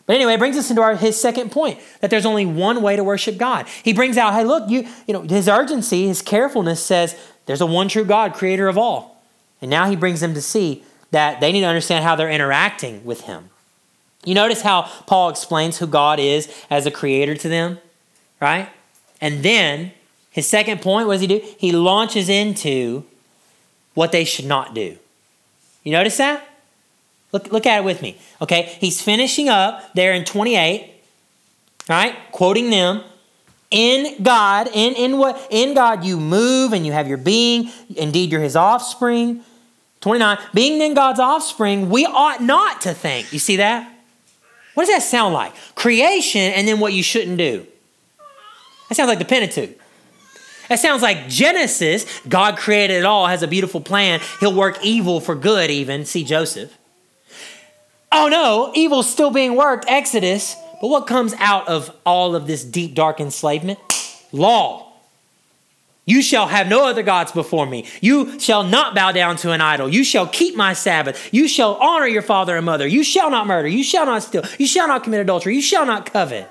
But 0.05 0.15
anyway, 0.15 0.35
it 0.35 0.39
brings 0.39 0.55
us 0.55 0.69
into 0.69 0.81
our, 0.81 0.95
his 0.95 1.19
second 1.19 1.51
point 1.51 1.79
that 1.99 2.09
there's 2.09 2.25
only 2.25 2.45
one 2.45 2.81
way 2.81 2.95
to 2.95 3.03
worship 3.03 3.37
God. 3.37 3.67
He 3.83 3.91
brings 3.91 4.17
out, 4.17 4.33
hey, 4.33 4.45
look, 4.45 4.69
you, 4.69 4.87
you 5.05 5.13
know, 5.13 5.21
his 5.21 5.49
urgency, 5.49 6.07
his 6.07 6.21
carefulness 6.21 6.81
says 6.81 7.17
there's 7.45 7.61
a 7.61 7.65
one 7.65 7.89
true 7.89 8.05
God, 8.05 8.33
creator 8.33 8.67
of 8.67 8.77
all. 8.77 9.21
And 9.61 9.69
now 9.69 9.89
he 9.89 9.95
brings 9.95 10.21
them 10.21 10.33
to 10.33 10.41
see 10.41 10.83
that 11.11 11.41
they 11.41 11.51
need 11.51 11.61
to 11.61 11.67
understand 11.67 12.05
how 12.05 12.15
they're 12.15 12.29
interacting 12.29 13.03
with 13.03 13.21
him. 13.21 13.49
You 14.27 14.35
notice 14.35 14.61
how 14.61 14.81
Paul 15.05 15.29
explains 15.29 15.77
who 15.77 15.87
God 15.87 16.19
is 16.19 16.53
as 16.69 16.85
a 16.85 16.91
creator 16.91 17.33
to 17.33 17.47
them, 17.47 17.77
right? 18.41 18.67
And 19.21 19.41
then 19.41 19.93
his 20.31 20.45
second 20.45 20.81
point, 20.81 21.07
what 21.07 21.13
does 21.13 21.21
he 21.21 21.27
do? 21.27 21.41
He 21.57 21.71
launches 21.71 22.27
into 22.27 23.05
what 23.93 24.11
they 24.11 24.25
should 24.25 24.43
not 24.43 24.75
do. 24.75 24.97
You 25.85 25.93
notice 25.93 26.17
that? 26.17 26.45
Look, 27.31 27.53
look 27.53 27.65
at 27.65 27.79
it 27.79 27.85
with 27.85 28.01
me. 28.01 28.17
Okay, 28.41 28.75
he's 28.81 29.01
finishing 29.01 29.47
up 29.47 29.93
there 29.93 30.11
in 30.11 30.25
28, 30.25 30.91
right? 31.87 32.13
Quoting 32.33 32.69
them. 32.69 33.03
In 33.71 34.21
God, 34.21 34.67
in, 34.73 34.93
in 34.95 35.17
what 35.19 35.47
in 35.49 35.73
God 35.73 36.03
you 36.03 36.19
move 36.19 36.73
and 36.73 36.85
you 36.85 36.91
have 36.91 37.07
your 37.07 37.17
being. 37.17 37.71
Indeed, 37.95 38.33
you're 38.33 38.41
his 38.41 38.57
offspring. 38.57 39.41
29. 40.01 40.37
Being 40.53 40.79
then 40.79 40.93
God's 40.95 41.21
offspring, 41.21 41.89
we 41.89 42.05
ought 42.05 42.41
not 42.41 42.81
to 42.81 42.93
think. 42.93 43.31
You 43.31 43.39
see 43.39 43.55
that? 43.55 43.93
What 44.77 44.85
does 44.85 44.93
that 44.93 45.01
sound 45.01 45.33
like? 45.33 45.55
Creation 45.73 46.39
and 46.39 46.67
then 46.67 46.79
what 46.79 46.93
you 46.93 47.01
shouldn't 47.01 47.39
do. 47.39 47.65
That 48.87 48.93
sounds 48.93 49.07
like 49.07 49.17
the 49.17 49.25
Pentateuch. 49.25 49.75
That 50.69 50.77
sounds 50.77 51.01
like 51.01 51.27
Genesis. 51.27 52.05
God 52.29 52.57
created 52.57 52.97
it 52.97 53.03
all, 53.03 53.25
has 53.25 53.41
a 53.41 53.47
beautiful 53.47 53.81
plan. 53.81 54.21
He'll 54.39 54.53
work 54.53 54.77
evil 54.85 55.19
for 55.19 55.33
good, 55.33 55.71
even. 55.71 56.05
See 56.05 56.23
Joseph. 56.23 56.77
Oh 58.11 58.27
no, 58.27 58.71
evil's 58.75 59.09
still 59.09 59.31
being 59.31 59.55
worked, 59.55 59.85
Exodus. 59.87 60.55
But 60.79 60.89
what 60.89 61.07
comes 61.07 61.33
out 61.39 61.67
of 61.67 61.89
all 62.05 62.35
of 62.35 62.45
this 62.45 62.63
deep, 62.63 62.93
dark 62.93 63.19
enslavement? 63.19 63.79
Law. 64.31 64.86
You 66.07 66.21
shall 66.21 66.47
have 66.47 66.69
no 66.69 66.87
other 66.87 67.03
gods 67.03 67.33
before 67.33 67.65
me. 67.65 67.85
You 67.99 68.39
shall 68.39 68.63
not 68.63 68.95
bow 68.95 69.11
down 69.11 69.35
to 69.37 69.51
an 69.51 69.59
idol. 69.59 69.89
You 69.89 70.05
shall 70.05 70.25
keep 70.25 70.55
my 70.55 70.71
Sabbath. 70.71 71.31
You 71.33 71.49
shall 71.49 71.75
honor 71.75 72.07
your 72.07 72.21
father 72.21 72.55
and 72.55 72.65
mother. 72.65 72.87
You 72.87 73.03
shall 73.03 73.29
not 73.29 73.45
murder. 73.45 73.67
You 73.67 73.83
shall 73.83 74.05
not 74.05 74.23
steal. 74.23 74.43
You 74.57 74.65
shall 74.67 74.87
not 74.87 75.03
commit 75.03 75.19
adultery. 75.19 75.53
You 75.53 75.61
shall 75.61 75.85
not 75.85 76.11
covet. 76.11 76.49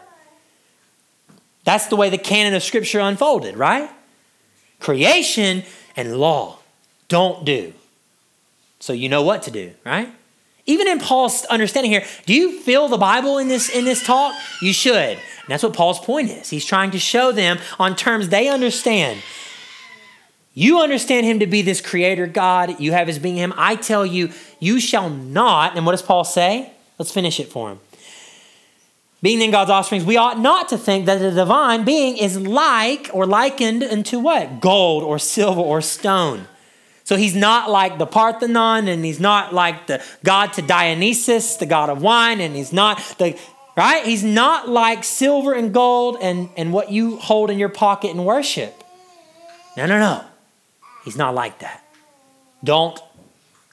That's 1.65 1.87
the 1.87 1.97
way 1.97 2.11
the 2.11 2.19
canon 2.19 2.53
of 2.53 2.63
Scripture 2.63 3.01
unfolded, 3.01 3.57
right? 3.57 3.91
Creation 4.79 5.65
and 5.97 6.19
law 6.19 6.59
don't 7.09 7.47
do. 7.47 7.73
So 8.79 8.93
you 8.93 9.09
know 9.09 9.23
what 9.23 9.43
to 9.45 9.51
do, 9.51 9.73
right? 9.87 10.13
Even 10.67 10.87
in 10.87 10.99
Paul's 10.99 11.47
understanding 11.47 11.91
here, 11.91 12.05
do 12.27 12.35
you 12.35 12.61
feel 12.61 12.89
the 12.89 12.99
Bible 12.99 13.39
in 13.39 13.49
this 13.49 13.71
in 13.71 13.87
this 13.87 14.05
talk? 14.05 14.35
You 14.61 14.75
should. 14.75 14.95
And 14.97 15.49
that's 15.49 15.63
what 15.63 15.73
Paul's 15.73 16.01
point 16.01 16.29
is. 16.29 16.51
He's 16.51 16.67
trying 16.67 16.91
to 16.91 16.99
show 16.99 17.33
them 17.33 17.59
on 17.79 17.97
terms 17.97 18.29
they 18.29 18.49
understand 18.49 19.23
you 20.59 20.81
understand 20.81 21.27
him 21.27 21.41
to 21.41 21.47
be 21.47 21.61
this 21.61 21.83
creator 21.83 22.27
God. 22.27 22.81
You 22.81 22.93
have 22.93 23.09
his 23.09 23.19
being 23.19 23.37
him. 23.37 23.53
I 23.59 23.77
tell 23.77 24.07
you, 24.07 24.31
you 24.59 24.81
shall 24.81 25.11
not. 25.11 25.77
And 25.77 25.85
what 25.85 25.93
does 25.93 26.01
Paul 26.01 26.25
say? 26.25 26.73
Let's 26.99 27.13
finish 27.13 27.39
it 27.39 27.49
for 27.49 27.73
him. 27.73 27.81
Being 29.21 29.39
then 29.39 29.51
God's 29.51 29.71
offspring, 29.71 30.07
we 30.07 30.17
ought 30.17 30.39
not 30.39 30.71
to 30.71 30.79
think 30.79 31.05
that 31.05 31.19
the 31.19 31.31
divine 31.31 31.85
being 31.85 32.17
is 32.17 32.41
like 32.41 33.11
or 33.13 33.27
likened 33.27 33.83
unto 33.83 34.19
what? 34.19 34.63
Gold 34.63 35.03
or 35.03 35.19
silver 35.19 35.61
or 35.61 35.83
stone. 35.83 36.47
So 37.05 37.17
he's 37.17 37.37
not 37.37 37.69
like 37.71 37.99
the 37.99 38.07
Parthenon, 38.07 38.89
and 38.89 39.05
he's 39.05 39.21
not 39.21 39.53
like 39.53 39.87
the 39.89 40.03
god 40.25 40.55
to 40.55 40.63
Dionysus, 40.63 41.57
the 41.57 41.67
god 41.67 41.91
of 41.91 42.01
wine, 42.01 42.41
and 42.41 42.57
he's 42.57 42.73
not 42.73 42.99
the 43.19 43.39
right? 43.77 44.07
He's 44.07 44.25
not 44.25 44.71
like 44.71 45.05
silver 45.05 45.53
and 45.53 45.75
gold 45.75 46.17
and, 46.23 46.49
and 46.57 46.73
what 46.73 46.91
you 46.91 47.19
hold 47.19 47.51
in 47.51 47.59
your 47.59 47.69
pocket 47.69 48.13
and 48.13 48.25
worship. 48.25 48.83
No, 49.77 49.85
no, 49.85 49.99
no. 49.99 50.25
He's 51.07 51.17
not 51.17 51.37
like 51.37 51.61
that. 51.61 51.85
Don't 52.65 53.01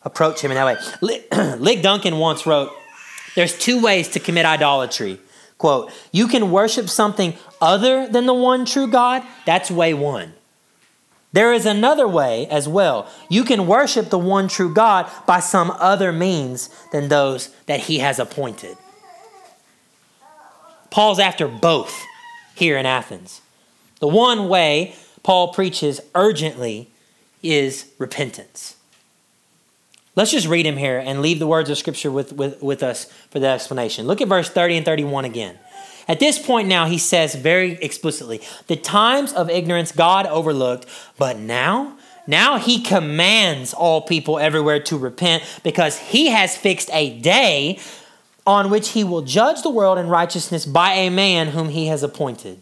approach 0.03 0.39
him 0.39 0.51
in 0.51 0.55
that 0.55 0.65
way. 0.65 0.75
Ligon 1.57 1.81
Duncan 1.81 2.17
once 2.19 2.45
wrote, 2.45 2.71
There's 3.35 3.57
two 3.57 3.81
ways 3.81 4.09
to 4.09 4.19
commit 4.19 4.45
idolatry. 4.45 5.19
Quote, 5.57 5.91
you 6.11 6.27
can 6.27 6.51
worship 6.51 6.89
something 6.89 7.33
other 7.59 8.07
than 8.07 8.27
the 8.27 8.35
one 8.35 8.65
true 8.65 8.87
God. 8.87 9.23
That's 9.47 9.71
way 9.71 9.95
one. 9.95 10.33
There 11.31 11.51
is 11.51 11.65
another 11.65 12.07
way 12.07 12.45
as 12.47 12.67
well. 12.67 13.09
You 13.29 13.43
can 13.43 13.65
worship 13.65 14.11
the 14.11 14.19
one 14.19 14.47
true 14.47 14.71
God 14.71 15.09
by 15.25 15.39
some 15.39 15.71
other 15.71 16.11
means 16.11 16.69
than 16.91 17.07
those 17.07 17.47
that 17.65 17.79
he 17.79 17.97
has 17.97 18.19
appointed. 18.19 18.77
Paul's 20.91 21.17
after 21.17 21.47
both 21.47 21.99
here 22.53 22.77
in 22.77 22.85
Athens. 22.85 23.41
The 23.99 24.07
one 24.07 24.47
way 24.47 24.93
Paul 25.23 25.51
preaches 25.53 25.99
urgently 26.13 26.91
is 27.43 27.91
repentance. 27.99 28.75
Let's 30.15 30.31
just 30.31 30.47
read 30.47 30.65
him 30.65 30.77
here 30.77 30.99
and 30.99 31.21
leave 31.21 31.39
the 31.39 31.47
words 31.47 31.69
of 31.69 31.77
Scripture 31.77 32.11
with, 32.11 32.33
with, 32.33 32.61
with 32.61 32.83
us 32.83 33.05
for 33.29 33.39
the 33.39 33.47
explanation. 33.47 34.05
Look 34.05 34.21
at 34.21 34.27
verse 34.27 34.49
30 34.49 34.77
and 34.77 34.85
31 34.85 35.25
again. 35.25 35.57
At 36.07 36.19
this 36.19 36.37
point 36.37 36.67
now, 36.67 36.85
he 36.85 36.97
says 36.97 37.33
very 37.33 37.73
explicitly, 37.73 38.41
the 38.67 38.75
times 38.75 39.33
of 39.33 39.49
ignorance 39.49 39.91
God 39.91 40.25
overlooked, 40.27 40.85
but 41.17 41.39
now, 41.39 41.97
now 42.27 42.57
he 42.57 42.81
commands 42.81 43.73
all 43.73 44.01
people 44.01 44.37
everywhere 44.37 44.81
to 44.83 44.97
repent 44.97 45.43
because 45.63 45.97
he 45.97 46.27
has 46.27 46.57
fixed 46.57 46.89
a 46.91 47.17
day 47.19 47.79
on 48.45 48.69
which 48.69 48.89
he 48.89 49.03
will 49.03 49.21
judge 49.21 49.61
the 49.61 49.69
world 49.69 49.97
in 49.97 50.07
righteousness 50.07 50.65
by 50.65 50.93
a 50.93 51.09
man 51.09 51.49
whom 51.49 51.69
he 51.69 51.87
has 51.87 52.03
appointed. 52.03 52.59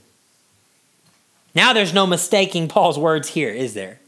Now 1.56 1.74
there's 1.74 1.94
no 1.94 2.06
mistaking 2.06 2.68
Paul's 2.68 3.00
words 3.00 3.30
here, 3.30 3.50
is 3.50 3.74
there? 3.74 4.01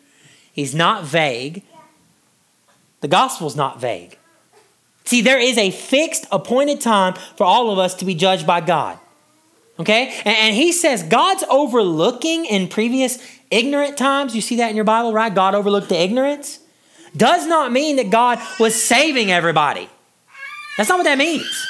He's 0.54 0.74
not 0.74 1.04
vague. 1.04 1.64
The 3.02 3.08
gospel's 3.10 3.58
not 3.58 3.82
vague. 3.82 4.18
See, 5.04 5.22
there 5.22 5.40
is 5.40 5.58
a 5.58 5.72
fixed, 5.72 6.26
appointed 6.32 6.80
time 6.80 7.16
for 7.36 7.44
all 7.44 7.70
of 7.72 7.78
us 7.78 7.96
to 7.96 8.06
be 8.06 8.16
judged 8.16 8.48
by 8.48 8.62
God. 8.62 8.98
Okay? 9.80 10.14
And, 10.24 10.38
and 10.38 10.56
he 10.56 10.72
says 10.72 11.04
God's 11.04 11.44
overlooking 11.50 12.46
in 12.46 12.70
previous 12.70 13.20
ignorant 13.52 13.98
times. 13.98 14.36
You 14.36 14.42
see 14.42 14.58
that 14.58 14.70
in 14.70 14.76
your 14.76 14.86
Bible, 14.86 15.12
right? 15.12 15.34
God 15.34 15.56
overlooked 15.56 15.90
the 15.90 16.00
ignorance. 16.00 16.60
Does 17.18 17.46
not 17.46 17.72
mean 17.72 17.98
that 17.98 18.10
God 18.10 18.40
was 18.60 18.82
saving 18.82 19.32
everybody. 19.32 19.90
That's 20.78 20.90
not 20.90 21.00
what 21.00 21.04
that 21.04 21.18
means. 21.18 21.68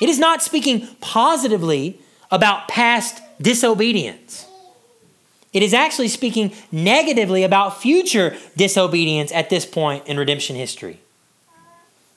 It 0.00 0.08
is 0.08 0.18
not 0.18 0.42
speaking 0.42 0.86
positively 1.00 2.00
about 2.30 2.68
past 2.68 3.20
disobedience. 3.40 4.47
It 5.52 5.62
is 5.62 5.72
actually 5.72 6.08
speaking 6.08 6.52
negatively 6.70 7.42
about 7.42 7.80
future 7.80 8.36
disobedience 8.56 9.32
at 9.32 9.50
this 9.50 9.64
point 9.64 10.06
in 10.06 10.18
redemption 10.18 10.56
history. 10.56 11.00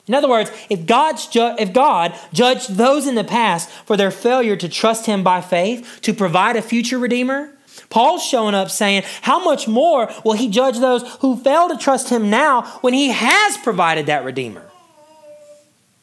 In 0.06 0.14
other 0.14 0.28
words, 0.28 0.50
if, 0.68 0.84
God's 0.84 1.26
ju- 1.28 1.54
if 1.58 1.72
God 1.72 2.14
judged 2.32 2.76
those 2.76 3.06
in 3.06 3.14
the 3.14 3.24
past 3.24 3.70
for 3.86 3.96
their 3.96 4.10
failure 4.10 4.56
to 4.56 4.68
trust 4.68 5.06
Him 5.06 5.22
by 5.22 5.40
faith 5.40 6.00
to 6.02 6.12
provide 6.12 6.56
a 6.56 6.62
future 6.62 6.98
Redeemer, 6.98 7.50
Paul's 7.88 8.24
showing 8.24 8.54
up 8.54 8.70
saying, 8.70 9.04
How 9.22 9.42
much 9.42 9.68
more 9.68 10.10
will 10.24 10.32
He 10.32 10.48
judge 10.48 10.78
those 10.78 11.06
who 11.20 11.36
fail 11.36 11.68
to 11.68 11.76
trust 11.76 12.10
Him 12.10 12.30
now 12.30 12.62
when 12.80 12.94
He 12.94 13.10
has 13.10 13.56
provided 13.58 14.06
that 14.06 14.24
Redeemer? 14.24 14.64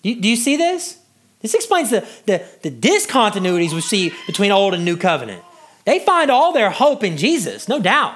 Do 0.02 0.10
you, 0.10 0.22
do 0.22 0.30
you 0.30 0.38
see 0.38 0.56
this? 0.56 0.98
This 1.42 1.54
explains 1.54 1.90
the, 1.90 2.08
the, 2.26 2.44
the 2.64 2.72
discontinuities 2.72 3.74
we 3.74 3.82
see 3.82 4.14
between 4.28 4.52
Old 4.52 4.74
and 4.74 4.86
New 4.86 4.98
Covenant. 4.98 5.44
They 5.90 5.98
find 5.98 6.30
all 6.30 6.54
their 6.54 6.70
hope 6.70 7.04
in 7.04 7.18
Jesus, 7.18 7.68
no 7.68 7.80
doubt. 7.80 8.14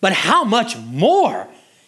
But 0.00 0.12
how 0.12 0.42
much 0.42 0.76
more 0.76 1.46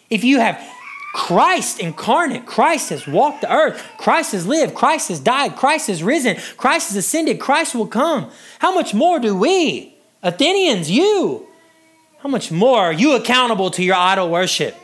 if 0.09 0.23
you 0.23 0.39
have 0.39 0.65
Christ 1.13 1.81
incarnate, 1.81 2.47
Christ 2.47 2.91
has 2.91 3.09
walked 3.09 3.41
the 3.41 3.53
earth, 3.53 3.85
Christ 3.99 4.31
has 4.31 4.47
lived, 4.47 4.77
Christ 4.77 5.09
has 5.09 5.19
died, 5.19 5.57
Christ 5.57 5.89
has 5.89 6.05
risen, 6.05 6.37
Christ 6.57 6.91
has 6.91 6.97
ascended, 6.97 7.41
Christ 7.41 7.75
will 7.75 7.89
come. 7.89 8.31
How 8.61 8.73
much 8.73 8.95
more 8.95 9.19
do 9.19 9.35
we, 9.35 9.97
Athenians, 10.23 10.89
you, 10.89 11.45
how 12.21 12.29
much 12.29 12.53
more 12.53 12.79
are 12.79 12.93
you 12.93 13.17
accountable 13.17 13.73
to 13.73 13.83
your 13.83 13.97
idol 13.97 14.31
worship? 14.31 14.77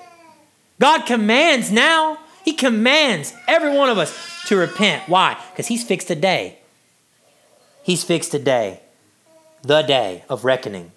God 0.80 1.06
commands 1.06 1.70
now, 1.70 2.18
He 2.44 2.52
commands 2.52 3.32
every 3.46 3.72
one 3.72 3.90
of 3.90 3.98
us 3.98 4.12
to 4.48 4.56
repent. 4.56 5.08
Why? 5.08 5.40
Because 5.52 5.68
He's 5.68 5.84
fixed 5.84 6.10
a 6.10 6.16
day. 6.16 6.58
He's 7.84 8.02
fixed 8.02 8.34
a 8.34 8.40
day, 8.40 8.80
the 9.66 9.82
day 9.82 10.24
of 10.28 10.44
reckoning. 10.44 10.92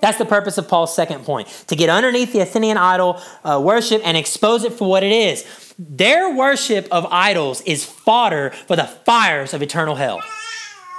That's 0.00 0.18
the 0.18 0.24
purpose 0.24 0.58
of 0.58 0.68
Paul's 0.68 0.94
second 0.94 1.24
point 1.24 1.48
to 1.66 1.74
get 1.74 1.88
underneath 1.88 2.32
the 2.32 2.40
Athenian 2.40 2.76
idol 2.76 3.20
uh, 3.44 3.60
worship 3.62 4.00
and 4.04 4.16
expose 4.16 4.62
it 4.62 4.72
for 4.72 4.88
what 4.88 5.02
it 5.02 5.10
is. 5.10 5.44
Their 5.78 6.34
worship 6.34 6.86
of 6.92 7.06
idols 7.10 7.60
is 7.62 7.84
fodder 7.84 8.50
for 8.50 8.76
the 8.76 8.84
fires 8.84 9.54
of 9.54 9.62
eternal 9.62 9.96
hell. 9.96 10.22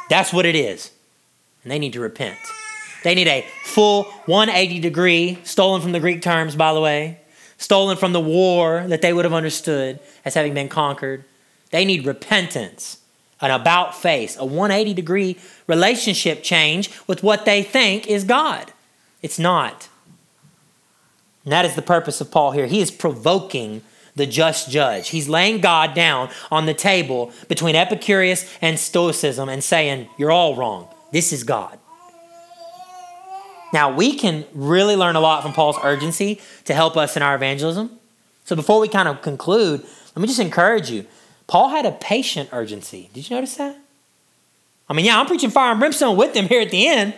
That's 0.09 0.33
what 0.33 0.45
it 0.45 0.55
is. 0.55 0.91
And 1.63 1.71
they 1.71 1.79
need 1.79 1.93
to 1.93 2.01
repent. 2.01 2.37
They 3.03 3.15
need 3.15 3.27
a 3.27 3.45
full 3.63 4.03
180 4.25 4.79
degree, 4.79 5.39
stolen 5.43 5.81
from 5.81 5.93
the 5.93 5.99
Greek 5.99 6.21
terms, 6.21 6.55
by 6.55 6.73
the 6.73 6.81
way, 6.81 7.19
stolen 7.57 7.97
from 7.97 8.13
the 8.13 8.19
war 8.19 8.85
that 8.87 9.01
they 9.01 9.13
would 9.13 9.25
have 9.25 9.33
understood 9.33 9.99
as 10.25 10.33
having 10.33 10.53
been 10.53 10.69
conquered. 10.69 11.23
They 11.71 11.85
need 11.85 12.05
repentance, 12.05 12.97
an 13.39 13.51
about 13.51 13.95
face, 13.95 14.35
a 14.37 14.45
180 14.45 14.93
degree 14.93 15.37
relationship 15.69 16.43
change 16.43 16.89
with 17.07 17.23
what 17.23 17.45
they 17.45 17.63
think 17.63 18.07
is 18.07 18.25
God. 18.25 18.73
It's 19.21 19.39
not. 19.39 19.87
And 21.45 21.53
that 21.53 21.63
is 21.63 21.75
the 21.75 21.81
purpose 21.81 22.19
of 22.19 22.31
Paul 22.31 22.51
here. 22.51 22.65
He 22.65 22.81
is 22.81 22.91
provoking 22.91 23.81
the 24.15 24.25
just 24.25 24.69
judge. 24.69 25.09
He's 25.09 25.29
laying 25.29 25.61
God 25.61 25.93
down 25.93 26.29
on 26.51 26.65
the 26.65 26.73
table 26.73 27.31
between 27.47 27.75
Epicurus 27.75 28.51
and 28.61 28.77
Stoicism 28.77 29.47
and 29.47 29.63
saying, 29.63 30.09
You're 30.17 30.31
all 30.31 30.55
wrong. 30.55 30.89
This 31.11 31.31
is 31.31 31.43
God. 31.43 31.79
Now, 33.71 33.93
we 33.93 34.15
can 34.15 34.45
really 34.53 34.95
learn 34.95 35.15
a 35.15 35.19
lot 35.19 35.43
from 35.43 35.53
Paul's 35.53 35.77
urgency 35.83 36.41
to 36.65 36.73
help 36.73 36.97
us 36.97 37.15
in 37.15 37.21
our 37.21 37.35
evangelism. 37.35 37.91
So, 38.43 38.55
before 38.55 38.79
we 38.79 38.87
kind 38.87 39.07
of 39.07 39.21
conclude, 39.21 39.81
let 40.15 40.17
me 40.17 40.27
just 40.27 40.39
encourage 40.39 40.89
you. 40.89 41.05
Paul 41.45 41.69
had 41.69 41.85
a 41.85 41.91
patient 41.91 42.49
urgency. 42.51 43.09
Did 43.13 43.29
you 43.29 43.35
notice 43.35 43.55
that? 43.55 43.77
I 44.89 44.93
mean, 44.93 45.05
yeah, 45.05 45.19
I'm 45.19 45.27
preaching 45.27 45.49
fire 45.49 45.71
and 45.71 45.79
brimstone 45.79 46.17
with 46.17 46.33
them 46.33 46.45
here 46.47 46.61
at 46.61 46.71
the 46.71 46.87
end. 46.87 47.13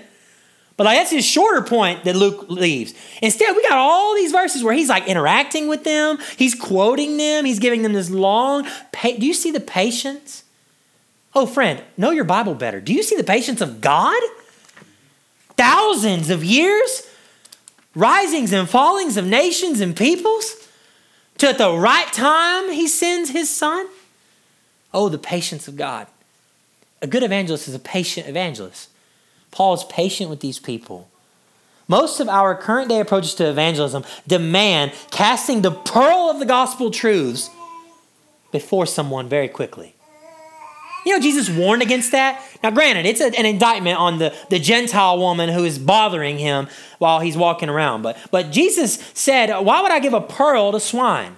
But 0.78 0.86
like 0.86 0.98
that's 0.98 1.12
his 1.12 1.26
shorter 1.26 1.62
point 1.62 2.06
that 2.06 2.16
Luke 2.16 2.46
leaves. 2.50 2.94
Instead, 3.22 3.56
we 3.56 3.62
got 3.62 3.78
all 3.78 4.16
these 4.16 4.32
verses 4.32 4.64
where 4.64 4.74
he's 4.74 4.90
like 4.90 5.08
interacting 5.08 5.68
with 5.68 5.84
them, 5.84 6.18
he's 6.38 6.56
quoting 6.56 7.18
them, 7.18 7.46
he's 7.46 7.60
giving 7.60 7.84
them 7.84 7.94
this 7.94 8.10
long. 8.10 8.66
Pa- 8.92 9.16
Do 9.20 9.26
you 9.26 9.34
see 9.34 9.52
the 9.52 9.60
patience? 9.60 10.44
Oh, 11.34 11.46
friend, 11.46 11.82
know 11.98 12.12
your 12.12 12.24
Bible 12.26 12.56
better. 12.56 12.82
Do 12.82 12.94
you 12.94 13.04
see 13.04 13.16
the 13.16 13.24
patience 13.24 13.62
of 13.62 13.80
God? 13.80 14.20
Thousands 15.56 16.30
of 16.30 16.44
years, 16.44 17.08
risings 17.94 18.52
and 18.52 18.68
fallings 18.68 19.18
of 19.18 19.26
nations 19.26 19.80
and 19.82 19.96
peoples, 19.96 20.68
to 21.38 21.48
at 21.48 21.58
the 21.58 21.72
right 21.72 22.12
time 22.12 22.72
he 22.72 22.88
sends 22.88 23.30
his 23.30 23.50
son. 23.50 23.88
Oh, 24.94 25.10
the 25.10 25.18
patience 25.18 25.68
of 25.68 25.76
God. 25.76 26.08
A 27.02 27.08
good 27.08 27.24
evangelist 27.24 27.68
is 27.68 27.74
a 27.74 27.80
patient 27.80 28.28
evangelist. 28.28 28.90
Paul 29.50 29.74
is 29.74 29.84
patient 29.86 30.30
with 30.30 30.40
these 30.40 30.60
people. 30.60 31.10
Most 31.88 32.20
of 32.20 32.30
our 32.30 32.56
current 32.56 32.90
day 32.90 33.00
approaches 33.00 33.36
to 33.36 33.50
evangelism 33.50 34.06
demand 34.28 34.94
casting 35.10 35.62
the 35.62 35.72
pearl 35.72 36.30
of 36.30 36.40
the 36.40 36.46
gospel 36.46 36.92
truths 36.92 37.50
before 38.52 38.86
someone 38.86 39.28
very 39.28 39.48
quickly. 39.48 39.96
You 41.06 41.16
know, 41.16 41.22
Jesus 41.22 41.50
warned 41.50 41.82
against 41.82 42.12
that. 42.12 42.44
Now, 42.64 42.70
granted, 42.70 43.08
it's 43.08 43.22
a, 43.22 43.26
an 43.38 43.46
indictment 43.46 43.98
on 43.98 44.20
the, 44.20 44.36
the 44.50 44.60
Gentile 44.60 45.18
woman 45.18 45.50
who 45.50 45.64
is 45.64 45.80
bothering 45.80 46.38
him 46.38 46.68
while 47.00 47.20
he's 47.20 47.36
walking 47.36 47.70
around. 47.70 48.04
But, 48.04 48.18
but 48.30 48.52
Jesus 48.52 48.96
said, 49.16 49.50
Why 49.50 49.82
would 49.82 49.92
I 49.92 50.00
give 50.00 50.14
a 50.14 50.22
pearl 50.22 50.72
to 50.72 50.80
swine? 50.80 51.38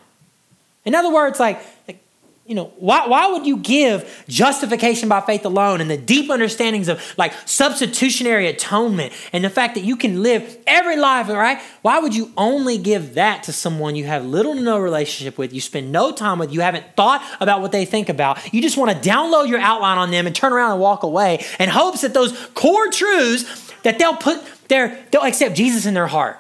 In 0.83 0.95
other 0.95 1.13
words, 1.13 1.39
like, 1.39 1.61
like 1.87 2.02
you 2.45 2.55
know, 2.55 2.73
why, 2.75 3.07
why 3.07 3.31
would 3.31 3.45
you 3.45 3.55
give 3.55 4.25
justification 4.27 5.07
by 5.07 5.21
faith 5.21 5.45
alone 5.45 5.79
and 5.79 5.89
the 5.89 5.95
deep 5.95 6.29
understandings 6.29 6.89
of 6.89 7.01
like 7.17 7.31
substitutionary 7.45 8.47
atonement 8.47 9.13
and 9.31 9.45
the 9.45 9.49
fact 9.49 9.75
that 9.75 9.85
you 9.85 9.95
can 9.95 10.21
live 10.21 10.57
every 10.67 10.97
life, 10.97 11.29
right? 11.29 11.61
Why 11.83 11.99
would 11.99 12.13
you 12.13 12.33
only 12.35 12.77
give 12.77 13.13
that 13.13 13.43
to 13.43 13.53
someone 13.53 13.95
you 13.95 14.03
have 14.05 14.25
little 14.25 14.55
to 14.55 14.61
no 14.61 14.77
relationship 14.77 15.37
with, 15.37 15.53
you 15.53 15.61
spend 15.61 15.93
no 15.93 16.11
time 16.11 16.37
with, 16.37 16.51
you 16.51 16.59
haven't 16.59 16.85
thought 16.97 17.25
about 17.39 17.61
what 17.61 17.71
they 17.71 17.85
think 17.85 18.09
about? 18.09 18.53
You 18.53 18.61
just 18.61 18.77
want 18.77 18.91
to 18.91 19.09
download 19.09 19.47
your 19.47 19.59
outline 19.59 19.97
on 19.97 20.11
them 20.11 20.27
and 20.27 20.35
turn 20.35 20.51
around 20.51 20.73
and 20.73 20.81
walk 20.81 21.03
away 21.03 21.45
in 21.61 21.69
hopes 21.69 22.01
that 22.01 22.13
those 22.13 22.37
core 22.47 22.89
truths 22.89 23.71
that 23.83 23.99
they'll 23.99 24.17
put 24.17 24.43
their, 24.67 25.01
they'll 25.11 25.23
accept 25.23 25.55
Jesus 25.55 25.85
in 25.85 25.93
their 25.93 26.07
heart, 26.07 26.37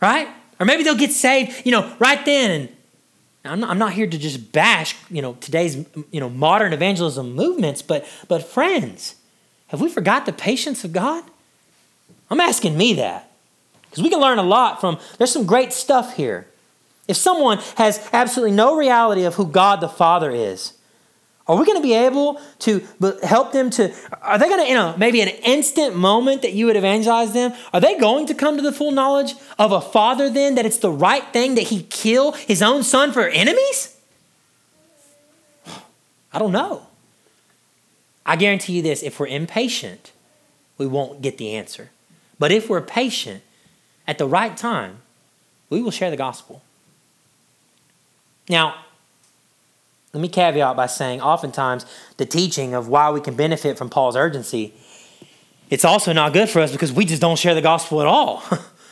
right? 0.00 0.28
Or 0.58 0.64
maybe 0.64 0.82
they'll 0.82 0.94
get 0.94 1.12
saved, 1.12 1.66
you 1.66 1.72
know, 1.72 1.94
right 1.98 2.24
then 2.24 2.50
and 2.50 2.75
now, 3.46 3.52
I'm 3.52 3.60
not, 3.60 3.70
I'm 3.70 3.78
not 3.78 3.92
here 3.92 4.06
to 4.06 4.18
just 4.18 4.52
bash, 4.52 4.96
you 5.10 5.22
know, 5.22 5.34
today's, 5.34 5.76
you 6.10 6.20
know, 6.20 6.28
modern 6.28 6.72
evangelism 6.72 7.32
movements, 7.32 7.80
but, 7.80 8.06
but 8.28 8.42
friends, 8.42 9.16
have 9.68 9.80
we 9.80 9.88
forgot 9.88 10.26
the 10.26 10.32
patience 10.32 10.84
of 10.84 10.92
God? 10.92 11.24
I'm 12.28 12.40
asking 12.40 12.76
me 12.76 12.94
that 12.94 13.30
because 13.82 14.02
we 14.02 14.10
can 14.10 14.20
learn 14.20 14.38
a 14.38 14.42
lot 14.42 14.80
from, 14.80 14.98
there's 15.18 15.32
some 15.32 15.46
great 15.46 15.72
stuff 15.72 16.16
here. 16.16 16.48
If 17.06 17.16
someone 17.16 17.58
has 17.76 18.08
absolutely 18.12 18.54
no 18.54 18.76
reality 18.76 19.22
of 19.22 19.36
who 19.36 19.46
God 19.46 19.80
the 19.80 19.88
Father 19.88 20.32
is, 20.32 20.72
are 21.48 21.56
we 21.56 21.64
going 21.64 21.78
to 21.78 21.82
be 21.82 21.94
able 21.94 22.40
to 22.60 22.80
help 23.22 23.52
them 23.52 23.70
to, 23.70 23.94
are 24.20 24.36
they 24.36 24.48
going 24.48 24.64
to, 24.64 24.68
you 24.68 24.74
know, 24.74 24.96
maybe 24.96 25.20
an 25.20 25.28
instant 25.28 25.94
moment 25.94 26.42
that 26.42 26.54
you 26.54 26.66
would 26.66 26.76
evangelize 26.76 27.32
them? 27.32 27.52
Are 27.72 27.80
they 27.80 27.96
going 27.98 28.26
to 28.26 28.34
come 28.34 28.56
to 28.56 28.62
the 28.62 28.72
full 28.72 28.90
knowledge 28.90 29.34
of 29.56 29.70
a 29.70 29.80
father 29.80 30.28
then 30.28 30.56
that 30.56 30.66
it's 30.66 30.78
the 30.78 30.90
right 30.90 31.24
thing 31.32 31.54
that 31.54 31.64
he 31.64 31.84
kill 31.84 32.32
his 32.32 32.62
own 32.62 32.82
son 32.82 33.12
for 33.12 33.28
enemies? 33.28 33.96
I 36.32 36.40
don't 36.40 36.52
know. 36.52 36.88
I 38.24 38.34
guarantee 38.34 38.74
you 38.74 38.82
this 38.82 39.04
if 39.04 39.20
we're 39.20 39.28
impatient, 39.28 40.10
we 40.78 40.86
won't 40.86 41.22
get 41.22 41.38
the 41.38 41.54
answer. 41.54 41.90
But 42.40 42.50
if 42.50 42.68
we're 42.68 42.80
patient 42.80 43.44
at 44.08 44.18
the 44.18 44.26
right 44.26 44.56
time, 44.56 44.98
we 45.70 45.80
will 45.80 45.92
share 45.92 46.10
the 46.10 46.16
gospel. 46.16 46.62
Now, 48.48 48.85
let 50.12 50.20
me 50.20 50.28
caveat 50.28 50.76
by 50.76 50.86
saying 50.86 51.20
oftentimes 51.20 51.84
the 52.16 52.26
teaching 52.26 52.74
of 52.74 52.88
why 52.88 53.10
we 53.10 53.20
can 53.20 53.34
benefit 53.34 53.76
from 53.76 53.90
Paul's 53.90 54.16
urgency, 54.16 54.72
it's 55.68 55.84
also 55.84 56.12
not 56.12 56.32
good 56.32 56.48
for 56.48 56.60
us 56.60 56.72
because 56.72 56.92
we 56.92 57.04
just 57.04 57.20
don't 57.20 57.38
share 57.38 57.54
the 57.54 57.60
gospel 57.60 58.00
at 58.00 58.06
all. 58.06 58.42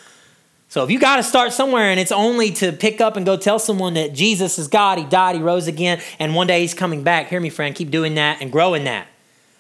so 0.69 0.85
if 0.85 0.91
you 0.91 0.99
got 0.99 1.17
to 1.17 1.23
start 1.23 1.53
somewhere 1.53 1.91
and 1.91 2.01
it's 2.01 2.13
only 2.13 2.51
to 2.53 2.73
pick 2.73 3.01
up 3.01 3.17
and 3.17 3.25
go 3.25 3.37
tell 3.37 3.59
someone 3.59 3.95
that 3.95 4.13
Jesus 4.13 4.59
is 4.59 4.69
God, 4.69 4.99
he 4.99 5.05
died, 5.05 5.37
he 5.37 5.43
rose 5.43 5.67
again, 5.67 6.01
and 6.19 6.35
one 6.35 6.47
day 6.47 6.61
he's 6.61 6.75
coming 6.75 7.03
back, 7.03 7.29
hear 7.29 7.41
me, 7.41 7.49
friend, 7.49 7.75
keep 7.75 7.91
doing 7.91 8.15
that 8.17 8.43
and 8.43 8.51
grow 8.51 8.75
in 8.75 8.85
that. 8.85 9.07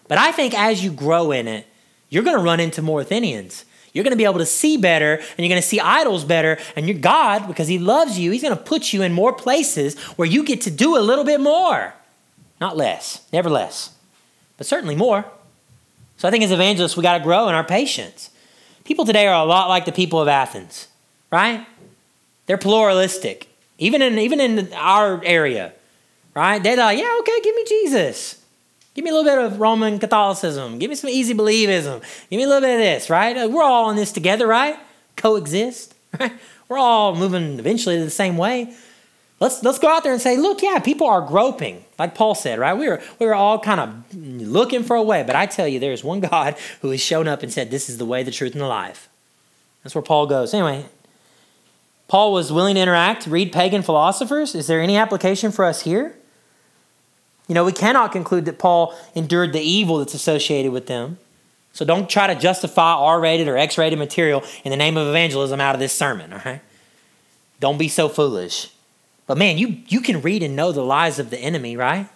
But 0.09 0.19
I 0.19 0.33
think 0.33 0.59
as 0.59 0.85
you 0.85 0.93
grow 0.93 1.31
in 1.31 1.49
it, 1.49 1.67
you're 2.11 2.25
going 2.25 2.37
to 2.37 2.43
run 2.43 2.61
into 2.61 2.83
more 2.83 3.01
Athenians 3.01 3.65
you're 3.95 4.05
going 4.05 4.13
to 4.13 4.19
be 4.19 4.25
able 4.25 4.41
to 4.41 4.47
see 4.47 4.77
better 4.77 5.15
and 5.15 5.39
you're 5.39 5.49
going 5.49 5.63
to 5.63 5.67
see 5.67 5.81
idols 5.81 6.25
better. 6.25 6.59
And 6.77 6.87
your 6.87 6.99
God, 6.99 7.47
because 7.47 7.69
He 7.69 7.79
loves 7.79 8.19
you, 8.19 8.33
He's 8.33 8.43
going 8.43 8.57
to 8.57 8.63
put 8.63 8.93
you 8.93 9.01
in 9.03 9.13
more 9.13 9.33
places 9.33 9.99
where 10.17 10.29
you 10.29 10.45
get 10.45 10.61
to 10.63 10.71
do 10.71 10.97
a 10.97 11.01
little 11.01 11.25
bit 11.25 11.41
more. 11.41 11.95
Not 12.61 12.77
less, 12.77 13.27
never 13.33 13.49
less, 13.49 13.95
but 14.57 14.67
certainly 14.67 14.97
more. 14.97 15.25
So 16.17 16.29
I 16.29 16.31
think 16.31 16.45
as 16.45 16.53
evangelists, 16.53 16.97
we 16.97 17.03
got 17.03 17.19
to 17.19 17.25
grow 17.25 17.49
in 17.49 17.55
our 17.55 17.65
patience. 17.65 18.31
People 18.85 19.05
today 19.05 19.27
are 19.27 19.43
a 19.43 19.47
lot 19.47 19.69
like 19.69 19.85
the 19.85 19.93
people 19.93 20.21
of 20.21 20.29
Athens, 20.29 20.89
right? 21.31 21.67
They're 22.47 22.59
pluralistic, 22.59 23.49
even 23.79 24.03
in 24.03 24.19
even 24.19 24.41
in 24.41 24.73
our 24.75 25.23
area, 25.25 25.73
right? 26.35 26.63
They're 26.63 26.77
like, 26.77 26.99
yeah, 26.99 27.17
okay, 27.21 27.41
give 27.43 27.55
me 27.55 27.65
Jesus. 27.67 28.44
Give 28.95 29.05
me 29.05 29.11
a 29.11 29.15
little 29.15 29.29
bit 29.29 29.39
of 29.39 29.61
Roman 29.61 29.99
Catholicism. 29.99 30.79
Give 30.79 30.89
me 30.89 30.95
some 30.95 31.11
easy 31.11 31.35
believism. 31.35 32.01
Give 32.31 32.37
me 32.39 32.45
a 32.45 32.47
little 32.47 32.61
bit 32.61 32.75
of 32.75 32.81
this, 32.81 33.11
right? 33.11 33.51
We're 33.51 33.63
all 33.63 33.91
in 33.91 33.97
this 33.97 34.13
together, 34.13 34.47
right? 34.47 34.79
Coexist, 35.17 35.95
right? 36.21 36.33
We're 36.69 36.79
all 36.79 37.15
moving 37.17 37.59
eventually 37.59 38.03
the 38.03 38.11
same 38.11 38.37
way. 38.37 38.75
Let's 39.41 39.65
let's 39.65 39.81
go 39.81 39.89
out 39.89 40.05
there 40.05 40.13
and 40.13 40.23
say, 40.23 40.37
look, 40.37 40.63
yeah, 40.63 40.79
people 40.79 41.09
are 41.09 41.21
groping, 41.21 41.85
like 41.99 42.15
Paul 42.15 42.37
said, 42.37 42.61
right? 42.61 42.75
We 42.75 42.89
were 42.89 43.03
we 43.19 43.27
were 43.27 43.35
all 43.35 43.59
kind 43.59 43.81
of 43.81 44.15
looking 44.15 44.85
for 44.85 44.95
a 44.95 45.03
way, 45.03 45.25
but 45.25 45.35
I 45.35 45.47
tell 45.47 45.67
you, 45.67 45.81
there 45.81 45.93
is 45.93 46.05
one 46.05 46.21
God 46.21 46.57
who 46.81 46.91
has 46.91 47.01
shown 47.03 47.27
up 47.27 47.43
and 47.43 47.53
said, 47.53 47.71
"This 47.71 47.91
is 47.91 47.99
the 47.99 48.05
way, 48.05 48.23
the 48.23 48.31
truth, 48.31 48.53
and 48.53 48.61
the 48.61 48.67
life." 48.67 49.09
That's 49.83 49.95
where 49.95 50.03
Paul 50.03 50.27
goes. 50.27 50.55
Anyway, 50.55 50.87
Paul 52.07 52.33
was 52.33 52.53
willing 52.53 52.77
to 52.77 52.81
interact, 52.81 53.27
read 53.27 53.53
pagan 53.53 53.83
philosophers. 53.83 54.55
Is 54.55 54.69
there 54.69 54.81
any 54.81 54.97
application 54.97 55.51
for 55.51 55.65
us 55.65 55.83
here? 55.83 56.17
You 57.49 57.55
know, 57.55 57.65
we 57.65 57.73
cannot 57.73 58.13
conclude 58.13 58.47
that 58.47 58.59
Paul 58.59 58.95
endured 59.15 59.53
the 59.53 59.61
evil 59.61 59.99
that's 59.99 60.15
associated 60.15 60.73
with 60.73 60.87
them. 60.87 61.19
So 61.73 61.85
don't 61.85 62.09
try 62.09 62.33
to 62.33 62.41
justify 62.41 62.95
R 62.95 63.21
rated 63.21 63.49
or 63.49 63.59
X 63.59 63.77
rated 63.77 63.99
material 63.99 64.43
in 64.65 64.71
the 64.71 64.77
name 64.77 64.97
of 64.97 65.09
evangelism 65.09 65.61
out 65.61 65.75
of 65.75 65.81
this 65.81 65.93
sermon, 65.93 66.33
all 66.33 66.41
right? 66.45 66.61
Don't 67.61 67.79
be 67.79 67.89
so 67.89 68.09
foolish. 68.09 68.71
But 69.27 69.39
man, 69.39 69.59
you, 69.59 69.79
you 69.89 70.01
can 70.01 70.23
read 70.23 70.43
and 70.43 70.55
know 70.55 70.73
the 70.73 70.83
lies 70.83 71.19
of 71.19 71.31
the 71.31 71.39
enemy, 71.39 71.77
right? 71.77 72.09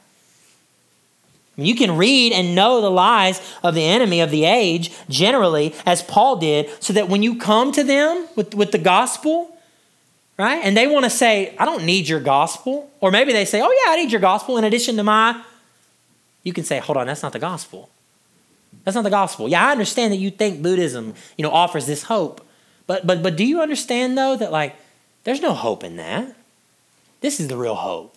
You 1.56 1.74
can 1.74 1.96
read 1.96 2.32
and 2.32 2.54
know 2.54 2.80
the 2.80 2.90
lies 2.90 3.40
of 3.64 3.74
the 3.74 3.82
enemy 3.82 4.20
of 4.20 4.30
the 4.30 4.44
age 4.44 4.92
generally, 5.08 5.74
as 5.84 6.02
Paul 6.02 6.36
did, 6.36 6.70
so 6.82 6.92
that 6.92 7.08
when 7.08 7.24
you 7.24 7.36
come 7.36 7.72
to 7.72 7.82
them 7.82 8.28
with, 8.36 8.54
with 8.54 8.70
the 8.70 8.78
gospel, 8.78 9.57
right? 10.38 10.60
And 10.64 10.76
they 10.76 10.86
want 10.86 11.04
to 11.04 11.10
say, 11.10 11.54
I 11.58 11.64
don't 11.64 11.84
need 11.84 12.08
your 12.08 12.20
gospel. 12.20 12.90
Or 13.00 13.10
maybe 13.10 13.32
they 13.32 13.44
say, 13.44 13.60
Oh, 13.60 13.70
yeah, 13.70 13.92
I 13.92 13.96
need 13.96 14.12
your 14.12 14.20
gospel 14.20 14.56
in 14.56 14.64
addition 14.64 14.96
to 14.96 15.02
my. 15.04 15.42
You 16.44 16.52
can 16.52 16.64
say, 16.64 16.78
Hold 16.78 16.96
on, 16.96 17.06
that's 17.06 17.22
not 17.22 17.32
the 17.32 17.38
gospel. 17.38 17.90
That's 18.84 18.94
not 18.94 19.04
the 19.04 19.10
gospel. 19.10 19.48
Yeah, 19.48 19.66
I 19.66 19.72
understand 19.72 20.12
that 20.12 20.18
you 20.18 20.30
think 20.30 20.62
Buddhism, 20.62 21.14
you 21.36 21.42
know, 21.42 21.50
offers 21.50 21.86
this 21.86 22.04
hope. 22.04 22.46
But 22.86 23.06
but 23.06 23.22
but 23.22 23.36
do 23.36 23.44
you 23.44 23.60
understand 23.60 24.16
though 24.16 24.36
that 24.36 24.50
like 24.50 24.74
there's 25.24 25.42
no 25.42 25.52
hope 25.52 25.84
in 25.84 25.96
that? 25.96 26.34
This 27.20 27.38
is 27.40 27.48
the 27.48 27.56
real 27.56 27.74
hope. 27.74 28.14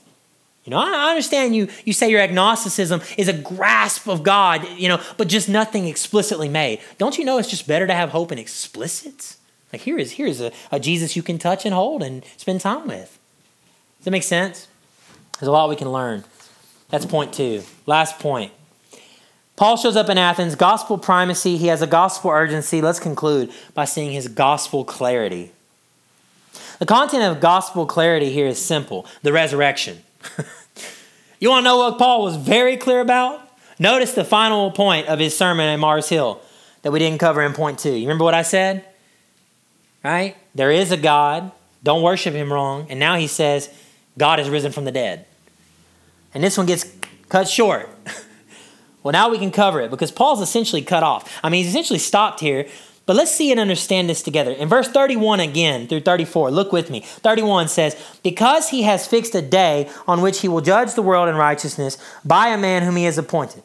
You 0.63 0.71
know, 0.71 0.77
I 0.77 1.09
understand 1.09 1.55
you 1.55 1.67
you 1.83 1.91
say 1.91 2.09
your 2.09 2.21
agnosticism 2.21 3.01
is 3.17 3.27
a 3.27 3.33
grasp 3.33 4.07
of 4.07 4.23
God, 4.23 4.67
you 4.77 4.87
know, 4.87 5.01
but 5.17 5.27
just 5.27 5.49
nothing 5.49 5.87
explicitly 5.87 6.47
made. 6.47 6.79
Don't 6.97 7.17
you 7.17 7.25
know 7.25 7.37
it's 7.37 7.49
just 7.49 7.67
better 7.67 7.87
to 7.87 7.93
have 7.93 8.09
hope 8.09 8.31
in 8.31 8.37
explicits? 8.37 9.37
Like 9.71 9.81
here 9.81 9.97
is 9.97 10.11
here 10.11 10.27
is 10.27 10.41
a, 10.41 10.51
a 10.71 10.79
Jesus 10.79 11.15
you 11.15 11.23
can 11.23 11.37
touch 11.37 11.65
and 11.65 11.73
hold 11.73 12.03
and 12.03 12.23
spend 12.37 12.61
time 12.61 12.87
with. 12.87 13.17
Does 13.97 14.05
that 14.05 14.11
make 14.11 14.23
sense? 14.23 14.67
There's 15.39 15.47
a 15.47 15.51
lot 15.51 15.69
we 15.69 15.75
can 15.75 15.91
learn. 15.91 16.23
That's 16.89 17.05
point 17.05 17.33
two. 17.33 17.63
Last 17.85 18.19
point. 18.19 18.51
Paul 19.55 19.77
shows 19.77 19.95
up 19.95 20.09
in 20.09 20.17
Athens, 20.17 20.55
gospel 20.55 20.97
primacy. 20.97 21.57
He 21.57 21.67
has 21.67 21.81
a 21.81 21.87
gospel 21.87 22.31
urgency. 22.31 22.81
Let's 22.81 22.99
conclude 22.99 23.51
by 23.73 23.85
seeing 23.85 24.11
his 24.11 24.27
gospel 24.27 24.83
clarity. 24.83 25.51
The 26.79 26.85
content 26.85 27.23
of 27.23 27.39
gospel 27.39 27.85
clarity 27.85 28.31
here 28.31 28.47
is 28.47 28.59
simple 28.59 29.05
the 29.21 29.31
resurrection. 29.31 29.99
you 31.39 31.49
want 31.49 31.63
to 31.63 31.65
know 31.65 31.77
what 31.77 31.99
Paul 31.99 32.23
was 32.23 32.35
very 32.35 32.75
clear 32.75 33.01
about? 33.01 33.47
Notice 33.77 34.13
the 34.13 34.25
final 34.25 34.71
point 34.71 35.07
of 35.07 35.19
his 35.19 35.37
sermon 35.37 35.67
at 35.67 35.77
Mars 35.77 36.09
Hill 36.09 36.41
that 36.81 36.91
we 36.91 36.99
didn't 36.99 37.19
cover 37.19 37.41
in 37.41 37.53
point 37.53 37.79
two. 37.79 37.91
You 37.91 38.07
remember 38.07 38.23
what 38.23 38.33
I 38.33 38.41
said? 38.41 38.85
Right? 40.03 40.35
There 40.55 40.71
is 40.71 40.91
a 40.91 40.97
God. 40.97 41.51
Don't 41.83 42.01
worship 42.01 42.33
him 42.33 42.51
wrong. 42.51 42.87
And 42.89 42.99
now 42.99 43.15
he 43.15 43.27
says, 43.27 43.69
God 44.17 44.39
has 44.39 44.49
risen 44.49 44.71
from 44.71 44.85
the 44.85 44.91
dead. 44.91 45.25
And 46.33 46.43
this 46.43 46.57
one 46.57 46.65
gets 46.65 46.85
cut 47.29 47.47
short. 47.47 47.89
well, 49.03 49.11
now 49.11 49.29
we 49.29 49.37
can 49.37 49.51
cover 49.51 49.81
it 49.81 49.91
because 49.91 50.11
Paul's 50.11 50.41
essentially 50.41 50.81
cut 50.81 51.03
off. 51.03 51.39
I 51.43 51.49
mean, 51.49 51.63
he's 51.63 51.71
essentially 51.71 51.99
stopped 51.99 52.39
here, 52.39 52.67
but 53.05 53.15
let's 53.15 53.31
see 53.31 53.51
and 53.51 53.59
understand 53.59 54.09
this 54.09 54.21
together. 54.21 54.51
In 54.51 54.69
verse 54.69 54.87
31 54.87 55.39
again 55.39 55.87
through 55.87 56.01
34, 56.01 56.51
look 56.51 56.71
with 56.71 56.89
me. 56.89 57.01
31 57.01 57.67
says, 57.67 57.95
Because 58.23 58.69
he 58.69 58.83
has 58.83 59.07
fixed 59.07 59.35
a 59.35 59.41
day 59.41 59.89
on 60.07 60.21
which 60.21 60.41
he 60.41 60.47
will 60.47 60.61
judge 60.61 60.93
the 60.93 61.01
world 61.01 61.27
in 61.27 61.35
righteousness 61.35 61.97
by 62.23 62.49
a 62.49 62.57
man 62.57 62.83
whom 62.83 62.95
he 62.95 63.05
has 63.05 63.17
appointed. 63.17 63.63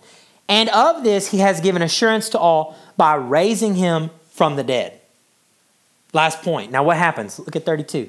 And 0.48 0.68
of 0.70 1.02
this 1.04 1.30
he 1.30 1.38
has 1.38 1.60
given 1.60 1.82
assurance 1.82 2.28
to 2.30 2.38
all 2.38 2.76
by 2.96 3.14
raising 3.14 3.74
him 3.74 4.10
from 4.30 4.56
the 4.56 4.64
dead. 4.64 5.00
Last 6.16 6.40
point. 6.40 6.72
Now, 6.72 6.82
what 6.82 6.96
happens? 6.96 7.38
Look 7.38 7.56
at 7.56 7.66
32. 7.66 8.08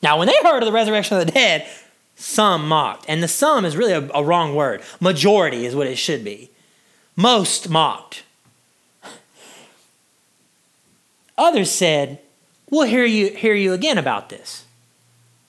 Now, 0.00 0.16
when 0.16 0.28
they 0.28 0.36
heard 0.44 0.62
of 0.62 0.66
the 0.66 0.72
resurrection 0.72 1.18
of 1.18 1.26
the 1.26 1.32
dead, 1.32 1.66
some 2.14 2.68
mocked. 2.68 3.04
And 3.08 3.20
the 3.20 3.26
some 3.26 3.64
is 3.64 3.76
really 3.76 3.94
a, 3.94 4.08
a 4.14 4.22
wrong 4.22 4.54
word. 4.54 4.80
Majority 5.00 5.66
is 5.66 5.74
what 5.74 5.88
it 5.88 5.96
should 5.96 6.22
be. 6.22 6.50
Most 7.16 7.68
mocked. 7.68 8.22
Others 11.36 11.72
said, 11.72 12.20
We'll 12.70 12.86
hear 12.86 13.04
you, 13.04 13.30
hear 13.30 13.54
you 13.54 13.72
again 13.72 13.98
about 13.98 14.28
this. 14.28 14.64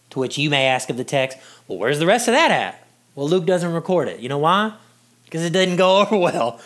To 0.10 0.20
which 0.20 0.40
you 0.40 0.50
may 0.50 0.66
ask 0.66 0.90
of 0.90 0.98
the 0.98 1.04
text, 1.04 1.38
Well, 1.68 1.78
where's 1.78 2.00
the 2.00 2.08
rest 2.08 2.28
of 2.28 2.34
that 2.34 2.50
at? 2.50 2.88
Well, 3.14 3.30
Luke 3.30 3.46
doesn't 3.46 3.72
record 3.72 4.08
it. 4.08 4.20
You 4.20 4.30
know 4.30 4.40
why? 4.40 4.74
Because 5.26 5.46
it 5.46 5.54
didn't 5.54 5.76
go 5.76 6.00
over 6.00 6.18
well. 6.18 6.60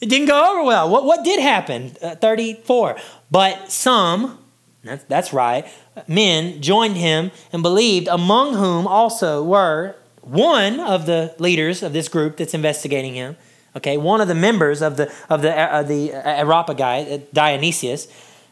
It 0.00 0.10
didn't 0.10 0.26
go 0.26 0.52
over 0.52 0.64
well. 0.64 0.90
What, 0.90 1.04
what 1.04 1.24
did 1.24 1.40
happen? 1.40 1.96
Uh, 2.02 2.16
34. 2.16 2.96
But 3.30 3.70
some, 3.70 4.38
that's, 4.82 5.04
that's 5.04 5.32
right, 5.32 5.66
men 6.06 6.62
joined 6.62 6.96
him 6.96 7.30
and 7.52 7.62
believed, 7.62 8.08
among 8.08 8.54
whom 8.54 8.86
also 8.86 9.42
were 9.42 9.96
one 10.20 10.80
of 10.80 11.06
the 11.06 11.34
leaders 11.38 11.82
of 11.82 11.92
this 11.92 12.08
group 12.08 12.36
that's 12.36 12.54
investigating 12.54 13.14
him. 13.14 13.36
Okay, 13.76 13.96
one 13.96 14.20
of 14.20 14.28
the 14.28 14.34
members 14.34 14.80
of 14.80 14.96
the 14.96 15.12
of 15.28 15.42
the 15.42 15.54
uh, 15.54 15.82
the 15.82 16.12
Areopagus, 16.12 16.80
uh, 17.12 17.18
Dionysius, 17.32 18.08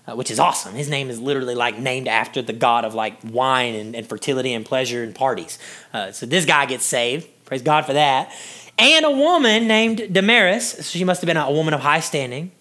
uh, 0.07 0.15
which 0.15 0.31
is 0.31 0.39
awesome. 0.39 0.75
His 0.75 0.91
name 0.91 1.09
is 1.09 1.19
literally 1.19 1.55
like 1.55 1.79
named 1.79 2.09
after 2.09 2.43
the 2.43 2.53
god 2.53 2.85
of 2.85 2.95
like 2.95 3.17
wine 3.25 3.75
and, 3.75 3.97
and 3.97 4.07
fertility 4.07 4.53
and 4.53 4.67
pleasure 4.67 5.03
and 5.03 5.15
parties. 5.15 5.59
Uh, 5.95 6.13
so 6.13 6.27
this 6.27 6.45
guy 6.45 6.67
gets 6.67 6.85
saved. 6.85 7.27
Praise 7.47 7.63
God 7.63 7.87
for 7.87 7.95
that. 7.95 8.33
And 8.79 9.05
a 9.05 9.11
woman 9.11 9.67
named 9.67 10.13
Damaris. 10.13 10.91
She 10.91 11.05
must 11.05 11.23
have 11.23 11.27
been 11.27 11.37
a 11.37 11.51
woman 11.51 11.73
of 11.75 11.81
high 11.81 12.01
standing 12.01 12.53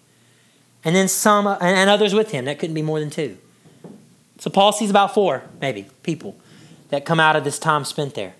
and 0.84 0.94
then 0.94 1.08
some 1.08 1.46
and 1.46 1.90
others 1.90 2.14
with 2.14 2.30
him. 2.30 2.44
That 2.44 2.58
couldn't 2.58 2.74
be 2.74 2.82
more 2.82 3.00
than 3.00 3.10
two. 3.10 3.38
So 4.38 4.50
Paul 4.50 4.72
sees 4.72 4.90
about 4.90 5.14
four, 5.14 5.42
maybe, 5.60 5.86
people 6.02 6.36
that 6.90 7.04
come 7.04 7.20
out 7.20 7.36
of 7.36 7.44
this 7.44 7.58
time 7.58 7.84
spent 7.84 8.14
there. 8.14 8.34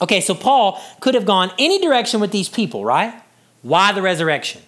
Okay, 0.00 0.20
so 0.20 0.34
Paul 0.34 0.80
could 1.00 1.14
have 1.14 1.24
gone 1.24 1.50
any 1.58 1.80
direction 1.80 2.20
with 2.20 2.32
these 2.32 2.48
people, 2.48 2.84
right? 2.84 3.14
Why 3.62 3.92
the 3.92 4.02
resurrection? 4.02 4.62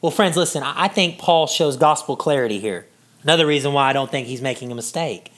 Well, 0.00 0.10
friends, 0.10 0.36
listen, 0.36 0.62
I 0.62 0.88
think 0.88 1.18
Paul 1.18 1.46
shows 1.46 1.76
gospel 1.76 2.16
clarity 2.16 2.58
here. 2.58 2.86
Another 3.22 3.46
reason 3.46 3.72
why 3.72 3.88
I 3.88 3.92
don't 3.92 4.10
think 4.10 4.26
he's 4.26 4.42
making 4.42 4.72
a 4.72 4.74
mistake. 4.74 5.32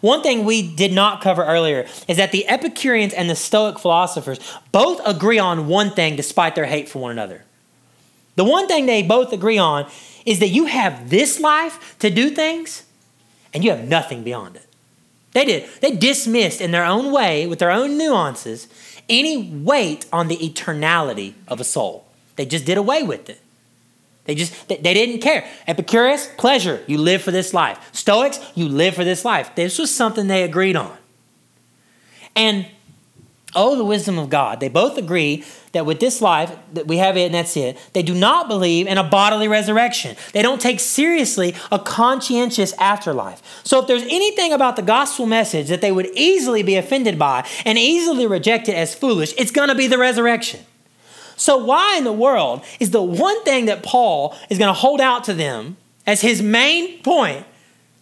One 0.00 0.22
thing 0.22 0.44
we 0.44 0.74
did 0.74 0.92
not 0.92 1.20
cover 1.20 1.44
earlier 1.44 1.86
is 2.08 2.16
that 2.16 2.32
the 2.32 2.48
Epicureans 2.48 3.12
and 3.12 3.28
the 3.28 3.36
Stoic 3.36 3.78
philosophers 3.78 4.38
both 4.72 5.00
agree 5.06 5.38
on 5.38 5.68
one 5.68 5.90
thing 5.90 6.16
despite 6.16 6.54
their 6.54 6.66
hate 6.66 6.88
for 6.88 6.98
one 6.98 7.10
another. 7.10 7.44
The 8.36 8.44
one 8.44 8.68
thing 8.68 8.86
they 8.86 9.02
both 9.02 9.32
agree 9.32 9.58
on 9.58 9.90
is 10.24 10.38
that 10.38 10.48
you 10.48 10.66
have 10.66 11.10
this 11.10 11.40
life 11.40 11.96
to 11.98 12.10
do 12.10 12.30
things 12.30 12.84
and 13.52 13.64
you 13.64 13.70
have 13.70 13.88
nothing 13.88 14.22
beyond 14.22 14.56
it. 14.56 14.66
They 15.32 15.44
did. 15.44 15.68
They 15.80 15.92
dismissed 15.92 16.60
in 16.60 16.70
their 16.70 16.84
own 16.84 17.12
way, 17.12 17.46
with 17.46 17.58
their 17.58 17.70
own 17.70 17.98
nuances, 17.98 18.68
any 19.08 19.50
weight 19.50 20.06
on 20.12 20.28
the 20.28 20.36
eternality 20.36 21.34
of 21.48 21.60
a 21.60 21.64
soul. 21.64 22.06
They 22.36 22.46
just 22.46 22.64
did 22.64 22.78
away 22.78 23.02
with 23.02 23.28
it. 23.28 23.40
They 24.24 24.34
just 24.34 24.68
they, 24.68 24.76
didn't 24.76 25.20
care. 25.20 25.46
Epicurus, 25.66 26.28
pleasure, 26.36 26.82
you 26.86 26.98
live 26.98 27.22
for 27.22 27.30
this 27.30 27.54
life. 27.54 27.78
Stoics, 27.92 28.40
you 28.54 28.68
live 28.68 28.94
for 28.94 29.04
this 29.04 29.24
life. 29.24 29.54
This 29.54 29.78
was 29.78 29.94
something 29.94 30.26
they 30.26 30.42
agreed 30.42 30.74
on. 30.74 30.96
And 32.34 32.66
Oh, 33.58 33.74
the 33.74 33.84
wisdom 33.84 34.18
of 34.18 34.28
God. 34.28 34.60
They 34.60 34.68
both 34.68 34.98
agree 34.98 35.42
that 35.76 35.84
with 35.84 36.00
this 36.00 36.22
life, 36.22 36.56
that 36.72 36.86
we 36.86 36.96
have 36.96 37.16
it 37.16 37.26
and 37.26 37.34
that's 37.34 37.56
it. 37.56 37.78
They 37.92 38.02
do 38.02 38.14
not 38.14 38.48
believe 38.48 38.86
in 38.86 38.96
a 38.96 39.04
bodily 39.04 39.46
resurrection. 39.46 40.16
They 40.32 40.40
don't 40.40 40.60
take 40.60 40.80
seriously 40.80 41.54
a 41.70 41.78
conscientious 41.78 42.72
afterlife. 42.78 43.42
So 43.62 43.80
if 43.80 43.86
there's 43.86 44.02
anything 44.04 44.54
about 44.54 44.76
the 44.76 44.82
gospel 44.82 45.26
message 45.26 45.68
that 45.68 45.82
they 45.82 45.92
would 45.92 46.06
easily 46.14 46.62
be 46.62 46.76
offended 46.76 47.18
by 47.18 47.46
and 47.66 47.76
easily 47.76 48.26
reject 48.26 48.68
it 48.68 48.74
as 48.74 48.94
foolish, 48.94 49.34
it's 49.36 49.50
going 49.50 49.68
to 49.68 49.74
be 49.74 49.86
the 49.86 49.98
resurrection. 49.98 50.60
So 51.36 51.58
why 51.58 51.96
in 51.98 52.04
the 52.04 52.12
world 52.12 52.64
is 52.80 52.90
the 52.90 53.02
one 53.02 53.44
thing 53.44 53.66
that 53.66 53.82
Paul 53.82 54.34
is 54.48 54.58
going 54.58 54.70
to 54.70 54.80
hold 54.80 55.00
out 55.02 55.24
to 55.24 55.34
them 55.34 55.76
as 56.06 56.22
his 56.22 56.40
main 56.40 57.02
point 57.02 57.44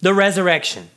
the 0.00 0.14
resurrection? 0.14 0.88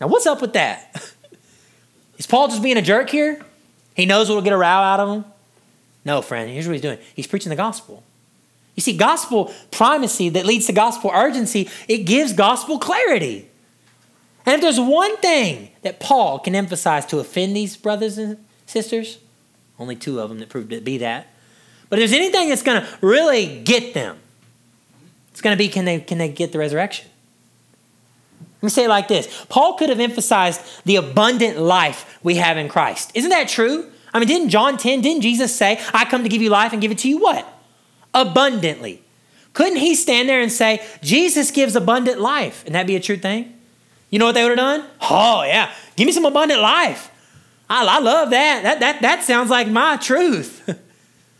Now, 0.00 0.08
what's 0.08 0.26
up 0.26 0.40
with 0.40 0.52
that? 0.52 1.12
Is 2.18 2.26
Paul 2.26 2.48
just 2.48 2.62
being 2.62 2.76
a 2.76 2.82
jerk 2.82 3.08
here? 3.08 3.42
He 3.94 4.06
knows 4.06 4.28
what'll 4.28 4.42
get 4.42 4.52
a 4.52 4.56
row 4.58 4.66
out 4.66 5.00
of 5.00 5.08
him. 5.08 5.29
No, 6.04 6.22
friend, 6.22 6.50
here's 6.50 6.66
what 6.66 6.72
he's 6.72 6.82
doing 6.82 6.98
he's 7.14 7.26
preaching 7.26 7.50
the 7.50 7.56
gospel. 7.56 8.02
You 8.74 8.82
see, 8.82 8.96
gospel 8.96 9.52
primacy 9.70 10.28
that 10.30 10.46
leads 10.46 10.66
to 10.66 10.72
gospel 10.72 11.10
urgency, 11.12 11.68
it 11.88 11.98
gives 11.98 12.32
gospel 12.32 12.78
clarity. 12.78 13.48
And 14.46 14.54
if 14.54 14.60
there's 14.62 14.80
one 14.80 15.16
thing 15.18 15.70
that 15.82 16.00
Paul 16.00 16.38
can 16.38 16.54
emphasize 16.54 17.04
to 17.06 17.18
offend 17.18 17.54
these 17.54 17.76
brothers 17.76 18.16
and 18.16 18.42
sisters, 18.66 19.18
only 19.78 19.96
two 19.96 20.20
of 20.20 20.28
them 20.28 20.38
that 20.38 20.48
proved 20.48 20.70
to 20.70 20.80
be 20.80 20.98
that. 20.98 21.26
But 21.88 21.98
if 21.98 22.10
there's 22.10 22.18
anything 22.18 22.48
that's 22.48 22.62
going 22.62 22.80
to 22.80 22.88
really 23.00 23.60
get 23.62 23.92
them, 23.92 24.18
it's 25.30 25.40
going 25.40 25.56
to 25.56 25.58
be 25.58 25.68
can 25.68 25.84
they, 25.84 26.00
can 26.00 26.18
they 26.18 26.28
get 26.28 26.52
the 26.52 26.58
resurrection? 26.58 27.08
Let 28.60 28.62
me 28.62 28.70
say 28.70 28.84
it 28.84 28.88
like 28.88 29.08
this 29.08 29.46
Paul 29.48 29.74
could 29.74 29.88
have 29.88 30.00
emphasized 30.00 30.60
the 30.84 30.96
abundant 30.96 31.58
life 31.58 32.18
we 32.22 32.36
have 32.36 32.56
in 32.56 32.68
Christ. 32.68 33.10
Isn't 33.14 33.30
that 33.30 33.48
true? 33.48 33.89
I 34.12 34.18
mean, 34.18 34.28
didn't 34.28 34.48
John 34.48 34.76
10, 34.76 35.00
didn't 35.02 35.22
Jesus 35.22 35.54
say, 35.54 35.80
I 35.94 36.04
come 36.04 36.22
to 36.22 36.28
give 36.28 36.42
you 36.42 36.50
life 36.50 36.72
and 36.72 36.82
give 36.82 36.90
it 36.90 36.98
to 36.98 37.08
you 37.08 37.18
what? 37.18 37.46
Abundantly. 38.12 39.02
Couldn't 39.52 39.76
he 39.76 39.94
stand 39.94 40.28
there 40.28 40.40
and 40.40 40.50
say, 40.50 40.84
Jesus 41.02 41.50
gives 41.50 41.76
abundant 41.76 42.20
life? 42.20 42.64
And 42.66 42.74
that 42.74 42.86
be 42.86 42.96
a 42.96 43.00
true 43.00 43.16
thing? 43.16 43.56
You 44.10 44.18
know 44.18 44.26
what 44.26 44.34
they 44.34 44.42
would 44.42 44.50
have 44.50 44.58
done? 44.58 44.84
Oh, 45.02 45.42
yeah. 45.44 45.72
Give 45.96 46.06
me 46.06 46.12
some 46.12 46.24
abundant 46.24 46.60
life. 46.60 47.10
I, 47.68 47.86
I 47.86 48.00
love 48.00 48.30
that. 48.30 48.62
That, 48.64 48.80
that. 48.80 49.02
that 49.02 49.22
sounds 49.22 49.50
like 49.50 49.68
my 49.68 49.96
truth. 49.96 50.68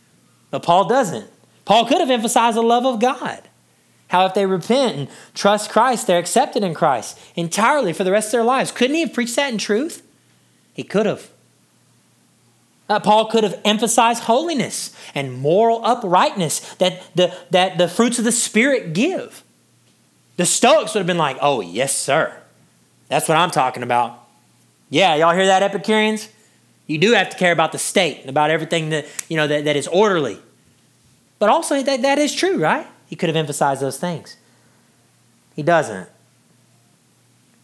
but 0.50 0.62
Paul 0.62 0.86
doesn't. 0.86 1.28
Paul 1.64 1.86
could 1.86 2.00
have 2.00 2.10
emphasized 2.10 2.56
the 2.56 2.62
love 2.62 2.86
of 2.86 3.00
God. 3.00 3.42
How 4.08 4.26
if 4.26 4.34
they 4.34 4.46
repent 4.46 4.96
and 4.96 5.08
trust 5.34 5.70
Christ, 5.70 6.06
they're 6.06 6.18
accepted 6.18 6.64
in 6.64 6.74
Christ 6.74 7.18
entirely 7.36 7.92
for 7.92 8.02
the 8.02 8.10
rest 8.10 8.28
of 8.28 8.32
their 8.32 8.44
lives. 8.44 8.72
Couldn't 8.72 8.96
he 8.96 9.02
have 9.02 9.12
preached 9.12 9.36
that 9.36 9.52
in 9.52 9.58
truth? 9.58 10.02
He 10.72 10.82
could 10.82 11.06
have. 11.06 11.30
Uh, 12.90 12.98
Paul 12.98 13.26
could 13.26 13.44
have 13.44 13.60
emphasized 13.64 14.24
holiness 14.24 14.94
and 15.14 15.32
moral 15.32 15.84
uprightness 15.84 16.74
that 16.74 17.02
the, 17.14 17.32
that 17.50 17.78
the 17.78 17.86
fruits 17.86 18.18
of 18.18 18.24
the 18.24 18.32
Spirit 18.32 18.92
give. 18.92 19.44
The 20.36 20.44
Stoics 20.44 20.92
would 20.92 21.00
have 21.00 21.06
been 21.06 21.16
like, 21.16 21.38
oh, 21.40 21.60
yes, 21.60 21.96
sir. 21.96 22.36
That's 23.08 23.28
what 23.28 23.38
I'm 23.38 23.52
talking 23.52 23.84
about. 23.84 24.26
Yeah, 24.88 25.14
y'all 25.14 25.34
hear 25.34 25.46
that, 25.46 25.62
Epicureans? 25.62 26.28
You 26.88 26.98
do 26.98 27.12
have 27.12 27.30
to 27.30 27.36
care 27.36 27.52
about 27.52 27.70
the 27.70 27.78
state 27.78 28.22
and 28.22 28.28
about 28.28 28.50
everything 28.50 28.88
that, 28.90 29.06
you 29.28 29.36
know, 29.36 29.46
that, 29.46 29.66
that 29.66 29.76
is 29.76 29.86
orderly. 29.86 30.40
But 31.38 31.48
also, 31.48 31.80
that, 31.80 32.02
that 32.02 32.18
is 32.18 32.34
true, 32.34 32.58
right? 32.58 32.88
He 33.06 33.14
could 33.14 33.28
have 33.28 33.36
emphasized 33.36 33.80
those 33.80 33.98
things. 33.98 34.36
He 35.54 35.62
doesn't. 35.62 36.08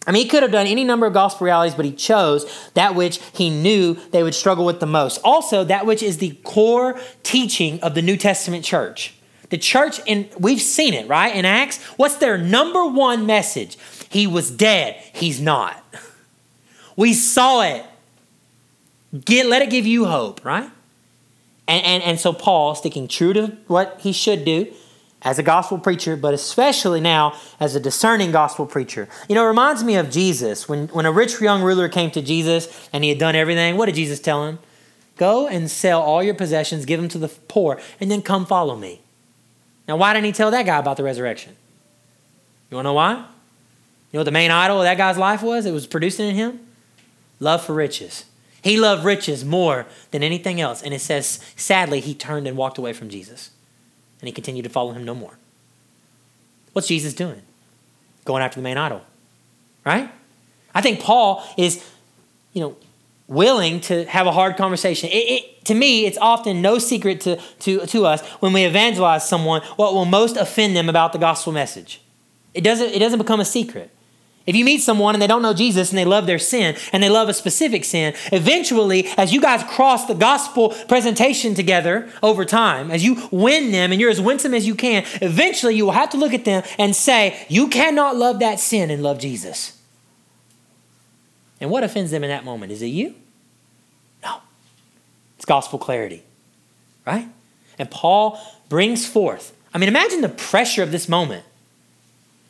I 0.07 0.13
mean, 0.13 0.23
he 0.23 0.29
could 0.29 0.43
have 0.43 0.53
done 0.53 0.67
any 0.67 0.85
number 0.85 1.07
of 1.07 1.13
gospel 1.13 1.47
realities, 1.47 1.75
but 1.75 1.85
he 1.85 1.93
chose 1.93 2.71
that 2.75 2.95
which 2.95 3.21
he 3.33 3.51
knew 3.51 3.95
they 4.13 4.23
would 4.23 4.35
struggle 4.35 4.65
with 4.65 4.79
the 4.79 4.87
most. 4.87 5.21
Also, 5.25 5.65
that 5.65 5.85
which 5.85 6.03
is 6.03 6.19
the 6.19 6.39
core 6.45 6.99
teaching 7.25 7.81
of 7.81 7.95
the 7.95 8.03
New 8.03 8.17
Testament 8.17 8.65
church. 8.65 9.15
The 9.51 9.59
church, 9.59 10.01
and 10.07 10.29
we've 10.39 10.61
seen 10.61 10.95
it, 10.95 11.09
right? 11.09 11.35
In 11.35 11.45
Acts, 11.45 11.83
what's 11.97 12.17
their 12.17 12.39
number 12.39 12.87
one 12.87 13.27
message? 13.27 13.77
He 14.09 14.27
was 14.27 14.51
dead. 14.51 14.95
He's 15.13 15.41
not. 15.41 15.83
We 16.97 17.13
saw 17.13 17.63
it. 17.63 17.85
Get, 19.25 19.47
let 19.47 19.63
it 19.63 19.71
give 19.71 19.87
you 19.87 20.05
hope, 20.07 20.45
right? 20.45 20.71
And, 21.69 21.85
and, 21.85 22.03
and 22.03 22.21
so 22.21 22.33
Paul, 22.33 22.75
sticking 22.75 23.09
true 23.09 23.33
to 23.33 23.57
what 23.67 23.99
he 24.01 24.13
should 24.13 24.45
do, 24.45 24.73
as 25.27 25.41
a 25.41 25.43
gospel 25.43 25.77
preacher, 25.77 26.17
but 26.17 26.33
especially 26.33 27.01
now 27.01 27.35
as 27.59 27.75
a 27.75 27.81
discerning 27.81 28.31
gospel 28.31 28.65
preacher. 28.65 29.09
You 29.29 29.35
know, 29.35 29.45
it 29.45 29.49
reminds 29.49 29.83
me 29.83 29.97
of 29.97 30.09
Jesus. 30.09 30.69
When, 30.69 30.87
when 30.89 31.05
a 31.05 31.11
rich 31.11 31.41
young 31.41 31.63
ruler 31.63 31.89
came 31.89 32.13
to 32.13 32.23
Jesus 32.23 32.89
and 32.93 33.03
he 33.03 33.11
had 33.11 33.19
done 33.19 33.35
everything, 33.35 33.77
what 33.77 33.87
did 33.87 33.97
Jesus 33.97 34.21
tell 34.21 34.47
him? 34.47 34.61
Go 35.17 35.49
and 35.49 35.69
sell 35.69 36.01
all 36.01 36.23
your 36.23 36.35
possessions, 36.35 36.85
give 36.85 37.01
them 37.01 37.09
to 37.09 37.19
the 37.19 37.27
poor, 37.27 37.81
and 38.01 38.09
then 38.09 38.23
come 38.23 38.47
follow 38.47 38.77
me. 38.77 39.01
Now, 39.89 39.97
why 39.97 40.15
didn't 40.15 40.27
he 40.27 40.33
tell 40.33 40.53
that 40.53 40.65
guy 40.65 40.79
about 40.79 40.97
the 40.97 41.03
resurrection? 41.03 41.57
You 42.71 42.77
want 42.77 42.85
to 42.85 42.91
know 42.91 42.95
why? 42.95 43.15
You 43.15 43.23
know 44.13 44.21
what 44.21 44.25
the 44.25 44.31
main 44.31 44.53
idol 44.53 44.79
of 44.79 44.85
that 44.85 44.97
guy's 44.97 45.19
life 45.19 45.43
was? 45.43 45.67
It 45.67 45.73
was 45.73 45.89
producing 45.89 46.29
in 46.29 46.37
him? 46.37 46.61
Love 47.41 47.65
for 47.65 47.75
riches. 47.75 48.27
He 48.63 48.79
loved 48.79 49.05
riches 49.05 49.45
more 49.45 49.87
than 50.13 50.23
anything 50.23 50.61
else. 50.61 50.83
And 50.85 50.95
it 50.95 51.01
says, 51.01 51.41
sadly, 51.57 51.99
he 51.99 52.15
turned 52.15 52.47
and 52.47 52.57
walked 52.57 52.79
away 52.79 52.93
from 52.93 53.09
Jesus 53.09 53.51
and 54.21 54.29
he 54.29 54.33
continued 54.33 54.65
to 54.65 54.69
follow 54.69 54.93
him 54.93 55.05
no 55.05 55.15
more. 55.15 55.39
What's 56.73 56.89
Jesus 56.89 57.15
doing? 57.15 57.43
Going 58.25 58.43
after 58.43 58.57
the 58.57 58.63
main 58.63 58.77
idol, 58.77 59.03
right? 59.85 60.11
I 60.75 60.81
think 60.83 61.01
Paul 61.01 61.47
is, 61.57 61.85
you 62.53 62.61
know, 62.61 62.77
willing 63.29 63.81
to 63.81 64.05
have 64.07 64.27
a 64.27 64.33
hard 64.33 64.57
conversation. 64.57 65.09
It, 65.11 65.15
it, 65.15 65.65
to 65.65 65.75
me, 65.75 66.07
it's 66.07 66.19
often 66.19 66.63
no 66.63 66.79
secret 66.79 67.21
to, 67.23 67.37
to, 67.61 67.87
to 67.87 68.07
us 68.07 68.25
when 68.41 68.53
we 68.53 68.65
evangelize 68.65 69.29
someone 69.29 69.63
what 69.77 69.95
will 69.95 70.05
most 70.05 70.37
offend 70.37 70.77
them 70.77 70.89
about 70.89 71.13
the 71.13 71.19
gospel 71.19 71.53
message. 71.53 72.01
It 72.55 72.63
doesn't, 72.63 72.91
it 72.91 72.99
doesn't 72.99 73.19
become 73.19 73.41
a 73.41 73.45
secret. 73.45 73.91
If 74.47 74.55
you 74.55 74.65
meet 74.65 74.81
someone 74.81 75.15
and 75.15 75.21
they 75.21 75.27
don't 75.27 75.43
know 75.43 75.53
Jesus 75.53 75.91
and 75.91 75.99
they 75.99 76.05
love 76.05 76.27
their 76.27 76.39
sin 76.39 76.77
and 76.93 77.03
they 77.03 77.09
love 77.09 77.29
a 77.29 77.35
specific 77.35 77.85
sin, 77.85 78.15
eventually, 78.33 79.09
as 79.17 79.33
you 79.33 79.41
guys 79.41 79.65
cross 79.65 80.07
the 80.07 80.15
gospel 80.15 80.71
presentation 80.89 81.55
together 81.55 82.09
over 82.23 82.45
time, 82.45 82.93
as 82.93 83.05
you 83.05 83.29
win 83.33 83.73
them 83.73 83.91
and 83.91 84.01
you're 84.01 84.11
as 84.11 84.21
winsome 84.21 84.55
as 84.55 84.65
you 84.65 84.77
can, 84.77 85.05
eventually 85.21 85.75
you 85.75 85.85
will 85.85 85.93
have 85.93 86.11
to 86.11 86.17
look 86.17 86.33
at 86.33 86.45
them 86.45 86.63
and 86.79 86.95
say, 86.95 87.45
You 87.49 87.67
cannot 87.67 88.17
love 88.17 88.39
that 88.39 88.61
sin 88.61 88.91
and 88.91 89.03
love 89.03 89.19
Jesus. 89.19 89.77
And 91.61 91.69
what 91.69 91.83
offends 91.83 92.13
them 92.13 92.23
in 92.23 92.31
that 92.31 92.45
moment? 92.45 92.71
Is 92.71 92.83
it 92.83 92.87
you? 92.87 93.17
No. 94.23 94.37
It's 95.37 95.45
gospel 95.45 95.79
clarity, 95.79 96.23
right? 97.05 97.29
And 97.79 97.91
Paul 97.91 98.41
brings 98.69 99.07
forth, 99.07 99.57
I 99.75 99.79
mean, 99.79 99.89
imagine 99.89 100.21
the 100.21 100.29
pressure 100.29 100.85
of 100.85 100.93
this 100.93 101.09
moment. 101.09 101.45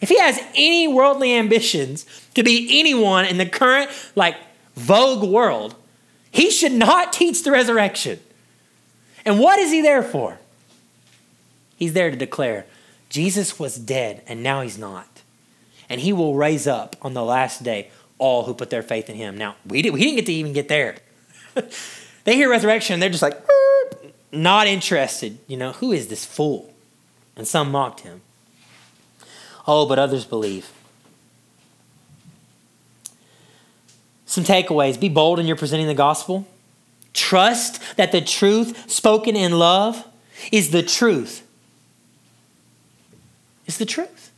If 0.00 0.08
he 0.08 0.18
has 0.18 0.38
any 0.54 0.88
worldly 0.88 1.34
ambitions 1.34 2.04
to 2.34 2.42
be 2.42 2.80
anyone 2.80 3.24
in 3.24 3.38
the 3.38 3.46
current, 3.46 3.90
like, 4.14 4.36
vogue 4.74 5.28
world, 5.28 5.74
he 6.30 6.50
should 6.50 6.72
not 6.72 7.12
teach 7.12 7.42
the 7.42 7.50
resurrection. 7.50 8.20
And 9.24 9.40
what 9.40 9.58
is 9.58 9.70
he 9.72 9.80
there 9.80 10.02
for? 10.02 10.38
He's 11.76 11.94
there 11.94 12.10
to 12.10 12.16
declare 12.16 12.66
Jesus 13.08 13.58
was 13.58 13.76
dead 13.76 14.22
and 14.26 14.42
now 14.42 14.60
he's 14.60 14.78
not. 14.78 15.22
And 15.88 16.00
he 16.00 16.12
will 16.12 16.34
raise 16.34 16.66
up 16.66 16.96
on 17.00 17.14
the 17.14 17.24
last 17.24 17.62
day 17.62 17.90
all 18.18 18.44
who 18.44 18.54
put 18.54 18.70
their 18.70 18.82
faith 18.82 19.08
in 19.08 19.16
him. 19.16 19.36
Now, 19.38 19.56
we, 19.66 19.82
did, 19.82 19.92
we 19.92 20.00
didn't 20.00 20.16
get 20.16 20.26
to 20.26 20.32
even 20.32 20.52
get 20.52 20.68
there. 20.68 20.96
they 22.24 22.34
hear 22.34 22.50
resurrection, 22.50 23.00
they're 23.00 23.10
just 23.10 23.22
like, 23.22 23.40
not 24.32 24.66
interested. 24.66 25.38
You 25.46 25.56
know, 25.56 25.72
who 25.72 25.92
is 25.92 26.08
this 26.08 26.24
fool? 26.24 26.72
And 27.36 27.46
some 27.46 27.70
mocked 27.70 28.00
him. 28.00 28.22
Oh, 29.66 29.86
but 29.86 29.98
others 29.98 30.24
believe. 30.24 30.70
Some 34.26 34.44
takeaways 34.44 34.98
be 34.98 35.08
bold 35.08 35.38
in 35.38 35.46
your 35.46 35.56
presenting 35.56 35.86
the 35.86 35.94
gospel. 35.94 36.46
Trust 37.12 37.96
that 37.96 38.12
the 38.12 38.20
truth 38.20 38.90
spoken 38.90 39.34
in 39.34 39.58
love 39.58 40.06
is 40.52 40.70
the 40.70 40.82
truth. 40.82 41.46
It's 43.66 43.78
the 43.78 43.86
truth. 43.86 44.30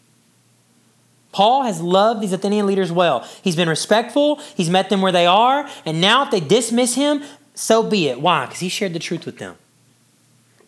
Paul 1.33 1.65
has 1.65 1.81
loved 1.81 2.21
these 2.21 2.33
Athenian 2.33 2.67
leaders 2.67 2.91
well. 2.91 3.29
He's 3.43 3.57
been 3.57 3.69
respectful, 3.69 4.37
he's 4.57 4.71
met 4.71 4.89
them 4.89 5.03
where 5.03 5.13
they 5.13 5.27
are, 5.27 5.69
and 5.85 6.01
now 6.01 6.25
if 6.25 6.31
they 6.31 6.41
dismiss 6.41 6.95
him, 6.95 7.23
so 7.55 7.83
be 7.83 8.09
it. 8.09 8.21
Why? 8.21 8.47
Because 8.47 8.61
he 8.61 8.69
shared 8.69 8.93
the 8.93 8.99
truth 8.99 9.27
with 9.27 9.39
them. 9.39 9.57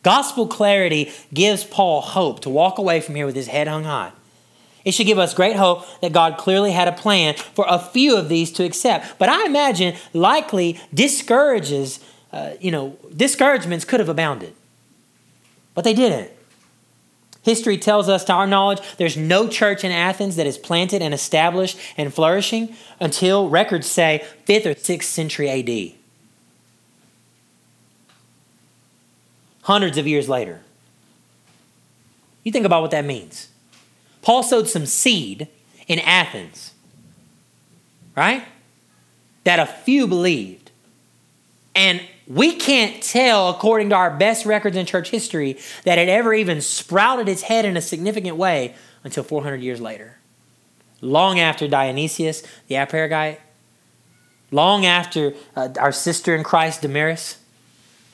Gospel 0.02 0.46
clarity 0.46 1.12
gives 1.32 1.64
Paul 1.64 2.00
hope 2.00 2.40
to 2.40 2.50
walk 2.50 2.78
away 2.78 3.00
from 3.00 3.14
here 3.14 3.26
with 3.26 3.36
his 3.36 3.48
head 3.48 3.68
hung 3.68 3.84
high. 3.84 4.12
It 4.84 4.92
should 4.92 5.06
give 5.06 5.18
us 5.18 5.34
great 5.34 5.56
hope 5.56 5.84
that 6.00 6.12
God 6.12 6.38
clearly 6.38 6.72
had 6.72 6.88
a 6.88 6.92
plan 6.92 7.34
for 7.34 7.66
a 7.68 7.78
few 7.78 8.16
of 8.16 8.28
these 8.28 8.50
to 8.52 8.64
accept. 8.64 9.18
But 9.18 9.28
I 9.28 9.44
imagine 9.44 9.96
likely 10.12 10.80
discourages, 10.94 12.00
uh, 12.32 12.52
you 12.60 12.70
know, 12.70 12.96
discouragements 13.14 13.84
could 13.84 14.00
have 14.00 14.08
abounded. 14.08 14.54
But 15.74 15.84
they 15.84 15.94
didn't. 15.94 16.30
History 17.42 17.78
tells 17.78 18.08
us, 18.08 18.24
to 18.24 18.32
our 18.32 18.46
knowledge, 18.46 18.80
there's 18.98 19.16
no 19.16 19.48
church 19.48 19.82
in 19.82 19.90
Athens 19.90 20.36
that 20.36 20.46
is 20.46 20.58
planted 20.58 21.00
and 21.00 21.14
established 21.14 21.78
and 21.96 22.12
flourishing 22.12 22.74
until 23.00 23.48
records 23.48 23.86
say 23.86 24.24
5th 24.46 24.66
or 24.66 24.74
6th 24.74 25.04
century 25.04 25.48
AD. 25.48 25.94
Hundreds 29.62 29.96
of 29.96 30.06
years 30.06 30.28
later. 30.28 30.60
You 32.44 32.52
think 32.52 32.66
about 32.66 32.82
what 32.82 32.90
that 32.90 33.04
means. 33.04 33.48
Paul 34.22 34.42
sowed 34.42 34.68
some 34.68 34.86
seed 34.86 35.48
in 35.86 35.98
Athens, 36.00 36.72
right? 38.16 38.44
That 39.44 39.58
a 39.58 39.66
few 39.66 40.06
believed. 40.06 40.70
And 41.74 42.02
we 42.26 42.54
can't 42.54 43.02
tell, 43.02 43.48
according 43.48 43.88
to 43.90 43.96
our 43.96 44.10
best 44.10 44.46
records 44.46 44.76
in 44.76 44.86
church 44.86 45.10
history, 45.10 45.58
that 45.84 45.98
it 45.98 46.08
ever 46.08 46.32
even 46.34 46.60
sprouted 46.60 47.28
its 47.28 47.42
head 47.42 47.64
in 47.64 47.76
a 47.76 47.80
significant 47.80 48.36
way 48.36 48.74
until 49.02 49.24
400 49.24 49.62
years 49.62 49.80
later. 49.80 50.18
Long 51.00 51.40
after 51.40 51.66
Dionysius, 51.66 52.42
the 52.68 52.76
Areopagite, 52.76 53.40
long 54.50 54.84
after 54.84 55.34
uh, 55.56 55.70
our 55.78 55.92
sister 55.92 56.34
in 56.34 56.44
Christ, 56.44 56.82
Damaris, 56.82 57.38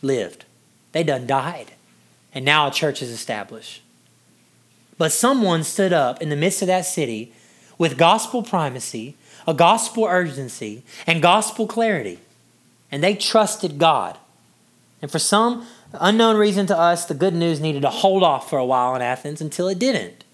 lived. 0.02 0.44
They 0.92 1.02
done 1.02 1.26
died. 1.26 1.72
And 2.32 2.44
now 2.44 2.68
a 2.68 2.70
church 2.70 3.02
is 3.02 3.10
established. 3.10 3.82
But 4.98 5.12
someone 5.12 5.62
stood 5.62 5.92
up 5.92 6.22
in 6.22 6.28
the 6.28 6.36
midst 6.36 6.62
of 6.62 6.68
that 6.68 6.86
city 6.86 7.32
with 7.78 7.98
gospel 7.98 8.42
primacy, 8.42 9.14
a 9.46 9.54
gospel 9.54 10.04
urgency, 10.04 10.82
and 11.06 11.22
gospel 11.22 11.66
clarity. 11.66 12.18
And 12.90 13.02
they 13.02 13.14
trusted 13.14 13.78
God. 13.78 14.16
And 15.02 15.10
for 15.10 15.18
some 15.18 15.66
unknown 15.92 16.36
reason 16.36 16.66
to 16.66 16.78
us, 16.78 17.04
the 17.04 17.14
good 17.14 17.34
news 17.34 17.60
needed 17.60 17.82
to 17.82 17.90
hold 17.90 18.22
off 18.22 18.48
for 18.48 18.58
a 18.58 18.64
while 18.64 18.94
in 18.94 19.02
Athens 19.02 19.40
until 19.40 19.68
it 19.68 19.78
didn't. 19.78 20.24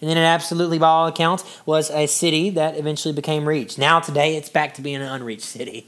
And 0.00 0.10
then 0.10 0.18
it 0.18 0.22
absolutely, 0.22 0.78
by 0.78 0.88
all 0.88 1.06
accounts, 1.06 1.44
was 1.64 1.90
a 1.90 2.06
city 2.06 2.50
that 2.50 2.76
eventually 2.76 3.14
became 3.14 3.48
reached. 3.48 3.78
Now, 3.78 4.00
today, 4.00 4.36
it's 4.36 4.50
back 4.50 4.74
to 4.74 4.82
being 4.82 4.96
an 4.96 5.02
unreached 5.02 5.44
city, 5.44 5.86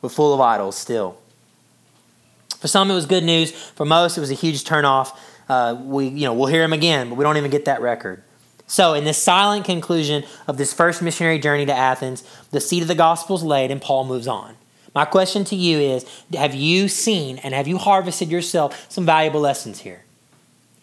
but 0.00 0.12
full 0.12 0.32
of 0.32 0.40
idols 0.40 0.76
still. 0.76 1.18
For 2.58 2.68
some, 2.68 2.90
it 2.90 2.94
was 2.94 3.06
good 3.06 3.24
news. 3.24 3.50
For 3.50 3.84
most, 3.84 4.16
it 4.16 4.20
was 4.20 4.30
a 4.30 4.34
huge 4.34 4.64
turnoff. 4.64 5.16
Uh, 5.48 5.76
we, 5.80 6.08
you 6.08 6.24
know, 6.24 6.34
we'll 6.34 6.48
hear 6.48 6.62
him 6.62 6.72
again, 6.72 7.08
but 7.08 7.16
we 7.16 7.24
don't 7.24 7.36
even 7.36 7.50
get 7.50 7.64
that 7.64 7.80
record. 7.80 8.22
So, 8.66 8.92
in 8.92 9.04
this 9.04 9.16
silent 9.16 9.64
conclusion 9.64 10.24
of 10.46 10.58
this 10.58 10.74
first 10.74 11.00
missionary 11.00 11.38
journey 11.38 11.64
to 11.64 11.72
Athens, 11.72 12.22
the 12.50 12.60
seed 12.60 12.82
of 12.82 12.88
the 12.88 12.94
gospel 12.94 13.36
is 13.36 13.42
laid, 13.42 13.70
and 13.70 13.80
Paul 13.80 14.04
moves 14.04 14.28
on. 14.28 14.56
My 14.94 15.04
question 15.04 15.44
to 15.44 15.56
you 15.56 15.78
is 15.78 16.04
Have 16.34 16.54
you 16.54 16.88
seen 16.88 17.38
and 17.38 17.54
have 17.54 17.68
you 17.68 17.78
harvested 17.78 18.30
yourself 18.30 18.86
some 18.90 19.06
valuable 19.06 19.40
lessons 19.40 19.80
here? 19.80 20.04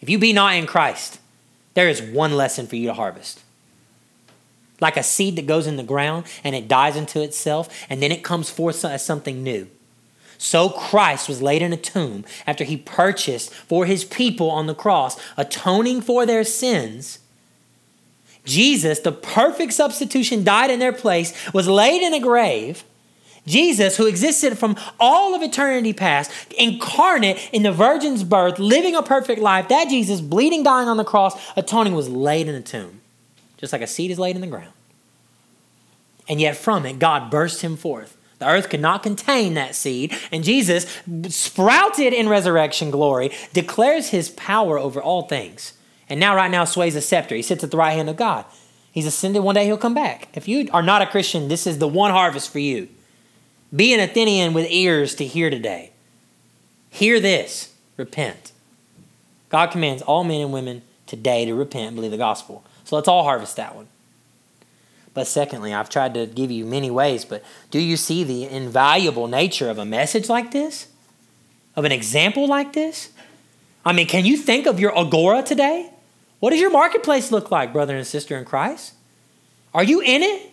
If 0.00 0.10
you 0.10 0.18
be 0.18 0.32
not 0.32 0.54
in 0.54 0.66
Christ, 0.66 1.20
there 1.74 1.88
is 1.88 2.02
one 2.02 2.36
lesson 2.36 2.66
for 2.66 2.76
you 2.76 2.88
to 2.88 2.94
harvest. 2.94 3.42
Like 4.80 4.96
a 4.96 5.02
seed 5.02 5.36
that 5.36 5.46
goes 5.46 5.66
in 5.66 5.76
the 5.76 5.82
ground 5.82 6.26
and 6.44 6.54
it 6.54 6.68
dies 6.68 6.96
into 6.96 7.22
itself 7.22 7.68
and 7.88 8.02
then 8.02 8.12
it 8.12 8.24
comes 8.24 8.50
forth 8.50 8.84
as 8.84 9.04
something 9.04 9.42
new. 9.42 9.68
So 10.38 10.68
Christ 10.68 11.28
was 11.28 11.42
laid 11.42 11.62
in 11.62 11.72
a 11.72 11.76
tomb 11.76 12.24
after 12.46 12.64
he 12.64 12.76
purchased 12.76 13.52
for 13.52 13.86
his 13.86 14.04
people 14.04 14.50
on 14.50 14.66
the 14.66 14.74
cross, 14.74 15.18
atoning 15.36 16.00
for 16.00 16.26
their 16.26 16.44
sins. 16.44 17.18
Jesus, 18.44 19.00
the 19.00 19.12
perfect 19.12 19.72
substitution, 19.72 20.44
died 20.44 20.70
in 20.70 20.78
their 20.78 20.92
place, 20.92 21.34
was 21.52 21.66
laid 21.66 22.02
in 22.02 22.14
a 22.14 22.20
grave 22.20 22.84
Jesus, 23.46 23.96
who 23.96 24.06
existed 24.06 24.58
from 24.58 24.76
all 24.98 25.34
of 25.34 25.42
eternity 25.42 25.92
past, 25.92 26.30
incarnate 26.58 27.38
in 27.52 27.62
the 27.62 27.72
virgin's 27.72 28.24
birth, 28.24 28.58
living 28.58 28.96
a 28.96 29.02
perfect 29.02 29.40
life, 29.40 29.68
that 29.68 29.88
Jesus, 29.88 30.20
bleeding, 30.20 30.64
dying 30.64 30.88
on 30.88 30.96
the 30.96 31.04
cross, 31.04 31.40
atoning, 31.56 31.94
was 31.94 32.08
laid 32.08 32.48
in 32.48 32.56
a 32.56 32.60
tomb, 32.60 33.00
just 33.56 33.72
like 33.72 33.82
a 33.82 33.86
seed 33.86 34.10
is 34.10 34.18
laid 34.18 34.34
in 34.34 34.40
the 34.40 34.48
ground. 34.48 34.72
And 36.28 36.40
yet 36.40 36.56
from 36.56 36.84
it, 36.86 36.98
God 36.98 37.30
burst 37.30 37.62
him 37.62 37.76
forth. 37.76 38.15
The 38.38 38.48
earth 38.48 38.68
could 38.68 38.80
not 38.80 39.02
contain 39.02 39.54
that 39.54 39.74
seed, 39.74 40.14
and 40.30 40.44
Jesus, 40.44 40.86
sprouted 41.28 42.12
in 42.12 42.28
resurrection 42.28 42.90
glory, 42.90 43.30
declares 43.54 44.10
his 44.10 44.28
power 44.30 44.78
over 44.78 45.00
all 45.00 45.22
things. 45.22 45.72
And 46.08 46.20
now, 46.20 46.36
right 46.36 46.50
now, 46.50 46.64
sways 46.64 46.94
a 46.94 47.00
scepter. 47.00 47.34
He 47.34 47.42
sits 47.42 47.64
at 47.64 47.70
the 47.70 47.76
right 47.76 47.94
hand 47.94 48.10
of 48.10 48.16
God. 48.16 48.44
He's 48.92 49.06
ascended. 49.06 49.40
One 49.40 49.54
day 49.54 49.64
he'll 49.64 49.76
come 49.76 49.94
back. 49.94 50.28
If 50.34 50.48
you 50.48 50.68
are 50.72 50.82
not 50.82 51.02
a 51.02 51.06
Christian, 51.06 51.48
this 51.48 51.66
is 51.66 51.78
the 51.78 51.88
one 51.88 52.10
harvest 52.10 52.50
for 52.50 52.58
you. 52.58 52.88
Be 53.74 53.92
an 53.92 54.00
Athenian 54.00 54.54
with 54.54 54.70
ears 54.70 55.14
to 55.16 55.26
hear 55.26 55.50
today. 55.50 55.92
Hear 56.90 57.20
this 57.20 57.74
repent. 57.96 58.52
God 59.48 59.70
commands 59.70 60.02
all 60.02 60.24
men 60.24 60.40
and 60.40 60.52
women 60.52 60.82
today 61.06 61.44
to 61.44 61.54
repent 61.54 61.88
and 61.88 61.96
believe 61.96 62.10
the 62.10 62.16
gospel. 62.16 62.64
So 62.84 62.96
let's 62.96 63.08
all 63.08 63.24
harvest 63.24 63.56
that 63.56 63.74
one. 63.74 63.88
But 65.16 65.26
secondly, 65.26 65.72
I've 65.72 65.88
tried 65.88 66.12
to 66.12 66.26
give 66.26 66.50
you 66.50 66.66
many 66.66 66.90
ways, 66.90 67.24
but 67.24 67.42
do 67.70 67.78
you 67.80 67.96
see 67.96 68.22
the 68.22 68.44
invaluable 68.44 69.28
nature 69.28 69.70
of 69.70 69.78
a 69.78 69.84
message 69.86 70.28
like 70.28 70.50
this? 70.50 70.88
Of 71.74 71.86
an 71.86 71.90
example 71.90 72.46
like 72.46 72.74
this? 72.74 73.08
I 73.82 73.94
mean, 73.94 74.08
can 74.08 74.26
you 74.26 74.36
think 74.36 74.66
of 74.66 74.78
your 74.78 74.96
agora 74.96 75.42
today? 75.42 75.90
What 76.38 76.50
does 76.50 76.60
your 76.60 76.70
marketplace 76.70 77.32
look 77.32 77.50
like, 77.50 77.72
brother 77.72 77.96
and 77.96 78.06
sister 78.06 78.36
in 78.36 78.44
Christ? 78.44 78.92
Are 79.72 79.82
you 79.82 80.02
in 80.02 80.22
it? 80.22 80.52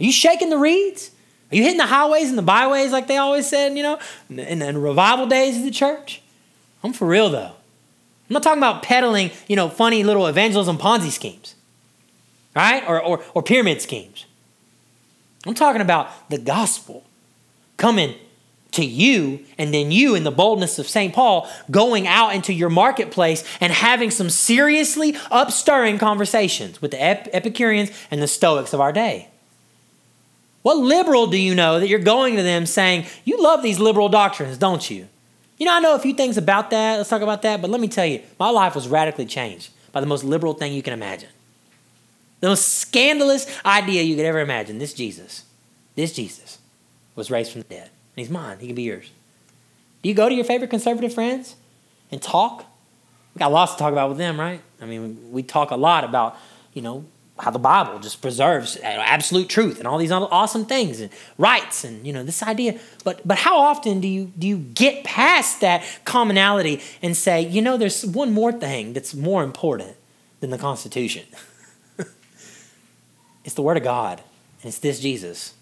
Are 0.00 0.02
you 0.02 0.10
shaking 0.10 0.50
the 0.50 0.58
reeds? 0.58 1.12
Are 1.52 1.54
you 1.54 1.62
hitting 1.62 1.78
the 1.78 1.86
highways 1.86 2.30
and 2.30 2.36
the 2.36 2.42
byways 2.42 2.90
like 2.90 3.06
they 3.06 3.16
always 3.16 3.48
said, 3.48 3.76
you 3.76 3.84
know, 3.84 4.00
in 4.28 4.58
the 4.58 4.76
revival 4.76 5.28
days 5.28 5.56
of 5.56 5.62
the 5.62 5.70
church? 5.70 6.20
I'm 6.82 6.92
for 6.92 7.06
real 7.06 7.30
though. 7.30 7.52
I'm 7.52 8.34
not 8.34 8.42
talking 8.42 8.58
about 8.58 8.82
peddling, 8.82 9.30
you 9.46 9.54
know, 9.54 9.68
funny 9.68 10.02
little 10.02 10.26
evangelism 10.26 10.78
Ponzi 10.78 11.10
schemes, 11.12 11.54
right? 12.54 12.82
Or, 12.86 13.02
or, 13.02 13.24
or 13.34 13.42
pyramid 13.42 13.80
schemes. 13.80 14.26
I'm 15.46 15.54
talking 15.54 15.80
about 15.80 16.28
the 16.28 16.38
gospel 16.38 17.04
coming 17.76 18.14
to 18.72 18.84
you, 18.84 19.44
and 19.58 19.74
then 19.74 19.90
you, 19.90 20.14
in 20.14 20.22
the 20.22 20.30
boldness 20.30 20.78
of 20.78 20.86
St. 20.86 21.12
Paul, 21.12 21.50
going 21.70 22.06
out 22.06 22.34
into 22.34 22.52
your 22.52 22.68
marketplace 22.68 23.42
and 23.60 23.72
having 23.72 24.10
some 24.10 24.30
seriously 24.30 25.12
upstirring 25.12 25.98
conversations 25.98 26.80
with 26.80 26.92
the 26.92 27.02
Epicureans 27.34 27.90
and 28.10 28.22
the 28.22 28.28
Stoics 28.28 28.72
of 28.72 28.80
our 28.80 28.92
day. 28.92 29.28
What 30.62 30.76
liberal 30.76 31.26
do 31.26 31.38
you 31.38 31.54
know 31.54 31.80
that 31.80 31.88
you're 31.88 31.98
going 31.98 32.36
to 32.36 32.42
them 32.42 32.66
saying, 32.66 33.06
You 33.24 33.42
love 33.42 33.62
these 33.62 33.78
liberal 33.78 34.08
doctrines, 34.08 34.58
don't 34.58 34.88
you? 34.90 35.08
You 35.56 35.66
know, 35.66 35.74
I 35.74 35.80
know 35.80 35.94
a 35.94 35.98
few 35.98 36.14
things 36.14 36.36
about 36.36 36.70
that. 36.70 36.96
Let's 36.96 37.08
talk 37.08 37.22
about 37.22 37.42
that. 37.42 37.60
But 37.60 37.70
let 37.70 37.80
me 37.80 37.88
tell 37.88 38.06
you, 38.06 38.22
my 38.38 38.50
life 38.50 38.74
was 38.74 38.88
radically 38.88 39.26
changed 39.26 39.70
by 39.92 40.00
the 40.00 40.06
most 40.06 40.22
liberal 40.22 40.54
thing 40.54 40.72
you 40.72 40.82
can 40.82 40.92
imagine. 40.92 41.28
The 42.40 42.48
most 42.48 42.68
scandalous 42.76 43.46
idea 43.64 44.02
you 44.02 44.16
could 44.16 44.24
ever 44.24 44.40
imagine. 44.40 44.78
This 44.78 44.94
Jesus, 44.94 45.44
this 45.94 46.12
Jesus 46.12 46.58
was 47.14 47.30
raised 47.30 47.52
from 47.52 47.62
the 47.62 47.68
dead. 47.68 47.90
And 48.16 48.26
he's 48.26 48.30
mine. 48.30 48.58
He 48.58 48.66
can 48.66 48.76
be 48.76 48.82
yours. 48.82 49.10
Do 50.02 50.08
you 50.08 50.14
go 50.14 50.28
to 50.28 50.34
your 50.34 50.44
favorite 50.44 50.70
conservative 50.70 51.12
friends 51.12 51.56
and 52.10 52.20
talk? 52.20 52.64
We 53.34 53.38
got 53.38 53.52
lots 53.52 53.72
to 53.72 53.78
talk 53.78 53.92
about 53.92 54.08
with 54.08 54.18
them, 54.18 54.40
right? 54.40 54.60
I 54.80 54.86
mean, 54.86 55.30
we 55.30 55.42
talk 55.42 55.70
a 55.70 55.76
lot 55.76 56.04
about, 56.04 56.36
you 56.72 56.82
know, 56.82 57.04
how 57.38 57.50
the 57.50 57.58
Bible 57.58 57.98
just 57.98 58.20
preserves 58.20 58.76
absolute 58.82 59.48
truth 59.48 59.78
and 59.78 59.88
all 59.88 59.98
these 59.98 60.12
awesome 60.12 60.66
things 60.66 61.00
and 61.00 61.10
rights 61.38 61.84
and 61.84 62.06
you 62.06 62.12
know 62.12 62.22
this 62.22 62.42
idea. 62.42 62.78
But 63.02 63.26
but 63.26 63.38
how 63.38 63.58
often 63.58 64.00
do 64.00 64.08
you 64.08 64.32
do 64.38 64.46
you 64.46 64.58
get 64.58 65.04
past 65.04 65.60
that 65.60 65.82
commonality 66.04 66.82
and 67.02 67.16
say, 67.16 67.40
you 67.40 67.62
know, 67.62 67.76
there's 67.76 68.04
one 68.04 68.32
more 68.32 68.52
thing 68.52 68.92
that's 68.92 69.14
more 69.14 69.42
important 69.42 69.96
than 70.40 70.50
the 70.50 70.58
Constitution. 70.58 71.24
it's 73.44 73.54
the 73.54 73.62
Word 73.62 73.76
of 73.76 73.82
God, 73.82 74.22
and 74.62 74.68
it's 74.68 74.78
this 74.78 75.00
Jesus. 75.00 75.54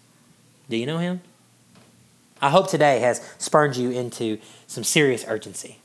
Do 0.69 0.77
you 0.77 0.85
know 0.85 0.97
Him? 0.97 1.21
I 2.41 2.49
hope 2.49 2.69
today 2.69 2.99
has 2.99 3.21
spurred 3.37 3.75
you 3.75 3.91
into 3.91 4.39
some 4.67 4.83
serious 4.83 5.25
urgency. 5.27 5.79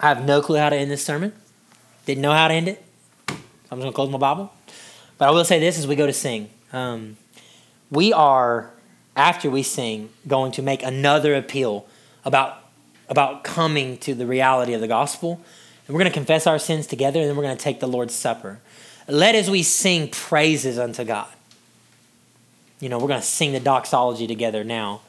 I 0.00 0.08
have 0.08 0.24
no 0.24 0.40
clue 0.40 0.58
how 0.58 0.68
to 0.68 0.76
end 0.76 0.90
this 0.90 1.04
sermon. 1.04 1.32
Didn't 2.04 2.22
know 2.22 2.32
how 2.32 2.48
to 2.48 2.54
end 2.54 2.68
it. 2.68 2.84
I'm 3.28 3.36
just 3.78 3.80
going 3.80 3.92
to 3.92 3.92
close 3.92 4.10
my 4.10 4.18
Bible. 4.18 4.52
But 5.18 5.28
I 5.28 5.30
will 5.30 5.44
say 5.44 5.58
this 5.58 5.78
as 5.78 5.86
we 5.86 5.96
go 5.96 6.06
to 6.06 6.12
sing. 6.12 6.50
Um, 6.72 7.16
we 7.90 8.12
are, 8.12 8.70
after 9.16 9.50
we 9.50 9.62
sing, 9.62 10.10
going 10.28 10.52
to 10.52 10.62
make 10.62 10.82
another 10.82 11.34
appeal 11.34 11.86
about, 12.24 12.58
about 13.08 13.42
coming 13.42 13.96
to 13.98 14.14
the 14.14 14.26
reality 14.26 14.74
of 14.74 14.80
the 14.80 14.88
gospel. 14.88 15.40
And 15.86 15.94
we're 15.94 16.00
going 16.00 16.10
to 16.10 16.14
confess 16.14 16.46
our 16.46 16.58
sins 16.58 16.86
together, 16.86 17.20
and 17.20 17.28
then 17.28 17.36
we're 17.36 17.44
going 17.44 17.56
to 17.56 17.62
take 17.62 17.80
the 17.80 17.88
Lord's 17.88 18.14
Supper. 18.14 18.60
Let 19.08 19.34
as 19.34 19.50
we 19.50 19.62
sing 19.62 20.08
praises 20.08 20.78
unto 20.78 21.04
God. 21.04 21.28
You 22.80 22.88
know, 22.88 22.98
we're 22.98 23.08
going 23.08 23.20
to 23.20 23.26
sing 23.26 23.52
the 23.52 23.60
doxology 23.60 24.26
together 24.26 24.64
now. 24.64 25.00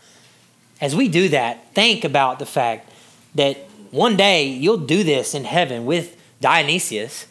As 0.80 0.96
we 0.96 1.08
do 1.10 1.30
that, 1.30 1.74
think 1.74 2.04
about 2.04 2.40
the 2.40 2.46
fact 2.46 2.92
that 3.36 3.58
one 3.92 4.16
day 4.16 4.48
you'll 4.48 4.78
do 4.78 5.04
this 5.04 5.34
in 5.34 5.44
heaven 5.44 5.86
with 5.86 6.16
Dionysius 6.40 7.26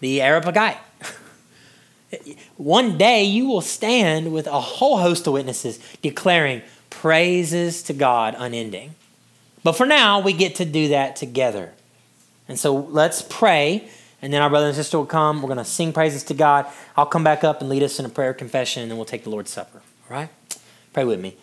the 0.00 0.20
Areopagite. 0.20 0.78
One 2.56 2.98
day 2.98 3.22
you 3.24 3.46
will 3.46 3.60
stand 3.60 4.32
with 4.32 4.46
a 4.46 4.60
whole 4.60 4.98
host 4.98 5.26
of 5.26 5.34
witnesses 5.34 5.78
declaring 6.02 6.62
praises 6.88 7.82
to 7.84 7.92
God 7.92 8.34
unending. 8.36 8.94
But 9.62 9.72
for 9.72 9.86
now, 9.86 10.20
we 10.20 10.32
get 10.32 10.56
to 10.56 10.64
do 10.64 10.88
that 10.88 11.16
together. 11.16 11.72
And 12.48 12.58
so 12.58 12.74
let's 12.74 13.22
pray, 13.22 13.88
and 14.22 14.32
then 14.32 14.42
our 14.42 14.50
brother 14.50 14.66
and 14.66 14.74
sister 14.74 14.98
will 14.98 15.06
come. 15.06 15.42
We're 15.42 15.48
going 15.48 15.58
to 15.58 15.64
sing 15.64 15.92
praises 15.92 16.22
to 16.24 16.34
God. 16.34 16.66
I'll 16.96 17.06
come 17.06 17.24
back 17.24 17.44
up 17.44 17.60
and 17.60 17.70
lead 17.70 17.82
us 17.82 17.98
in 17.98 18.04
a 18.04 18.08
prayer 18.08 18.30
of 18.30 18.36
confession, 18.36 18.82
and 18.82 18.90
then 18.90 18.98
we'll 18.98 19.06
take 19.06 19.24
the 19.24 19.30
Lord's 19.30 19.50
Supper. 19.50 19.82
All 20.10 20.16
right? 20.16 20.28
Pray 20.92 21.04
with 21.04 21.20
me. 21.20 21.36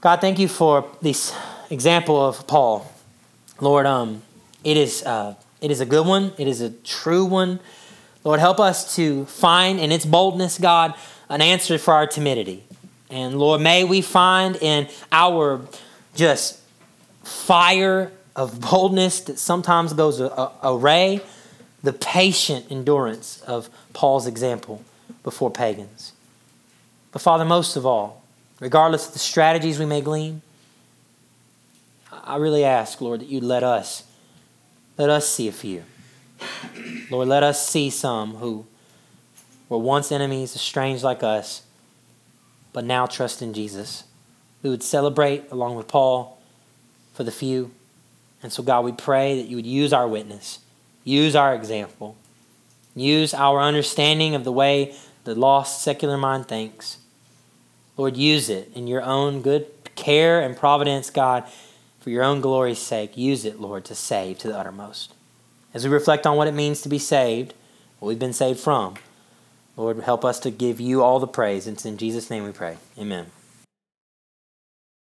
God, 0.00 0.20
thank 0.20 0.38
you 0.38 0.48
for 0.48 0.86
this 1.00 1.34
example 1.70 2.22
of 2.22 2.46
Paul. 2.46 2.90
Lord, 3.60 3.86
um, 3.86 4.22
it 4.62 4.76
is 4.76 5.02
uh, 5.02 5.34
it 5.60 5.70
is 5.70 5.80
a 5.80 5.86
good 5.86 6.06
one, 6.06 6.32
it 6.36 6.46
is 6.46 6.60
a 6.60 6.70
true 6.70 7.24
one. 7.24 7.58
Lord, 8.22 8.40
help 8.40 8.60
us 8.60 8.94
to 8.96 9.24
find 9.26 9.80
in 9.80 9.92
its 9.92 10.04
boldness, 10.04 10.58
God, 10.58 10.94
an 11.28 11.40
answer 11.40 11.78
for 11.78 11.94
our 11.94 12.06
timidity. 12.06 12.64
And 13.10 13.38
Lord, 13.38 13.60
may 13.60 13.84
we 13.84 14.00
find 14.00 14.56
in 14.56 14.88
our 15.12 15.66
just 16.14 16.60
fire 17.22 18.12
of 18.36 18.60
boldness 18.60 19.20
that 19.20 19.38
sometimes 19.38 19.92
goes 19.92 20.20
a 20.20 20.50
array 20.62 21.22
the 21.84 21.92
patient 21.92 22.66
endurance 22.70 23.42
of 23.42 23.68
Paul's 23.92 24.26
example 24.26 24.82
before 25.22 25.50
pagans. 25.50 26.12
But 27.12 27.22
Father, 27.22 27.44
most 27.44 27.76
of 27.76 27.84
all, 27.84 28.22
regardless 28.58 29.06
of 29.06 29.12
the 29.12 29.18
strategies 29.18 29.78
we 29.78 29.86
may 29.86 30.00
glean, 30.00 30.42
I 32.10 32.36
really 32.36 32.64
ask, 32.64 33.00
Lord, 33.00 33.20
that 33.20 33.28
you 33.28 33.38
let 33.40 33.62
us, 33.62 34.04
let 34.96 35.10
us 35.10 35.28
see 35.28 35.46
a 35.46 35.52
few. 35.52 35.84
Lord, 37.10 37.28
let 37.28 37.42
us 37.42 37.68
see 37.68 37.90
some 37.90 38.36
who 38.36 38.64
were 39.68 39.78
once 39.78 40.10
enemies, 40.10 40.56
estranged 40.56 41.04
like 41.04 41.22
us, 41.22 41.62
but 42.72 42.84
now 42.84 43.04
trust 43.04 43.42
in 43.42 43.52
Jesus. 43.52 44.04
We 44.62 44.70
would 44.70 44.82
celebrate 44.82 45.50
along 45.50 45.76
with 45.76 45.86
Paul 45.86 46.38
for 47.12 47.24
the 47.24 47.30
few. 47.30 47.72
And 48.42 48.50
so, 48.50 48.62
God, 48.62 48.86
we 48.86 48.92
pray 48.92 49.36
that 49.36 49.48
you 49.48 49.56
would 49.56 49.66
use 49.66 49.92
our 49.92 50.08
witness, 50.08 50.60
use 51.04 51.36
our 51.36 51.54
example, 51.54 52.16
use 52.96 53.32
our 53.34 53.60
understanding 53.60 54.34
of 54.34 54.44
the 54.44 54.52
way 54.52 54.94
the 55.24 55.34
lost 55.34 55.82
secular 55.82 56.16
mind 56.16 56.48
thinks. 56.48 56.98
Lord, 57.96 58.16
use 58.16 58.48
it 58.48 58.70
in 58.74 58.86
your 58.86 59.02
own 59.02 59.42
good 59.42 59.66
care 59.94 60.40
and 60.40 60.56
providence, 60.56 61.10
God, 61.10 61.44
for 62.00 62.10
your 62.10 62.24
own 62.24 62.40
glory's 62.40 62.78
sake. 62.78 63.16
Use 63.16 63.44
it, 63.44 63.60
Lord, 63.60 63.84
to 63.86 63.94
save 63.94 64.38
to 64.38 64.48
the 64.48 64.58
uttermost. 64.58 65.14
As 65.72 65.84
we 65.84 65.90
reflect 65.92 66.26
on 66.26 66.36
what 66.36 66.48
it 66.48 66.54
means 66.54 66.82
to 66.82 66.88
be 66.88 66.98
saved, 66.98 67.54
what 67.98 68.08
we've 68.08 68.18
been 68.18 68.32
saved 68.32 68.60
from, 68.60 68.94
Lord, 69.76 69.98
help 70.00 70.24
us 70.24 70.38
to 70.40 70.50
give 70.50 70.80
you 70.80 71.02
all 71.02 71.18
the 71.18 71.26
praise. 71.26 71.66
It's 71.66 71.84
in 71.84 71.96
Jesus' 71.96 72.30
name 72.30 72.44
we 72.44 72.52
pray. 72.52 72.76
Amen. 72.98 73.26